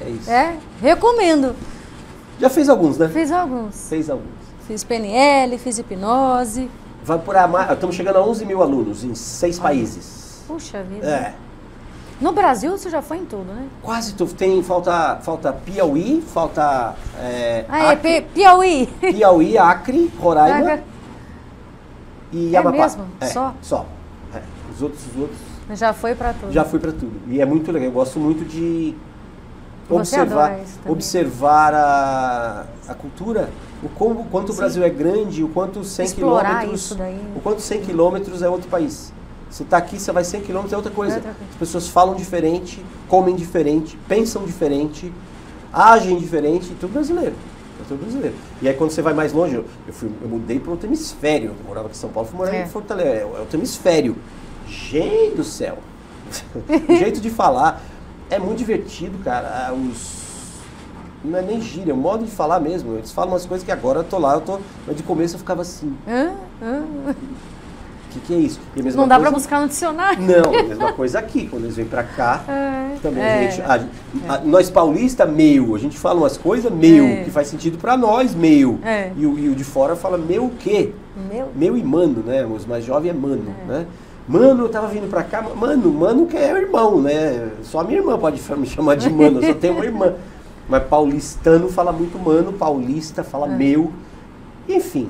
É 0.00 0.10
isso. 0.10 0.30
É, 0.30 0.56
recomendo. 0.80 1.56
Já 2.40 2.48
fez 2.48 2.68
alguns, 2.68 2.96
né? 2.98 3.08
Fiz 3.08 3.32
alguns. 3.32 3.88
Fez 3.88 4.08
alguns. 4.08 4.28
Fiz 4.66 4.84
PNL, 4.84 5.58
fiz 5.58 5.78
hipnose. 5.78 6.70
Vai 7.02 7.18
por 7.18 7.36
a 7.36 7.48
ma- 7.48 7.72
Estamos 7.72 7.96
chegando 7.96 8.16
a 8.16 8.22
11 8.22 8.44
mil 8.44 8.62
alunos 8.62 9.02
em 9.02 9.14
seis 9.14 9.58
países. 9.58 10.44
Puxa 10.46 10.82
vida. 10.84 11.06
É. 11.06 11.34
No 12.20 12.32
Brasil 12.32 12.76
você 12.76 12.90
já 12.90 13.00
foi 13.00 13.18
em 13.18 13.24
tudo, 13.24 13.44
né? 13.52 13.68
Quase 13.82 14.14
tu 14.14 14.26
tem. 14.26 14.60
Falta, 14.62 15.18
falta 15.22 15.52
Piauí, 15.52 16.20
falta. 16.22 16.94
É, 17.20 17.64
Ah, 17.68 17.78
é 17.78 17.92
Acre, 17.92 18.20
Pi- 18.22 18.26
Piauí. 18.34 18.86
Piauí, 19.00 19.56
Acre, 19.56 20.12
Roraima 20.18 20.72
Aga- 20.72 20.82
e 22.32 22.54
É 22.54 22.58
Amapá. 22.58 22.76
mesmo? 22.76 23.04
Só? 23.32 23.54
Só. 23.62 23.86
É. 24.34 24.40
Os 24.74 24.82
outros, 24.82 25.02
os 25.06 25.16
outros. 25.22 25.38
Já 25.74 25.92
foi 25.92 26.14
pra 26.14 26.32
tudo. 26.32 26.52
Já 26.52 26.64
fui 26.64 26.80
para 26.80 26.90
tudo. 26.92 27.12
E 27.28 27.40
é 27.40 27.46
muito 27.46 27.70
legal. 27.70 27.88
Eu 27.88 27.92
gosto 27.92 28.18
muito 28.18 28.44
de 28.44 28.96
observar, 29.88 30.58
observar 30.86 31.72
a, 31.74 32.64
a 32.88 32.94
cultura, 32.94 33.48
o 33.82 33.88
como, 33.90 34.24
quanto 34.24 34.48
o 34.50 34.52
Sim. 34.52 34.58
Brasil 34.58 34.82
é 34.84 34.90
grande, 34.90 35.42
o 35.44 35.48
quanto 35.48 35.84
100 35.84 36.04
Explorar 36.04 36.60
quilômetros, 36.60 36.90
o 37.36 37.40
quanto 37.40 37.60
100 37.62 37.80
quilômetros 37.82 38.42
é 38.42 38.48
outro 38.48 38.68
país. 38.68 39.12
Você 39.50 39.62
está 39.62 39.76
aqui, 39.78 39.98
você 39.98 40.12
vai 40.12 40.24
100 40.24 40.42
quilômetros 40.42 40.72
é 40.72 40.76
outra 40.76 40.92
coisa. 40.92 41.14
É 41.14 41.16
outra 41.16 41.32
coisa. 41.32 41.50
As 41.52 41.58
pessoas 41.58 41.88
falam 41.88 42.14
diferente, 42.14 42.84
comem 43.08 43.34
diferente, 43.34 43.98
pensam 44.08 44.44
diferente, 44.44 45.12
agem 45.72 46.18
diferente, 46.18 46.74
tudo 46.78 46.92
brasileiro. 46.92 47.34
É 47.80 47.84
tudo 47.88 48.00
brasileiro. 48.02 48.34
E 48.60 48.68
aí 48.68 48.74
quando 48.74 48.90
você 48.90 49.00
vai 49.02 49.14
mais 49.14 49.32
longe, 49.32 49.54
eu, 49.54 49.64
fui, 49.92 50.10
eu 50.20 50.28
mudei 50.28 50.58
para 50.60 50.70
outro 50.70 50.86
hemisfério. 50.86 51.54
Eu 51.58 51.66
morava 51.66 51.86
aqui 51.86 51.96
em 51.96 52.00
São 52.00 52.10
Paulo, 52.10 52.28
fui 52.28 52.38
morar 52.38 52.54
É. 52.54 52.64
em 52.64 52.68
Fortaleza. 52.68 53.10
É 53.10 53.24
outro 53.24 53.58
hemisfério. 53.58 54.16
Gente 54.66 55.36
do 55.36 55.44
céu. 55.44 55.78
o 56.88 56.92
jeito 56.96 57.20
de 57.20 57.30
falar 57.30 57.80
é 58.28 58.38
muito 58.38 58.58
divertido, 58.58 59.16
cara. 59.24 59.68
Ah, 59.68 59.72
Os. 59.72 60.18
Não 61.24 61.36
é 61.38 61.42
nem 61.42 61.60
gíria, 61.60 61.90
é 61.90 61.94
o 61.94 61.96
modo 61.96 62.24
de 62.24 62.30
falar 62.30 62.60
mesmo. 62.60 62.94
Eles 62.96 63.10
falam 63.10 63.32
umas 63.32 63.44
coisas 63.46 63.64
que 63.64 63.72
agora 63.72 64.00
eu 64.00 64.04
tô 64.04 64.18
lá, 64.18 64.34
eu 64.34 64.40
tô. 64.40 64.60
Mas 64.86 64.96
de 64.96 65.02
começo 65.02 65.34
eu 65.34 65.38
ficava 65.38 65.62
assim. 65.62 65.96
O 68.08 68.10
que, 68.10 68.20
que 68.20 68.34
é 68.34 68.38
isso? 68.38 68.58
Não 68.96 69.06
dá 69.06 69.16
coisa- 69.16 69.30
buscar 69.30 69.60
no 69.60 69.68
dicionário. 69.68 70.22
Não, 70.22 70.54
a 70.58 70.62
mesma 70.64 70.92
coisa 70.94 71.18
aqui. 71.18 71.46
Quando 71.46 71.64
eles 71.64 71.76
vêm 71.76 71.84
pra 71.84 72.02
cá, 72.02 72.42
É. 72.48 72.96
também 73.02 73.22
É. 73.22 73.38
a 73.38 73.50
gente. 73.50 73.60
a- 73.62 74.34
a- 74.34 74.38
nós 74.40 74.70
paulista, 74.70 75.26
meu. 75.26 75.74
A 75.74 75.78
gente 75.78 75.98
fala 75.98 76.18
umas 76.20 76.36
coisas, 76.38 76.72
meu, 76.72 77.04
É. 77.04 77.24
que 77.24 77.30
faz 77.30 77.48
sentido 77.48 77.76
pra 77.78 77.96
nós, 77.96 78.34
meu. 78.34 78.78
É. 78.82 79.12
E, 79.16 79.26
o, 79.26 79.38
e 79.38 79.48
o 79.50 79.54
de 79.54 79.64
fora 79.64 79.94
fala, 79.94 80.16
meu 80.16 80.46
o 80.46 80.50
quê? 80.50 80.92
Meu. 81.30 81.48
Meu 81.54 81.76
e 81.76 81.82
mano, 81.82 82.22
né? 82.24 82.46
Os 82.46 82.64
mais 82.64 82.84
jovens 82.84 83.10
é 83.10 83.12
mano, 83.12 83.54
né? 83.66 83.84
Mano, 84.26 84.64
eu 84.64 84.68
tava 84.68 84.86
vindo 84.88 85.08
pra 85.08 85.22
cá, 85.22 85.42
mano, 85.42 85.90
mano 85.90 86.26
que 86.26 86.36
é 86.36 86.50
irmão, 86.52 87.00
né? 87.00 87.48
Só 87.62 87.80
a 87.80 87.84
minha 87.84 87.98
irmã 87.98 88.18
pode 88.18 88.40
me 88.56 88.66
chamar 88.66 88.94
de 88.94 89.08
mano, 89.10 89.40
eu 89.40 89.48
só 89.48 89.54
tenho 89.54 89.74
uma 89.74 89.84
irmã. 89.84 90.14
Mas 90.68 90.82
paulistano 90.84 91.68
fala 91.70 91.92
muito 91.92 92.18
mano, 92.18 92.52
paulista 92.52 93.24
fala 93.24 93.46
É. 93.46 93.50
meu. 93.56 93.90
Enfim, 94.68 95.08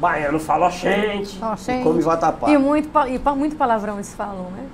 baiano 0.00 0.40
fala 0.40 0.70
gente, 0.70 1.38
Ó, 1.42 1.54
e 1.54 1.56
gente. 1.58 1.84
come 1.84 2.00
vatapá. 2.00 2.50
E 2.50 2.56
muito, 2.56 2.88
e 3.06 3.18
muito 3.36 3.56
palavrão 3.56 3.94
eles 3.94 4.14
falam, 4.14 4.44
né? 4.56 4.64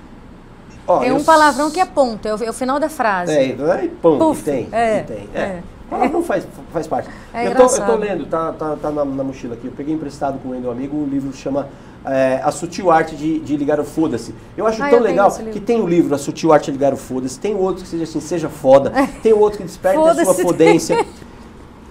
Ó, 0.87 0.99
Tem 0.99 1.09
eu 1.09 1.17
um 1.17 1.23
palavrão 1.23 1.69
que 1.69 1.81
é 1.81 1.85
ponto, 1.85 2.25
é 2.25 2.33
o, 2.33 2.43
é 2.43 2.49
o 2.49 2.53
final 2.53 2.79
da 2.79 2.89
frase. 2.89 3.33
É, 3.33 3.43
é 3.51 3.83
e 3.83 3.89
pão, 3.89 4.17
Puf, 4.17 4.41
tem, 4.41 4.69
é, 4.71 5.01
tem. 5.01 5.29
É. 5.35 5.39
é. 5.39 5.63
Palavrão 5.89 6.23
faz, 6.23 6.47
faz 6.71 6.87
parte. 6.87 7.09
É 7.33 7.47
eu, 7.47 7.55
tô, 7.55 7.63
eu 7.63 7.85
tô 7.85 7.95
lendo, 7.95 8.25
tá, 8.25 8.53
tá, 8.53 8.75
tá 8.81 8.91
na, 8.91 9.03
na 9.03 9.23
mochila 9.23 9.53
aqui. 9.53 9.67
Eu 9.67 9.73
peguei 9.73 9.93
emprestado 9.93 10.39
com 10.39 10.49
o 10.49 10.59
meu 10.59 10.71
amigo, 10.71 10.97
o 10.97 11.05
livro 11.05 11.33
chama 11.33 11.67
é, 12.05 12.41
A 12.43 12.51
Sutil 12.51 12.91
Arte 12.91 13.15
de, 13.15 13.39
de 13.39 13.55
Ligar 13.57 13.79
o 13.79 13.83
Foda-se. 13.83 14.33
Eu 14.55 14.65
acho 14.65 14.81
Ah, 14.81 14.89
tão 14.89 14.99
eu 14.99 15.03
legal 15.03 15.31
que 15.31 15.59
tem 15.59 15.81
o 15.81 15.87
livro 15.87 16.13
A 16.15 16.17
Sutil 16.17 16.51
Arte 16.53 16.65
de 16.65 16.71
Ligar 16.71 16.93
o 16.93 16.97
Foda-se, 16.97 17.39
tem 17.39 17.55
outro 17.55 17.83
que 17.83 17.89
seja 17.89 18.03
assim, 18.03 18.19
seja 18.19 18.49
foda, 18.49 18.91
tem 19.23 19.33
outro 19.33 19.57
que 19.59 19.63
desperte 19.63 19.97
a 19.97 20.25
sua. 20.25 20.55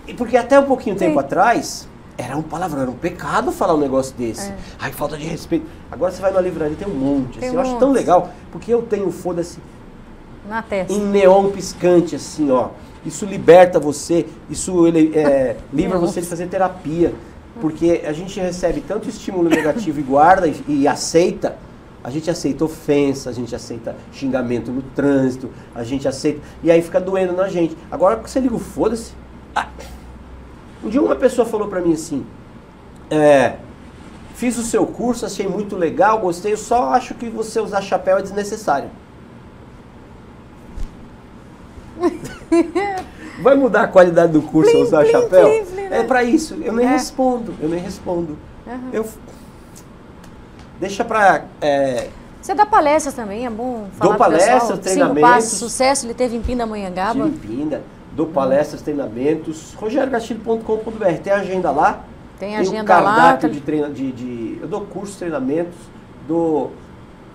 E 0.06 0.14
porque 0.14 0.36
até 0.36 0.58
um 0.58 0.64
pouquinho 0.64 0.94
tempo 0.94 1.14
Tem. 1.14 1.20
atrás, 1.20 1.88
era 2.18 2.36
um 2.36 2.42
palavrão, 2.42 2.82
era 2.82 2.90
um 2.90 2.94
pecado 2.94 3.52
falar 3.52 3.74
um 3.74 3.80
negócio 3.80 4.14
desse. 4.16 4.50
É. 4.50 4.56
Ai, 4.78 4.92
falta 4.92 5.16
de 5.16 5.24
respeito. 5.24 5.66
Agora 5.90 6.10
você 6.12 6.20
vai 6.22 6.32
na 6.32 6.40
livraria, 6.40 6.76
tem 6.76 6.88
um 6.88 6.94
monte. 6.94 7.38
Tem 7.38 7.48
assim, 7.48 7.56
um 7.56 7.60
eu 7.60 7.66
acho 7.66 7.78
tão 7.78 7.88
monte. 7.88 7.98
legal, 7.98 8.30
porque 8.50 8.72
eu 8.72 8.82
tenho 8.82 9.10
foda-se 9.10 9.58
Na 10.48 10.62
testa. 10.62 10.92
em 10.92 11.00
neon 11.00 11.50
piscante, 11.50 12.16
assim, 12.16 12.50
ó. 12.50 12.70
Isso 13.04 13.24
liberta 13.24 13.78
você, 13.78 14.26
isso 14.50 14.86
ele, 14.86 15.16
é, 15.16 15.56
livra 15.72 15.98
você 15.98 16.20
de 16.20 16.26
fazer 16.26 16.46
terapia. 16.48 17.14
Porque 17.60 18.02
a 18.06 18.12
gente 18.12 18.38
recebe 18.38 18.82
tanto 18.82 19.08
estímulo 19.08 19.48
negativo 19.48 19.98
e 19.98 20.02
guarda 20.02 20.46
e, 20.46 20.62
e 20.68 20.86
aceita. 20.88 21.56
A 22.04 22.10
gente 22.10 22.30
aceita 22.30 22.64
ofensa, 22.64 23.30
a 23.30 23.32
gente 23.32 23.54
aceita 23.54 23.96
xingamento 24.12 24.70
no 24.70 24.82
trânsito, 24.82 25.50
a 25.74 25.82
gente 25.82 26.06
aceita. 26.06 26.40
E 26.62 26.70
aí 26.70 26.82
fica 26.82 27.00
doendo 27.00 27.32
na 27.32 27.48
gente. 27.48 27.76
Agora 27.90 28.16
que 28.16 28.30
você 28.30 28.40
liga 28.40 28.54
o 28.54 28.58
foda-se. 28.58 29.12
ah, 29.54 29.68
um 30.86 30.88
dia 30.88 31.02
uma 31.02 31.16
pessoa 31.16 31.46
falou 31.46 31.68
pra 31.68 31.80
mim 31.80 31.92
assim: 31.92 32.24
é, 33.10 33.56
Fiz 34.34 34.58
o 34.58 34.62
seu 34.62 34.86
curso, 34.86 35.24
achei 35.24 35.48
muito 35.48 35.76
legal, 35.76 36.18
gostei, 36.18 36.52
eu 36.52 36.58
só 36.58 36.90
acho 36.90 37.14
que 37.14 37.28
você 37.30 37.58
usar 37.58 37.80
chapéu 37.80 38.18
é 38.18 38.22
desnecessário. 38.22 38.90
Vai 43.42 43.54
mudar 43.54 43.82
a 43.82 43.88
qualidade 43.88 44.32
do 44.32 44.42
curso 44.42 44.70
Plim, 44.70 44.82
usar 44.82 45.04
chapéu? 45.06 45.48
plim, 45.48 45.74
né? 45.74 46.00
É 46.00 46.02
pra 46.02 46.22
isso. 46.22 46.54
Eu 46.62 46.72
nem 46.72 46.86
É. 46.86 46.90
respondo, 46.90 47.54
eu 47.60 47.68
nem 47.68 47.80
respondo. 47.80 48.36
Aham. 48.66 48.90
Eu 48.92 49.06
deixa 50.78 51.02
pra 51.04 51.44
é, 51.60 52.08
Você 52.42 52.54
dá 52.54 52.66
palestras 52.66 53.14
também, 53.14 53.46
é 53.46 53.50
bom 53.50 53.88
falar 53.96 54.10
pro 54.10 54.18
palestras, 54.18 54.52
pessoal. 54.52 54.70
Cinco 54.72 54.82
treinamentos. 54.82 55.30
passos 55.30 55.58
sucesso, 55.58 56.06
ele 56.06 56.14
teve 56.14 56.36
em 56.36 56.42
Pindamonhangaba. 56.42 57.24
Tive 57.24 57.46
Pinda, 57.46 57.82
dou 58.16 58.26
palestras, 58.26 58.80
treinamentos. 58.82 59.74
RogérioGastilho.com.br 59.74 61.04
tem 61.22 61.32
agenda 61.32 61.70
lá. 61.70 62.04
Tem 62.38 62.48
Tem 62.50 62.56
agenda 62.56 62.82
o 62.82 62.86
cardápio 62.86 63.48
lá. 63.48 63.54
de 63.54 63.60
treina, 63.60 63.88
de, 63.90 64.12
de- 64.12 64.58
eu 64.60 64.66
dou 64.68 64.80
cursos, 64.82 65.16
treinamentos, 65.16 65.74
dou 66.26 66.72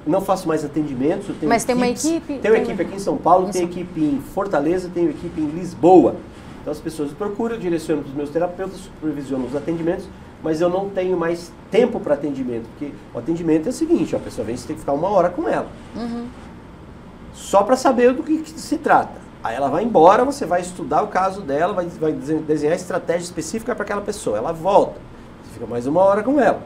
não 0.06 0.20
faço 0.20 0.48
mais 0.48 0.66
atendimentos, 0.66 1.28
Mas 1.44 1.64
tem 1.64 1.76
uma 1.76 1.86
equipes. 1.86 2.06
equipe? 2.06 2.40
Tenho 2.40 2.56
Tem- 2.56 2.64
equipe 2.64 2.82
aqui 2.82 2.96
em 2.96 3.00
São 3.00 3.18
Paulo, 3.18 3.48
Em 3.48 3.52
tenho 3.52 3.66
São- 3.68 3.72
equipe 3.82 4.02
em 4.02 4.20
Fortaleza, 4.34 4.90
tenho 4.92 5.12
equipe 5.12 5.40
em 5.40 5.46
Lisboa. 5.48 6.16
Então 6.60 6.72
as 6.72 6.80
pessoas 6.80 7.12
procuram, 7.14 7.54
eu 7.56 7.62
direciono 7.62 8.02
para 8.02 8.10
os 8.10 8.16
meus 8.16 8.30
terapeutas, 8.32 8.78
supervisiono 8.80 9.46
os 9.46 9.56
atendimentos, 9.56 10.06
mas 10.44 10.60
eu 10.60 10.70
não 10.70 10.90
tenho 10.90 11.16
mais 11.18 11.52
tempo 11.70 12.00
para 12.00 12.16
atendimento, 12.16 12.66
porque 12.70 12.92
o 13.14 13.20
atendimento 13.20 13.68
é 13.68 13.70
o 13.70 13.74
seguinte, 13.74 14.16
ó, 14.16 14.18
a 14.18 14.22
pessoa 14.22 14.44
vem, 14.46 14.58
você 14.58 14.66
tem 14.68 14.76
que 14.76 14.80
ficar 14.80 14.94
uma 14.94 15.08
hora 15.10 15.30
com 15.30 15.48
ela 15.48 15.68
Uhum. 15.96 16.26
só 17.34 17.62
para 17.64 17.76
saber 17.76 18.12
do 18.14 18.24
que, 18.24 18.40
que 18.40 18.60
se 18.60 18.78
trata. 18.80 19.22
Aí 19.44 19.56
ela 19.56 19.70
vai 19.70 19.84
embora, 19.84 20.24
você 20.24 20.46
vai 20.46 20.62
estudar 20.62 21.02
o 21.02 21.08
caso 21.08 21.42
dela, 21.42 21.74
vai, 21.74 21.88
vai 21.88 22.12
desen- 22.14 22.42
desenhar 22.42 22.76
estratégia 22.76 23.24
específica 23.24 23.74
para 23.74 23.84
aquela 23.84 24.02
pessoa. 24.02 24.38
Ela 24.38 24.52
volta, 24.52 25.00
você 25.44 25.54
fica 25.54 25.66
mais 25.66 25.88
uma 25.88 26.02
hora 26.02 26.22
com 26.22 26.40
ela. 26.40 26.62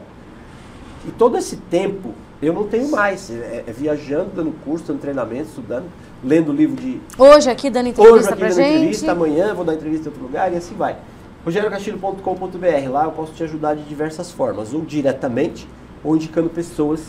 E 1.06 1.10
todo 1.10 1.38
esse 1.38 1.56
tempo 1.56 2.12
eu 2.42 2.52
não 2.52 2.64
tenho 2.64 2.90
mais. 2.90 3.30
É, 3.30 3.64
é 3.66 3.72
viajando, 3.72 4.30
dando 4.34 4.52
curso, 4.64 4.86
dando 4.86 5.00
treinamento, 5.00 5.48
estudando, 5.48 5.86
lendo 6.22 6.52
livro 6.52 6.76
de. 6.76 7.00
Hoje 7.16 7.48
aqui 7.48 7.70
dando 7.70 7.88
entrevista 7.88 8.14
Hoje 8.16 8.28
aqui 8.28 8.40
dando 8.40 8.52
gente. 8.52 8.74
entrevista, 8.76 9.12
amanhã 9.12 9.54
vou 9.54 9.64
dar 9.64 9.74
entrevista 9.74 10.08
em 10.08 10.10
outro 10.10 10.22
lugar 10.26 10.52
e 10.52 10.56
assim 10.56 10.74
vai. 10.74 10.96
RogérioCastilho.com.br, 11.44 12.90
lá 12.90 13.04
eu 13.04 13.12
posso 13.12 13.32
te 13.32 13.42
ajudar 13.44 13.74
de 13.74 13.84
diversas 13.84 14.32
formas, 14.32 14.74
ou 14.74 14.80
diretamente, 14.80 15.68
ou 16.02 16.16
indicando 16.16 16.50
pessoas 16.50 17.00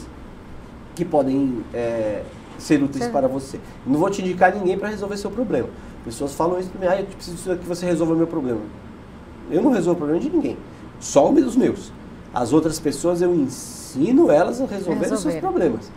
que 0.95 1.03
podem 1.03 1.63
é, 1.74 2.22
ser 2.58 2.82
úteis 2.82 3.05
Sim. 3.05 3.12
para 3.12 3.28
você. 3.28 3.60
Não 3.86 3.99
vou 3.99 4.10
te 4.10 4.22
indicar 4.22 4.53
ninguém 4.53 4.78
para 4.78 4.89
resolver 4.89 5.18
seu 5.18 5.32
problema. 5.32 5.68
Pessoas 6.03 6.34
falam 6.34 6.60
isso 6.60 6.70
para 6.70 6.80
mim, 6.80 6.88
ah, 6.95 6.99
eu 7.01 7.05
preciso 7.05 7.55
que 7.58 7.66
você 7.66 7.86
resolva 7.86 8.16
meu 8.16 8.28
problema. 8.28 8.62
Eu 9.51 9.62
não 9.62 9.72
resolvo 9.72 9.97
o 9.97 10.03
problema 10.03 10.20
de 10.22 10.30
ninguém, 10.30 10.58
só 10.99 11.30
os 11.30 11.55
meus. 11.55 11.91
As 12.34 12.53
outras 12.53 12.80
pessoas 12.80 13.22
eu 13.22 13.34
ensino 13.34 14.32
elas 14.32 14.62
a 14.62 14.66
resolver 14.66 15.14
os 15.14 15.22
seus 15.22 15.36
problemas. 15.36 15.91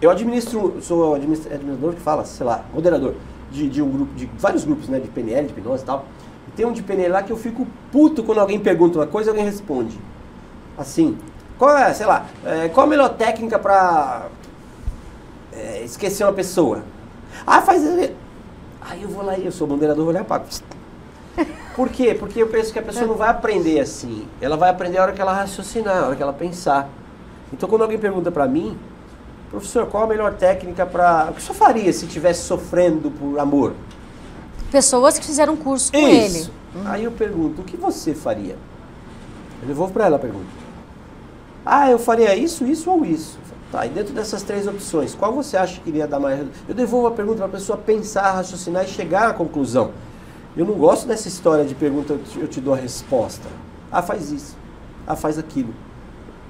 Eu 0.00 0.10
administro, 0.10 0.76
sou 0.80 1.14
administ- 1.14 1.46
administrador 1.46 1.94
que 1.94 2.00
fala, 2.00 2.24
sei 2.24 2.46
lá, 2.46 2.64
moderador 2.72 3.14
de, 3.50 3.68
de 3.68 3.82
um 3.82 3.90
grupo, 3.90 4.14
de 4.14 4.26
vários 4.38 4.64
grupos, 4.64 4.88
né, 4.88 4.98
de 4.98 5.08
PNL, 5.08 5.46
de 5.46 5.52
hipnose 5.52 5.82
e 5.82 5.86
tal. 5.86 6.06
E 6.48 6.50
tem 6.52 6.64
um 6.64 6.72
de 6.72 6.82
PNL 6.82 7.12
lá 7.12 7.22
que 7.22 7.32
eu 7.32 7.36
fico 7.36 7.66
puto 7.92 8.22
quando 8.22 8.38
alguém 8.38 8.58
pergunta 8.58 8.98
uma 8.98 9.06
coisa 9.06 9.28
e 9.28 9.30
alguém 9.30 9.44
responde. 9.44 9.98
Assim, 10.78 11.18
qual 11.58 11.76
é, 11.76 11.92
sei 11.92 12.06
lá, 12.06 12.26
é, 12.44 12.68
qual 12.68 12.86
a 12.86 12.88
melhor 12.88 13.10
técnica 13.10 13.58
pra 13.58 14.28
é, 15.60 15.82
esquecer 15.84 16.24
uma 16.24 16.32
pessoa? 16.32 16.82
Ah, 17.46 17.60
faz. 17.62 17.82
Aí 18.80 19.02
eu 19.02 19.08
vou 19.08 19.24
lá 19.24 19.36
e 19.36 19.46
eu 19.46 19.52
sou 19.52 19.66
moderador, 19.66 20.04
vou 20.04 20.14
e 20.14 20.18
apago. 20.18 20.46
Por 21.76 21.88
quê? 21.88 22.14
Porque 22.18 22.42
eu 22.42 22.48
penso 22.48 22.72
que 22.72 22.78
a 22.78 22.82
pessoa 22.82 23.06
não 23.06 23.14
vai 23.14 23.28
aprender 23.28 23.80
assim. 23.80 24.26
Ela 24.40 24.56
vai 24.56 24.70
aprender 24.70 24.98
a 24.98 25.02
hora 25.02 25.12
que 25.12 25.20
ela 25.20 25.32
raciocinar, 25.32 25.96
a 25.96 26.06
hora 26.06 26.16
que 26.16 26.22
ela 26.22 26.32
pensar. 26.32 26.88
Então 27.52 27.68
quando 27.68 27.82
alguém 27.82 27.98
pergunta 27.98 28.30
pra 28.30 28.46
mim, 28.46 28.76
professor, 29.50 29.86
qual 29.86 30.04
a 30.04 30.06
melhor 30.06 30.34
técnica 30.34 30.84
pra. 30.84 31.28
O 31.30 31.34
que 31.34 31.40
o 31.40 31.42
senhor 31.42 31.54
faria 31.54 31.92
se 31.92 32.06
estivesse 32.06 32.42
sofrendo 32.42 33.10
por 33.10 33.38
amor? 33.38 33.74
Pessoas 34.70 35.18
que 35.18 35.26
fizeram 35.26 35.56
curso 35.56 35.92
com 35.92 35.98
Isso. 35.98 36.50
ele. 36.74 36.86
Aí 36.86 37.04
eu 37.04 37.10
pergunto, 37.10 37.62
o 37.62 37.64
que 37.64 37.76
você 37.76 38.14
faria? 38.14 38.56
Eu 39.60 39.68
devolvo 39.68 39.92
pra 39.92 40.06
ela 40.06 40.16
a 40.16 40.20
pergunta. 40.20 40.46
Ah, 41.66 41.90
eu 41.90 41.98
faria 41.98 42.34
isso, 42.36 42.64
isso 42.64 42.90
ou 42.90 43.04
isso. 43.04 43.38
Tá, 43.70 43.86
e 43.86 43.88
dentro 43.88 44.12
dessas 44.12 44.42
três 44.42 44.66
opções, 44.66 45.14
qual 45.14 45.32
você 45.32 45.56
acha 45.56 45.80
que 45.80 45.88
iria 45.88 46.06
dar 46.06 46.18
mais... 46.18 46.44
Eu 46.68 46.74
devolvo 46.74 47.06
a 47.06 47.12
pergunta 47.12 47.38
para 47.38 47.46
a 47.46 47.50
pessoa 47.50 47.78
pensar, 47.78 48.32
raciocinar 48.32 48.84
e 48.84 48.88
chegar 48.88 49.30
à 49.30 49.32
conclusão. 49.32 49.92
Eu 50.56 50.66
não 50.66 50.74
gosto 50.74 51.06
dessa 51.06 51.28
história 51.28 51.64
de 51.64 51.76
pergunta, 51.76 52.18
eu 52.36 52.48
te, 52.48 52.60
dou 52.60 52.74
a 52.74 52.76
resposta. 52.76 53.46
Ah, 53.92 54.02
faz 54.02 54.32
isso. 54.32 54.56
Ah, 55.06 55.14
faz 55.14 55.38
aquilo. 55.38 55.72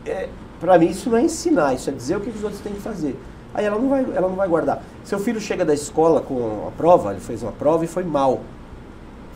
É, 0.06 0.30
para 0.58 0.78
mim 0.78 0.86
isso 0.86 1.10
não 1.10 1.18
é 1.18 1.22
ensinar, 1.22 1.74
isso 1.74 1.90
é 1.90 1.92
dizer 1.92 2.16
o 2.16 2.20
que 2.20 2.30
os 2.30 2.42
outros 2.42 2.62
têm 2.62 2.72
que 2.72 2.80
fazer. 2.80 3.20
Aí 3.52 3.66
ela 3.66 3.78
não 3.78 3.90
vai, 3.90 4.06
ela 4.14 4.28
não 4.28 4.36
vai 4.36 4.48
guardar. 4.48 4.82
Seu 5.04 5.18
filho 5.18 5.40
chega 5.40 5.62
da 5.62 5.74
escola 5.74 6.22
com 6.22 6.68
a 6.68 6.70
prova, 6.70 7.10
ele 7.10 7.20
fez 7.20 7.42
uma 7.42 7.52
prova 7.52 7.84
e 7.84 7.88
foi 7.88 8.04
mal. 8.04 8.40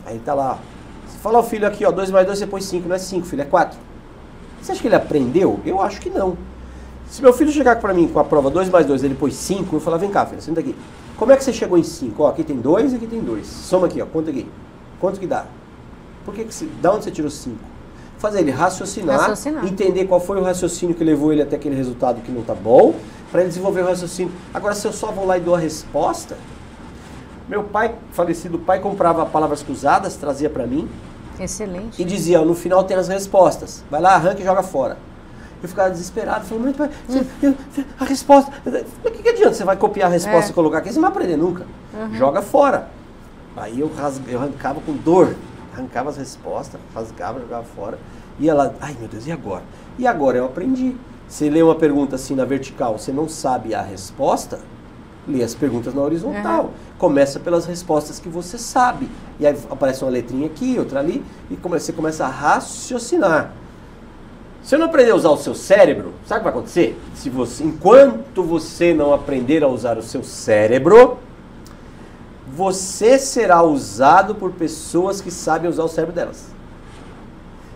Aí 0.07 0.17
tá 0.19 0.33
lá. 0.33 0.57
Você 1.07 1.19
fala 1.19 1.37
ao 1.37 1.43
filho 1.43 1.67
aqui, 1.67 1.85
ó, 1.85 1.91
2 1.91 2.09
mais 2.09 2.25
2 2.25 2.39
você 2.39 2.47
põe 2.47 2.61
5, 2.61 2.87
não 2.87 2.95
é 2.95 2.99
5, 2.99 3.27
filho, 3.27 3.43
é 3.43 3.45
4. 3.45 3.77
Você 4.59 4.71
acha 4.71 4.81
que 4.81 4.87
ele 4.87 4.95
aprendeu? 4.95 5.59
Eu 5.63 5.79
acho 5.79 6.01
que 6.01 6.09
não. 6.09 6.35
Se 7.09 7.21
meu 7.21 7.31
filho 7.33 7.51
chegar 7.51 7.79
para 7.79 7.93
mim 7.93 8.07
com 8.07 8.19
a 8.19 8.23
prova 8.23 8.49
2 8.49 8.69
mais 8.69 8.85
2, 8.85 9.03
ele 9.03 9.15
pôs 9.15 9.33
5, 9.35 9.75
eu 9.75 9.79
falar, 9.79 9.97
vem 9.97 10.09
cá, 10.09 10.25
filho, 10.25 10.41
senta 10.41 10.59
aqui. 10.59 10.75
Como 11.17 11.31
é 11.31 11.37
que 11.37 11.43
você 11.43 11.53
chegou 11.53 11.77
em 11.77 11.83
5? 11.83 12.21
Ó, 12.23 12.27
aqui 12.27 12.43
tem 12.43 12.57
2 12.57 12.93
e 12.93 12.95
aqui 12.97 13.07
tem 13.07 13.21
2. 13.21 13.45
Soma 13.47 13.87
aqui, 13.87 14.01
ó, 14.01 14.05
conta 14.05 14.29
aqui. 14.31 14.47
Quanto 14.99 15.19
que 15.19 15.27
dá? 15.27 15.45
Por 16.25 16.33
que 16.33 16.43
que 16.43 16.53
você, 16.53 16.65
da 16.81 16.91
onde 16.93 17.03
você 17.05 17.11
tirou 17.11 17.29
5? 17.31 17.57
Fazer 18.17 18.39
ele 18.39 18.51
raciocinar, 18.51 19.19
Raciocinar. 19.19 19.65
entender 19.65 20.05
qual 20.05 20.19
foi 20.19 20.39
o 20.39 20.43
raciocínio 20.43 20.95
que 20.95 21.03
levou 21.03 21.31
ele 21.31 21.41
até 21.41 21.55
aquele 21.55 21.75
resultado 21.75 22.21
que 22.21 22.31
não 22.31 22.41
tá 22.41 22.55
bom, 22.55 22.95
para 23.31 23.41
ele 23.41 23.49
desenvolver 23.49 23.81
o 23.81 23.85
raciocínio. 23.85 24.33
Agora, 24.53 24.73
se 24.73 24.87
eu 24.87 24.91
só 24.93 25.11
vou 25.11 25.25
lá 25.25 25.37
e 25.37 25.41
dou 25.41 25.53
a 25.55 25.59
resposta, 25.59 26.37
meu 27.47 27.63
pai, 27.63 27.93
falecido 28.11 28.57
pai, 28.57 28.79
comprava 28.79 29.25
palavras 29.25 29.61
cruzadas, 29.61 30.15
trazia 30.15 30.49
para 30.49 30.65
mim, 30.65 30.89
Excelente. 31.39 32.01
e 32.01 32.05
dizia, 32.05 32.41
ó, 32.41 32.45
no 32.45 32.55
final 32.55 32.83
tem 32.83 32.97
as 32.97 33.07
respostas. 33.07 33.83
Vai 33.91 34.01
lá, 34.01 34.15
arranca 34.15 34.41
e 34.41 34.43
joga 34.45 34.63
fora. 34.63 34.97
Eu 35.63 35.69
ficava 35.69 35.89
desesperado, 35.89 36.45
falando, 36.45 36.75
mas, 36.77 36.91
a 37.99 38.05
resposta. 38.05 38.51
O 39.03 39.11
que, 39.11 39.23
que 39.23 39.29
adianta? 39.29 39.53
Você 39.53 39.63
vai 39.63 39.77
copiar 39.77 40.09
a 40.09 40.13
resposta 40.13 40.49
É. 40.49 40.51
e 40.51 40.53
colocar 40.53 40.79
aqui, 40.79 40.89
você 40.89 40.95
não 40.95 41.01
vai 41.01 41.11
aprender 41.11 41.37
nunca. 41.37 41.65
Joga 42.13 42.41
fora. 42.41 42.89
Aí 43.55 43.79
eu, 43.79 43.91
rasga, 43.95 44.29
eu 44.29 44.39
arrancava 44.39 44.81
com 44.81 44.93
dor, 44.93 45.33
arrancava 45.73 46.09
as 46.09 46.17
respostas, 46.17 46.79
rasgava, 46.93 47.39
jogava 47.39 47.63
fora. 47.63 47.97
E 48.37 48.49
ela, 48.49 48.75
ai 48.81 48.95
meu 48.99 49.07
Deus, 49.07 49.25
e 49.25 49.31
agora? 49.31 49.63
E 49.97 50.05
agora 50.05 50.37
eu 50.37 50.45
aprendi. 50.45 50.95
Você 51.27 51.49
lê 51.49 51.63
uma 51.63 51.75
pergunta 51.75 52.15
assim 52.15 52.35
na 52.35 52.45
vertical, 52.45 52.99
você 52.99 53.11
não 53.11 53.27
sabe 53.29 53.73
a 53.73 53.81
resposta, 53.81 54.59
lê 55.27 55.41
as 55.41 55.55
perguntas 55.55 55.93
na 55.93 56.01
horizontal. 56.01 56.65
Uhum. 56.65 56.71
Começa 56.97 57.39
pelas 57.39 57.65
respostas 57.65 58.19
que 58.19 58.29
você 58.29 58.57
sabe. 58.57 59.09
E 59.39 59.47
aí 59.47 59.57
aparece 59.71 60.03
uma 60.03 60.11
letrinha 60.11 60.45
aqui, 60.47 60.77
outra 60.77 60.99
ali, 60.99 61.23
e 61.49 61.55
você 61.55 61.91
começa 61.93 62.25
a 62.25 62.29
raciocinar. 62.29 63.53
Se 64.65 64.73
eu 64.73 64.79
não 64.79 64.87
aprender 64.87 65.11
a 65.11 65.15
usar 65.15 65.29
o 65.29 65.37
seu 65.37 65.53
cérebro, 65.53 66.11
sabe 66.25 66.39
o 66.39 66.43
que 66.43 66.43
vai 66.45 66.53
acontecer? 66.53 66.99
Se 67.13 67.29
você, 67.29 67.63
enquanto 67.63 68.41
você 68.41 68.95
não 68.95 69.13
aprender 69.13 69.63
a 69.63 69.67
usar 69.67 69.95
o 69.95 70.01
seu 70.01 70.23
cérebro, 70.23 71.19
você 72.47 73.19
será 73.19 73.61
usado 73.61 74.33
por 74.33 74.53
pessoas 74.53 75.21
que 75.21 75.29
sabem 75.29 75.69
usar 75.69 75.83
o 75.83 75.87
cérebro 75.87 76.15
delas. 76.15 76.47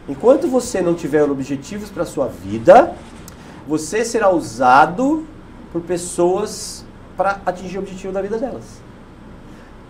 Enquanto 0.07 0.47
você 0.47 0.81
não 0.81 0.95
tiver 0.95 1.21
objetivos 1.21 1.91
para 1.91 2.05
sua 2.05 2.25
vida, 2.25 2.95
você 3.67 4.03
será 4.03 4.31
usado 4.31 5.27
por 5.71 5.81
pessoas 5.81 6.83
para 7.15 7.39
atingir 7.45 7.77
o 7.77 7.81
objetivo 7.81 8.11
da 8.11 8.21
vida 8.23 8.39
delas. 8.39 8.65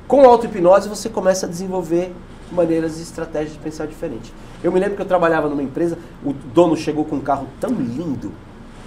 Com 0.05 0.25
auto-hipnose 0.25 0.89
você 0.89 1.07
começa 1.07 1.45
a 1.45 1.49
desenvolver 1.49 2.13
maneiras 2.51 2.99
e 2.99 3.03
estratégias 3.03 3.53
de 3.53 3.59
pensar 3.59 3.85
diferente. 3.87 4.33
Eu 4.63 4.71
me 4.71 4.79
lembro 4.79 4.95
que 4.95 5.01
eu 5.01 5.05
trabalhava 5.05 5.47
numa 5.47 5.63
empresa, 5.63 5.97
o 6.23 6.33
dono 6.33 6.75
chegou 6.75 7.05
com 7.05 7.17
um 7.17 7.21
carro 7.21 7.47
tão 7.59 7.71
lindo 7.71 8.31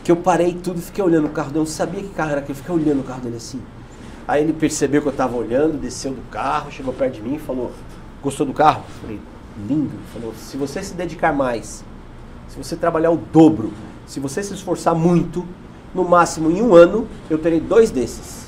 que 0.05 0.11
eu 0.11 0.17
parei 0.17 0.55
tudo 0.55 0.79
e 0.79 0.83
fiquei 0.83 1.03
olhando 1.03 1.27
o 1.27 1.31
carro 1.31 1.49
dele. 1.49 1.61
Eu 1.61 1.65
não 1.65 1.71
sabia 1.71 2.03
que 2.03 2.09
carro 2.09 2.31
era 2.31 2.41
aquele, 2.41 2.59
eu 2.59 2.63
fiquei 2.63 2.75
olhando 2.75 3.01
o 3.01 3.05
carro 3.05 3.21
dele 3.21 3.37
assim. 3.37 3.61
Aí 4.27 4.43
ele 4.43 4.53
percebeu 4.53 5.01
que 5.01 5.09
eu 5.09 5.13
estava 5.13 5.37
olhando, 5.37 5.79
desceu 5.79 6.13
do 6.13 6.23
carro, 6.31 6.71
chegou 6.71 6.93
perto 6.93 7.15
de 7.15 7.23
mim 7.23 7.35
e 7.37 7.39
falou: 7.39 7.73
Gostou 8.23 8.47
do 8.47 8.53
carro? 8.53 8.85
Eu 8.89 9.01
falei: 9.01 9.21
Lindo. 9.69 9.95
Ele 9.95 10.03
falou: 10.13 10.35
Se 10.37 10.57
você 10.57 10.83
se 10.83 10.95
dedicar 10.95 11.33
mais, 11.33 11.85
se 12.49 12.57
você 12.57 12.77
trabalhar 12.77 13.11
o 13.11 13.17
dobro, 13.17 13.73
se 14.07 14.21
você 14.21 14.43
se 14.43 14.55
esforçar 14.55 14.95
muito, 14.95 15.45
no 15.95 16.05
máximo 16.05 16.51
em 16.51 16.63
um 16.63 16.75
ano, 16.75 17.07
eu 17.29 17.39
terei 17.39 17.61
dois 17.61 17.91
desses. 17.91 18.47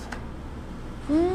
Hum, 1.11 1.34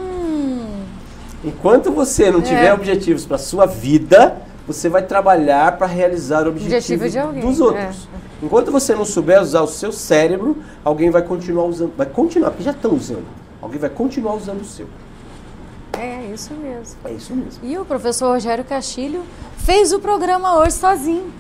Enquanto 1.44 1.92
você 1.92 2.30
não 2.32 2.42
tiver 2.42 2.68
É. 2.68 2.74
objetivos 2.74 3.26
para 3.26 3.38
sua 3.38 3.66
vida, 3.66 4.38
você 4.68 4.90
vai 4.90 5.02
trabalhar 5.02 5.78
para 5.78 5.88
realizar 5.88 6.48
objetivos 6.48 6.76
Objetivo 7.06 7.28
alguém, 7.28 7.42
dos 7.42 7.60
outros. 7.62 8.08
Enquanto 8.42 8.72
você 8.72 8.94
não 8.96 9.06
souber 9.06 9.42
usar 9.42 9.62
o 9.62 9.68
seu 9.68 9.92
cérebro, 9.92 10.58
alguém 10.84 11.10
vai 11.10 11.22
continuar 11.22 11.64
usando, 11.66 11.94
vai 11.98 12.06
continuar, 12.06 12.52
porque 12.52 12.64
já 12.64 12.72
estão 12.72 12.94
usando. 12.94 13.26
Alguém 13.62 13.80
vai 13.80 13.90
continuar 13.90 14.34
usando 14.36 14.62
o 14.62 14.66
seu. 14.66 14.88
é 15.98 16.32
isso 16.34 16.54
mesmo. 16.54 16.96
É 17.04 17.12
isso 17.12 17.34
mesmo. 17.36 17.60
E 17.64 17.78
o 17.78 17.84
professor 17.84 18.32
Rogério 18.34 18.64
Castilho 18.64 19.24
fez 19.58 19.92
o 19.92 20.00
programa 20.00 20.58
hoje 20.60 20.74
sozinho. 20.74 21.32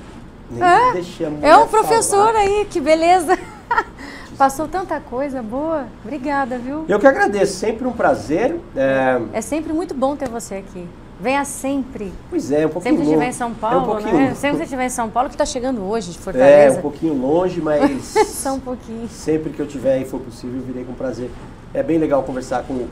Nem 0.51 0.61
É, 0.63 1.47
É 1.49 1.57
um 1.57 1.67
professor 1.67 2.27
falar. 2.33 2.39
aí, 2.39 2.65
que 2.69 2.81
beleza. 2.81 3.37
Passou 4.39 4.69
tanta 4.69 5.01
coisa 5.01 5.41
boa. 5.41 5.85
Obrigada, 6.01 6.57
viu? 6.57 6.85
Eu 6.87 6.97
que 6.97 7.05
agradeço, 7.05 7.57
sempre 7.57 7.85
um 7.85 7.91
prazer. 7.91 8.55
É, 8.73 9.19
É 9.33 9.41
sempre 9.41 9.73
muito 9.73 9.93
bom 9.93 10.15
ter 10.15 10.29
você 10.29 10.55
aqui. 10.55 10.87
Venha 11.19 11.43
sempre. 11.43 12.13
pois 12.29 12.49
é, 12.49 12.65
um 12.65 12.69
pouquinho 12.69 12.95
Sempre 12.95 13.03
que 13.03 13.09
estiver 13.11 13.27
em 13.27 13.33
São 13.33 13.47
é 13.47 13.51
um 13.51 13.53
Paulo, 13.55 13.85
pouquinho, 13.85 14.13
né? 14.17 14.35
Sempre 14.35 14.57
que 14.59 14.63
estiver 14.63 14.85
em 14.85 14.89
São 14.89 15.09
Paulo, 15.09 15.27
que 15.27 15.35
está 15.35 15.45
chegando 15.45 15.81
hoje 15.83 16.11
de 16.11 16.17
É, 16.17 16.21
Fortaleza. 16.21 16.79
um 16.79 16.81
pouquinho 16.81 17.13
longe, 17.15 17.59
mas 17.61 18.01
Só 18.31 18.53
um 18.53 18.61
pouquinho. 18.61 19.09
sempre 19.09 19.49
que 19.51 19.59
eu 19.61 19.67
tiver 19.67 19.99
e 19.99 20.05
for 20.05 20.21
possível, 20.21 20.61
eu 20.61 20.65
virei 20.65 20.85
com 20.85 20.93
prazer. 20.93 21.29
É 21.73 21.83
bem 21.83 21.97
legal 21.97 22.23
conversar 22.23 22.63
com. 22.63 22.87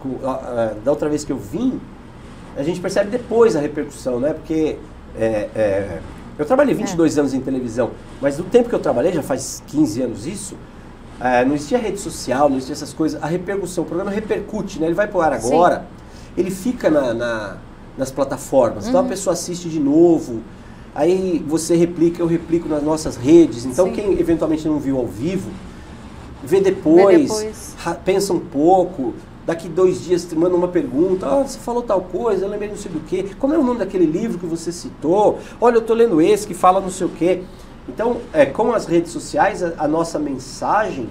com 0.00 0.18
ah, 0.26 0.72
da 0.84 0.90
outra 0.90 1.08
vez 1.08 1.22
que 1.22 1.30
eu 1.30 1.38
vim, 1.38 1.80
a 2.56 2.64
gente 2.64 2.80
percebe 2.80 3.08
depois 3.08 3.54
a 3.54 3.60
repercussão, 3.60 4.18
né? 4.18 4.32
Porque 4.32 4.76
é, 5.16 5.48
é, 5.54 5.98
eu 6.36 6.44
trabalhei 6.44 6.74
22 6.74 7.16
anos 7.18 7.32
em 7.34 7.40
televisão, 7.40 7.92
mas 8.20 8.36
do 8.36 8.42
tempo 8.42 8.68
que 8.68 8.74
eu 8.74 8.80
trabalhei, 8.80 9.12
já 9.12 9.22
faz 9.22 9.62
15 9.68 10.02
anos 10.02 10.26
isso, 10.26 10.56
é, 11.20 11.44
não 11.44 11.54
existia 11.54 11.78
rede 11.78 11.98
social, 12.00 12.48
não 12.48 12.56
existia 12.56 12.74
essas 12.74 12.92
coisas. 12.92 13.22
A 13.22 13.26
repercussão, 13.26 13.84
o 13.84 13.86
programa 13.86 14.10
repercute, 14.10 14.78
né? 14.78 14.86
Ele 14.86 14.94
vai 14.94 15.06
pro 15.08 15.20
ar 15.20 15.38
Sim. 15.40 15.48
agora, 15.48 15.86
ele 16.36 16.50
fica 16.50 16.88
na, 16.90 17.12
na- 17.14 17.56
nas 17.96 18.10
plataformas, 18.12 18.86
então 18.86 19.00
a 19.00 19.02
Uhum. 19.02 19.08
pessoa 19.08 19.32
assiste 19.34 19.68
de 19.68 19.80
novo. 19.80 20.40
Aí 20.94 21.44
você 21.46 21.76
replica, 21.76 22.22
eu 22.22 22.26
replico 22.26 22.68
nas 22.68 22.82
nossas 22.82 23.16
redes. 23.16 23.64
Então 23.64 23.86
Sim. 23.86 23.92
quem 23.92 24.12
eventualmente 24.20 24.66
não 24.68 24.78
viu 24.78 24.98
ao 24.98 25.06
vivo, 25.06 25.50
vê 26.42 26.60
depois, 26.60 27.22
depois. 27.22 27.74
ra- 27.78 27.94
pensa 27.94 28.32
um 28.32 28.38
pouco, 28.40 29.14
daqui 29.44 29.68
dois 29.68 30.02
dias 30.04 30.24
te 30.24 30.34
manda 30.36 30.54
uma 30.54 30.68
pergunta, 30.68 31.26
ah, 31.26 31.42
você 31.42 31.58
falou 31.58 31.82
tal 31.82 32.00
coisa, 32.02 32.44
eu 32.44 32.48
lembrei 32.48 32.68
não 32.68 32.76
sei 32.76 32.90
do 32.92 33.00
quê, 33.00 33.26
como 33.38 33.54
é 33.54 33.58
o 33.58 33.62
nome 33.62 33.78
daquele 33.80 34.06
livro 34.06 34.38
que 34.38 34.46
você 34.46 34.70
citou? 34.70 35.38
Olha, 35.60 35.76
eu 35.76 35.80
tô 35.82 35.94
lendo 35.94 36.20
esse 36.22 36.46
que 36.46 36.54
fala 36.54 36.80
não 36.80 36.90
sei 36.90 37.06
o 37.06 37.10
quê. 37.10 37.42
Então, 37.88 38.18
é, 38.32 38.44
com 38.46 38.72
as 38.72 38.86
redes 38.86 39.10
sociais, 39.12 39.62
a, 39.62 39.72
a 39.78 39.88
nossa 39.88 40.18
mensagem 40.18 41.08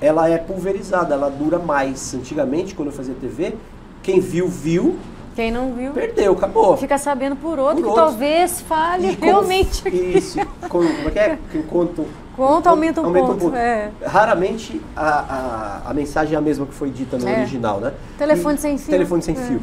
ela 0.00 0.28
é 0.28 0.36
pulverizada, 0.36 1.14
ela 1.14 1.30
dura 1.30 1.58
mais. 1.58 2.14
Antigamente, 2.14 2.74
quando 2.74 2.88
eu 2.88 2.94
fazia 2.94 3.14
TV, 3.14 3.54
quem 4.02 4.20
viu, 4.20 4.48
viu. 4.48 4.96
Quem 5.34 5.50
não 5.50 5.72
viu, 5.72 5.92
perdeu, 5.92 6.32
acabou. 6.32 6.76
Fica 6.76 6.98
sabendo 6.98 7.36
por 7.36 7.58
outro 7.58 7.82
por 7.82 7.90
que 7.90 7.96
talvez 7.96 8.60
fale 8.60 9.16
como, 9.16 9.24
realmente. 9.24 9.88
Isso. 9.88 10.38
Como, 10.68 10.86
como 10.94 11.08
é 11.08 11.10
que 11.10 11.18
é? 11.18 11.38
Quem 11.50 11.62
conta, 11.62 12.02
conta 12.36 12.68
aumenta 12.68 13.00
um 13.00 13.06
aumenta 13.06 13.26
ponto. 13.28 13.36
Um 13.36 13.50
ponto. 13.50 13.56
É. 13.56 13.90
Raramente 14.04 14.78
a, 14.94 15.80
a, 15.86 15.90
a, 15.90 15.94
mensagem 15.94 16.34
é 16.34 16.38
a 16.38 16.40
mesma 16.40 16.66
que 16.66 16.74
foi 16.74 16.90
dita 16.90 17.16
no 17.16 17.26
é. 17.26 17.38
original, 17.38 17.80
né? 17.80 17.94
Telefone 18.18 18.56
e, 18.56 18.60
sem 18.60 18.76
fio. 18.76 18.90
Telefone 18.90 19.22
sem 19.22 19.34
é. 19.34 19.38
fio. 19.38 19.62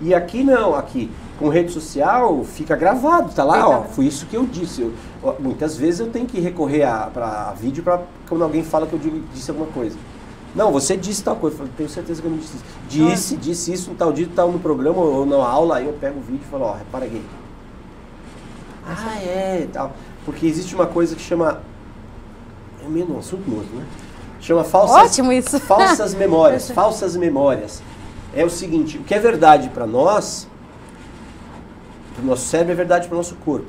E 0.00 0.14
aqui 0.14 0.42
não, 0.42 0.74
aqui 0.74 1.10
com 1.38 1.48
rede 1.48 1.72
social 1.72 2.42
fica 2.44 2.76
gravado, 2.76 3.32
tá 3.32 3.44
lá, 3.44 3.68
ó, 3.68 3.82
foi 3.82 4.06
isso 4.06 4.26
que 4.26 4.36
eu 4.36 4.44
disse. 4.46 4.82
Eu, 4.82 5.36
muitas 5.38 5.76
vezes 5.76 6.00
eu 6.00 6.08
tenho 6.08 6.26
que 6.26 6.40
recorrer 6.40 6.86
para 7.12 7.52
vídeo 7.52 7.82
para 7.82 8.02
quando 8.28 8.42
alguém 8.42 8.62
fala 8.62 8.86
que 8.86 8.92
eu 8.92 8.98
digo, 8.98 9.20
disse 9.34 9.50
alguma 9.50 9.68
coisa. 9.68 9.96
Não, 10.54 10.72
você 10.72 10.96
disse 10.96 11.22
tal 11.22 11.36
coisa. 11.36 11.62
Eu 11.62 11.68
tenho 11.76 11.88
certeza 11.88 12.20
que 12.20 12.26
eu 12.26 12.30
não 12.30 12.38
disse 12.38 12.56
isso. 12.56 12.64
Disse, 12.88 13.36
disse 13.36 13.72
isso 13.72 13.90
um 13.90 13.94
tal 13.94 14.12
dia, 14.12 14.28
tal 14.34 14.50
no 14.50 14.58
programa 14.58 15.00
ou 15.00 15.24
na 15.24 15.36
aula, 15.36 15.76
aí 15.76 15.86
eu 15.86 15.92
pego 15.92 16.18
o 16.18 16.22
vídeo 16.22 16.40
e 16.44 16.50
falo, 16.50 16.64
ó, 16.64 16.72
repara 16.74 17.04
aqui. 17.04 17.22
Ah, 18.86 19.16
é, 19.22 19.68
tal. 19.72 19.92
Porque 20.24 20.46
existe 20.46 20.74
uma 20.74 20.86
coisa 20.86 21.14
que 21.14 21.22
chama. 21.22 21.60
É 22.84 22.88
meio 22.88 23.12
um 23.12 23.18
assunto 23.18 23.48
novo, 23.48 23.76
né? 23.76 23.84
Chama 24.40 24.64
falsas, 24.64 24.96
Ótimo 24.96 25.32
isso. 25.32 25.60
falsas 25.60 26.14
memórias. 26.16 26.70
falsas 26.70 27.14
memórias. 27.14 27.82
É 28.34 28.44
o 28.44 28.50
seguinte, 28.50 28.98
o 28.98 29.02
que 29.02 29.14
é 29.14 29.18
verdade 29.18 29.68
para 29.70 29.86
nós, 29.86 30.46
para 32.14 32.22
o 32.22 32.26
nosso 32.26 32.46
cérebro, 32.46 32.72
é 32.72 32.76
verdade 32.76 33.08
para 33.08 33.14
o 33.14 33.18
nosso 33.18 33.34
corpo. 33.36 33.66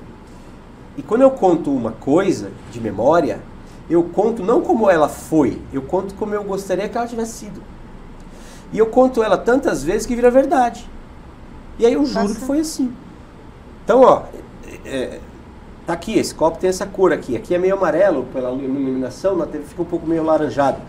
E 0.97 1.01
quando 1.01 1.22
eu 1.22 1.32
conto 1.32 1.74
uma 1.74 1.91
coisa 1.91 2.51
de 2.72 2.80
memória, 2.80 3.39
eu 3.89 4.03
conto 4.03 4.43
não 4.43 4.62
como 4.62 4.89
ela 4.89 5.09
foi, 5.09 5.59
eu 5.74 5.82
conto 5.82 6.14
como 6.16 6.36
eu 6.36 6.43
gostaria 6.43 6.88
que 6.88 6.97
ela 6.97 7.07
tivesse 7.07 7.34
sido. 7.34 7.62
E 8.72 8.78
eu 8.78 8.88
conto 8.88 9.24
ela 9.24 9.38
tantas 9.38 9.84
vezes 9.84 10.05
que 10.05 10.16
vira 10.16 10.30
verdade. 10.30 10.88
E 11.80 11.86
aí 11.86 11.93
eu 11.93 12.05
juro 12.05 12.22
Nossa. 12.22 12.36
que 12.36 12.45
foi 12.45 12.59
assim. 12.59 12.93
Então, 13.84 14.01
ó, 14.01 14.24
é, 14.86 15.20
tá 15.86 15.93
aqui, 15.93 16.18
esse 16.18 16.34
copo 16.34 16.57
tem 16.57 16.70
essa 16.70 16.86
cor 16.86 17.12
aqui. 17.12 17.36
Aqui 17.36 17.55
é 17.55 17.57
meio 17.57 17.76
amarelo 17.76 18.26
pela 18.32 18.51
iluminação, 18.51 19.36
na 19.36 19.45
TV 19.45 19.66
fica 19.66 19.82
um 19.82 19.86
pouco 19.86 20.05
meio 20.05 20.24
laranjado. 20.24 20.80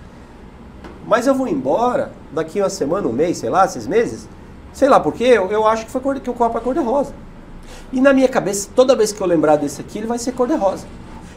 Mas 1.07 1.27
eu 1.27 1.35
vou 1.35 1.49
embora 1.49 2.13
daqui 2.33 2.61
uma 2.61 2.71
semana, 2.71 3.07
um 3.07 3.13
mês, 3.13 3.39
sei 3.39 3.51
lá, 3.51 3.67
seis 3.69 3.87
meses. 3.87 4.29
Sei 4.73 4.89
lá 4.89 4.99
porque 4.99 5.25
eu, 5.25 5.51
eu 5.51 5.67
acho 5.67 5.85
que, 5.85 5.91
foi 5.91 6.01
cor, 6.01 6.19
que 6.19 6.31
o 6.31 6.35
copo 6.35 6.57
é 6.57 6.61
cor-de-rosa. 6.61 7.13
E 7.93 8.01
na 8.01 8.13
minha 8.13 8.29
cabeça, 8.29 8.69
toda 8.75 8.97
vez 8.97 9.13
que 9.13 9.21
eu 9.21 9.27
lembrar 9.27 9.57
desse 9.57 9.81
aqui, 9.81 9.99
ele 9.99 10.07
vai 10.07 10.19
ser 10.19 10.33
cor-de-rosa. 10.33 10.87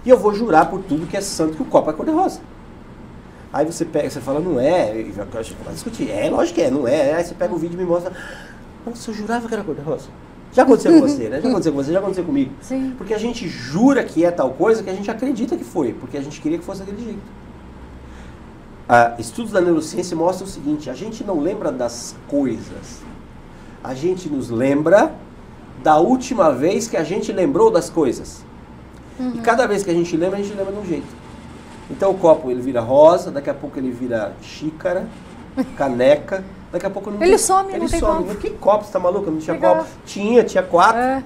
E 0.05 0.09
eu 0.09 0.17
vou 0.17 0.33
jurar 0.33 0.69
por 0.69 0.81
tudo 0.83 1.05
que 1.05 1.17
é 1.17 1.21
santo 1.21 1.55
que 1.55 1.61
o 1.61 1.65
copo 1.65 1.89
é 1.89 1.93
cor-de-rosa. 1.93 2.39
Aí 3.51 3.65
você 3.65 3.85
pega, 3.85 4.09
você 4.09 4.19
fala, 4.19 4.39
não 4.39 4.59
é, 4.59 4.99
e 4.99 5.11
vai 5.11 5.73
discutir. 5.73 6.11
É, 6.11 6.29
lógico 6.29 6.55
que 6.55 6.61
é, 6.61 6.71
não 6.71 6.87
é. 6.87 7.13
Aí 7.13 7.23
você 7.23 7.33
pega 7.33 7.53
o 7.53 7.57
vídeo 7.57 7.75
e 7.75 7.77
me 7.77 7.85
mostra, 7.85 8.11
nossa, 8.85 9.09
eu 9.09 9.15
jurava 9.15 9.47
que 9.47 9.53
era 9.53 9.63
cor-de-rosa. 9.63 10.09
Já 10.51 10.63
aconteceu 10.63 10.93
com 10.93 11.01
você, 11.01 11.27
né? 11.27 11.41
Já 11.41 11.49
aconteceu 11.49 11.73
com 11.73 11.83
você, 11.83 11.91
já 11.91 11.99
aconteceu 11.99 12.23
comigo. 12.23 12.51
Sim. 12.61 12.93
Porque 12.97 13.13
a 13.13 13.17
gente 13.17 13.47
jura 13.47 14.03
que 14.03 14.23
é 14.23 14.31
tal 14.31 14.51
coisa 14.51 14.81
que 14.81 14.89
a 14.89 14.93
gente 14.93 15.11
acredita 15.11 15.57
que 15.57 15.65
foi, 15.65 15.91
porque 15.93 16.17
a 16.17 16.21
gente 16.21 16.39
queria 16.39 16.57
que 16.57 16.63
fosse 16.63 16.79
daquele 16.79 17.03
jeito. 17.03 17.21
Ah, 18.87 19.15
estudos 19.17 19.51
da 19.51 19.61
neurociência 19.61 20.15
mostram 20.15 20.47
o 20.47 20.49
seguinte: 20.49 20.89
a 20.89 20.93
gente 20.93 21.23
não 21.23 21.39
lembra 21.39 21.71
das 21.71 22.15
coisas, 22.27 23.01
a 23.83 23.93
gente 23.93 24.29
nos 24.29 24.49
lembra 24.49 25.11
da 25.83 25.97
última 25.97 26.51
vez 26.51 26.87
que 26.87 26.97
a 26.97 27.03
gente 27.03 27.31
lembrou 27.31 27.71
das 27.71 27.89
coisas. 27.89 28.43
Uhum. 29.19 29.33
E 29.35 29.39
cada 29.39 29.67
vez 29.67 29.83
que 29.83 29.89
a 29.89 29.93
gente 29.93 30.15
lembra, 30.15 30.37
a 30.37 30.41
gente 30.41 30.55
lembra 30.55 30.73
de 30.73 30.79
um 30.79 30.85
jeito. 30.85 31.07
Então 31.89 32.11
o 32.11 32.17
copo 32.17 32.49
ele 32.49 32.61
vira 32.61 32.81
rosa, 32.81 33.31
daqui 33.31 33.49
a 33.49 33.53
pouco 33.53 33.77
ele 33.77 33.91
vira 33.91 34.33
xícara, 34.41 35.07
caneca, 35.77 36.43
daqui 36.71 36.85
a 36.85 36.89
pouco 36.89 37.09
não 37.09 37.21
Ele 37.21 37.29
tem, 37.31 37.37
some, 37.37 37.69
ele 37.69 37.79
não 37.79 37.87
tem 37.87 37.99
some. 37.99 38.25
copo. 38.25 38.35
Que 38.39 38.49
copo, 38.51 38.85
você 38.85 38.91
tá 38.91 38.99
maluco? 38.99 39.31
Não 39.31 39.37
tinha 39.37 39.53
Legal. 39.53 39.77
copo? 39.77 39.89
Tinha, 40.05 40.43
tinha 40.43 40.63
quatro. 40.63 41.01
É. 41.01 41.23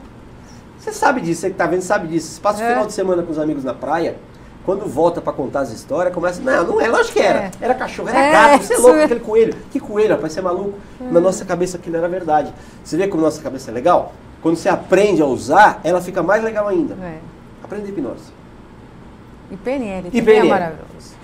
Você 0.78 0.93
sabe 0.93 1.22
disso, 1.22 1.41
você 1.41 1.49
que 1.49 1.55
tá 1.55 1.66
vendo 1.66 1.82
sabe 1.82 2.07
disso. 2.07 2.34
Você 2.34 2.41
passa 2.41 2.62
o 2.62 2.66
é. 2.66 2.70
final 2.70 2.86
de 2.86 2.93
semana 2.93 3.24
com 3.24 3.32
os 3.32 3.39
amigos 3.39 3.64
na 3.64 3.74
praia, 3.74 4.18
quando 4.66 4.86
volta 4.86 5.22
para 5.22 5.34
contar 5.34 5.62
as 5.62 5.72
histórias, 5.72 6.14
começa. 6.14 6.41
Não, 6.41 6.66
não 6.66 6.82
é, 6.82 6.88
lógico 6.88 7.14
que 7.14 7.20
era. 7.20 7.45
É. 7.45 7.51
Era 7.62 7.74
cachorro, 7.74 8.10
era 8.10 8.20
é, 8.20 8.32
gato, 8.32 8.64
você 8.64 8.74
é 8.74 8.78
louco, 8.78 8.99
aquele 9.01 9.20
coelho. 9.20 9.55
Que 9.72 9.80
coelho, 9.80 10.16
rapaz, 10.16 10.34
você 10.34 10.39
é 10.39 10.43
maluco. 10.43 10.78
É. 11.01 11.03
Na 11.05 11.20
nossa 11.20 11.45
cabeça 11.45 11.78
aquilo 11.78 11.97
era 11.97 12.07
verdade. 12.07 12.53
Você 12.84 12.97
vê 12.97 13.07
como 13.07 13.24
nossa 13.24 13.41
cabeça 13.41 13.72
é 13.72 13.74
legal? 13.74 14.14
Quando 14.41 14.57
você 14.57 14.70
aprende 14.70 15.22
a 15.22 15.26
usar, 15.26 15.82
ela 15.84 16.01
fica 16.01 16.24
mais 16.24 16.43
legal 16.43 16.68
ainda. 16.68 16.95
É. 17.01 17.20
Aprende 17.64 17.89
hipnose. 17.89 18.32
E 19.51 19.57
PNL, 19.57 20.10
e 20.14 20.22
PNL. 20.22 20.47
é 20.47 20.49
maravilhoso. 20.49 21.20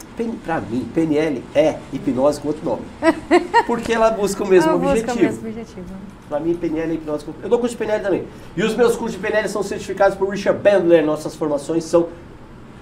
Para 0.46 0.62
mim, 0.62 0.90
PNL 0.94 1.44
é 1.54 1.78
hipnose 1.92 2.40
com 2.40 2.48
outro 2.48 2.64
nome. 2.64 2.84
Porque 3.68 3.92
ela 3.92 4.10
busca 4.12 4.44
o 4.44 4.48
mesmo 4.48 4.72
ela 4.72 4.78
objetivo. 4.78 5.08
Busca 5.08 5.20
o 5.20 5.26
mesmo 5.26 5.48
objetivo. 5.50 5.86
Para 6.30 6.40
mim, 6.40 6.56
PNL 6.56 6.92
é 6.92 6.96
hipnose 6.96 7.26
com... 7.26 7.34
Eu 7.44 7.50
dou 7.50 7.60
curso 7.60 7.76
de 7.76 7.78
PNL 7.78 8.02
também. 8.04 8.28
E 8.56 8.64
os 8.64 8.76
meus 8.76 8.96
cursos 8.96 9.20
de 9.20 9.20
PNL 9.20 9.48
são 9.50 9.62
certificados 9.62 10.18
por 10.18 10.30
Richard 10.30 10.60
Bandler. 10.60 11.06
Nossas 11.06 11.36
formações 11.36 11.84
são 11.84 12.08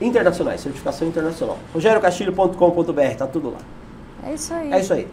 internacionais, 0.02 0.62
certificação 0.62 1.08
internacional. 1.08 1.58
RogérioCastilho.com.br, 1.74 3.16
tá 3.18 3.28
tudo 3.28 3.52
lá. 3.52 3.60
É 4.26 4.34
isso 4.34 4.54
aí. 4.54 4.72
É 4.72 4.80
isso 4.80 4.94
aí. 4.94 5.08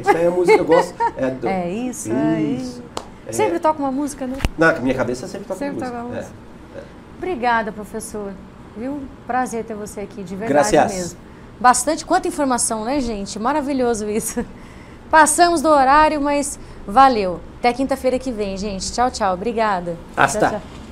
Isso 0.00 0.10
aí 0.10 0.24
é 0.24 0.26
a 0.26 0.30
música 0.30 0.54
que 0.54 0.60
eu 0.60 0.66
gosto. 0.66 0.94
É, 1.16 1.30
do... 1.30 1.46
é 1.48 1.70
isso, 1.70 2.08
isso 2.08 2.16
aí. 2.16 2.82
É. 3.26 3.32
Sempre 3.32 3.58
toca 3.58 3.78
uma 3.78 3.90
música, 3.90 4.26
né? 4.26 4.36
Na 4.56 4.72
minha 4.74 4.94
cabeça 4.94 5.26
sempre 5.26 5.46
toca 5.48 5.58
sempre 5.58 5.84
uma 5.84 6.02
música. 6.02 6.16
Música. 6.16 6.34
É. 6.76 6.80
Obrigada, 7.16 7.72
professor. 7.72 8.32
Viu? 8.76 9.00
Prazer 9.26 9.64
ter 9.64 9.74
você 9.74 10.00
aqui, 10.00 10.22
de 10.22 10.36
verdade 10.36 10.70
Gracias. 10.70 10.92
mesmo. 10.92 11.18
Bastante, 11.58 12.04
quanta 12.04 12.28
informação, 12.28 12.84
né, 12.84 13.00
gente? 13.00 13.38
Maravilhoso 13.38 14.08
isso. 14.08 14.44
Passamos 15.10 15.62
do 15.62 15.68
horário, 15.68 16.20
mas 16.20 16.58
valeu. 16.86 17.40
Até 17.58 17.72
quinta-feira 17.72 18.18
que 18.18 18.30
vem, 18.30 18.56
gente. 18.56 18.92
Tchau, 18.92 19.10
tchau. 19.10 19.34
Obrigada. 19.34 19.96
Hasta. 20.16 20.40
Tchau, 20.40 20.50
tchau. 20.50 20.85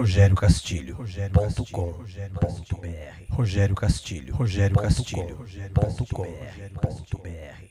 Rogério 0.00 0.34
Castilho, 0.34 0.94
Rogério 0.94 1.30
ponto 1.30 1.64
com, 1.70 1.92
ponto 2.40 2.76
br. 2.78 2.88
Rogério 3.28 3.74
Castilho, 3.74 4.34
Rogério 4.34 4.74
Castilho, 4.74 5.46
ponto 5.74 6.06
com, 6.06 6.24
ponto 6.80 7.18
br. 7.18 7.69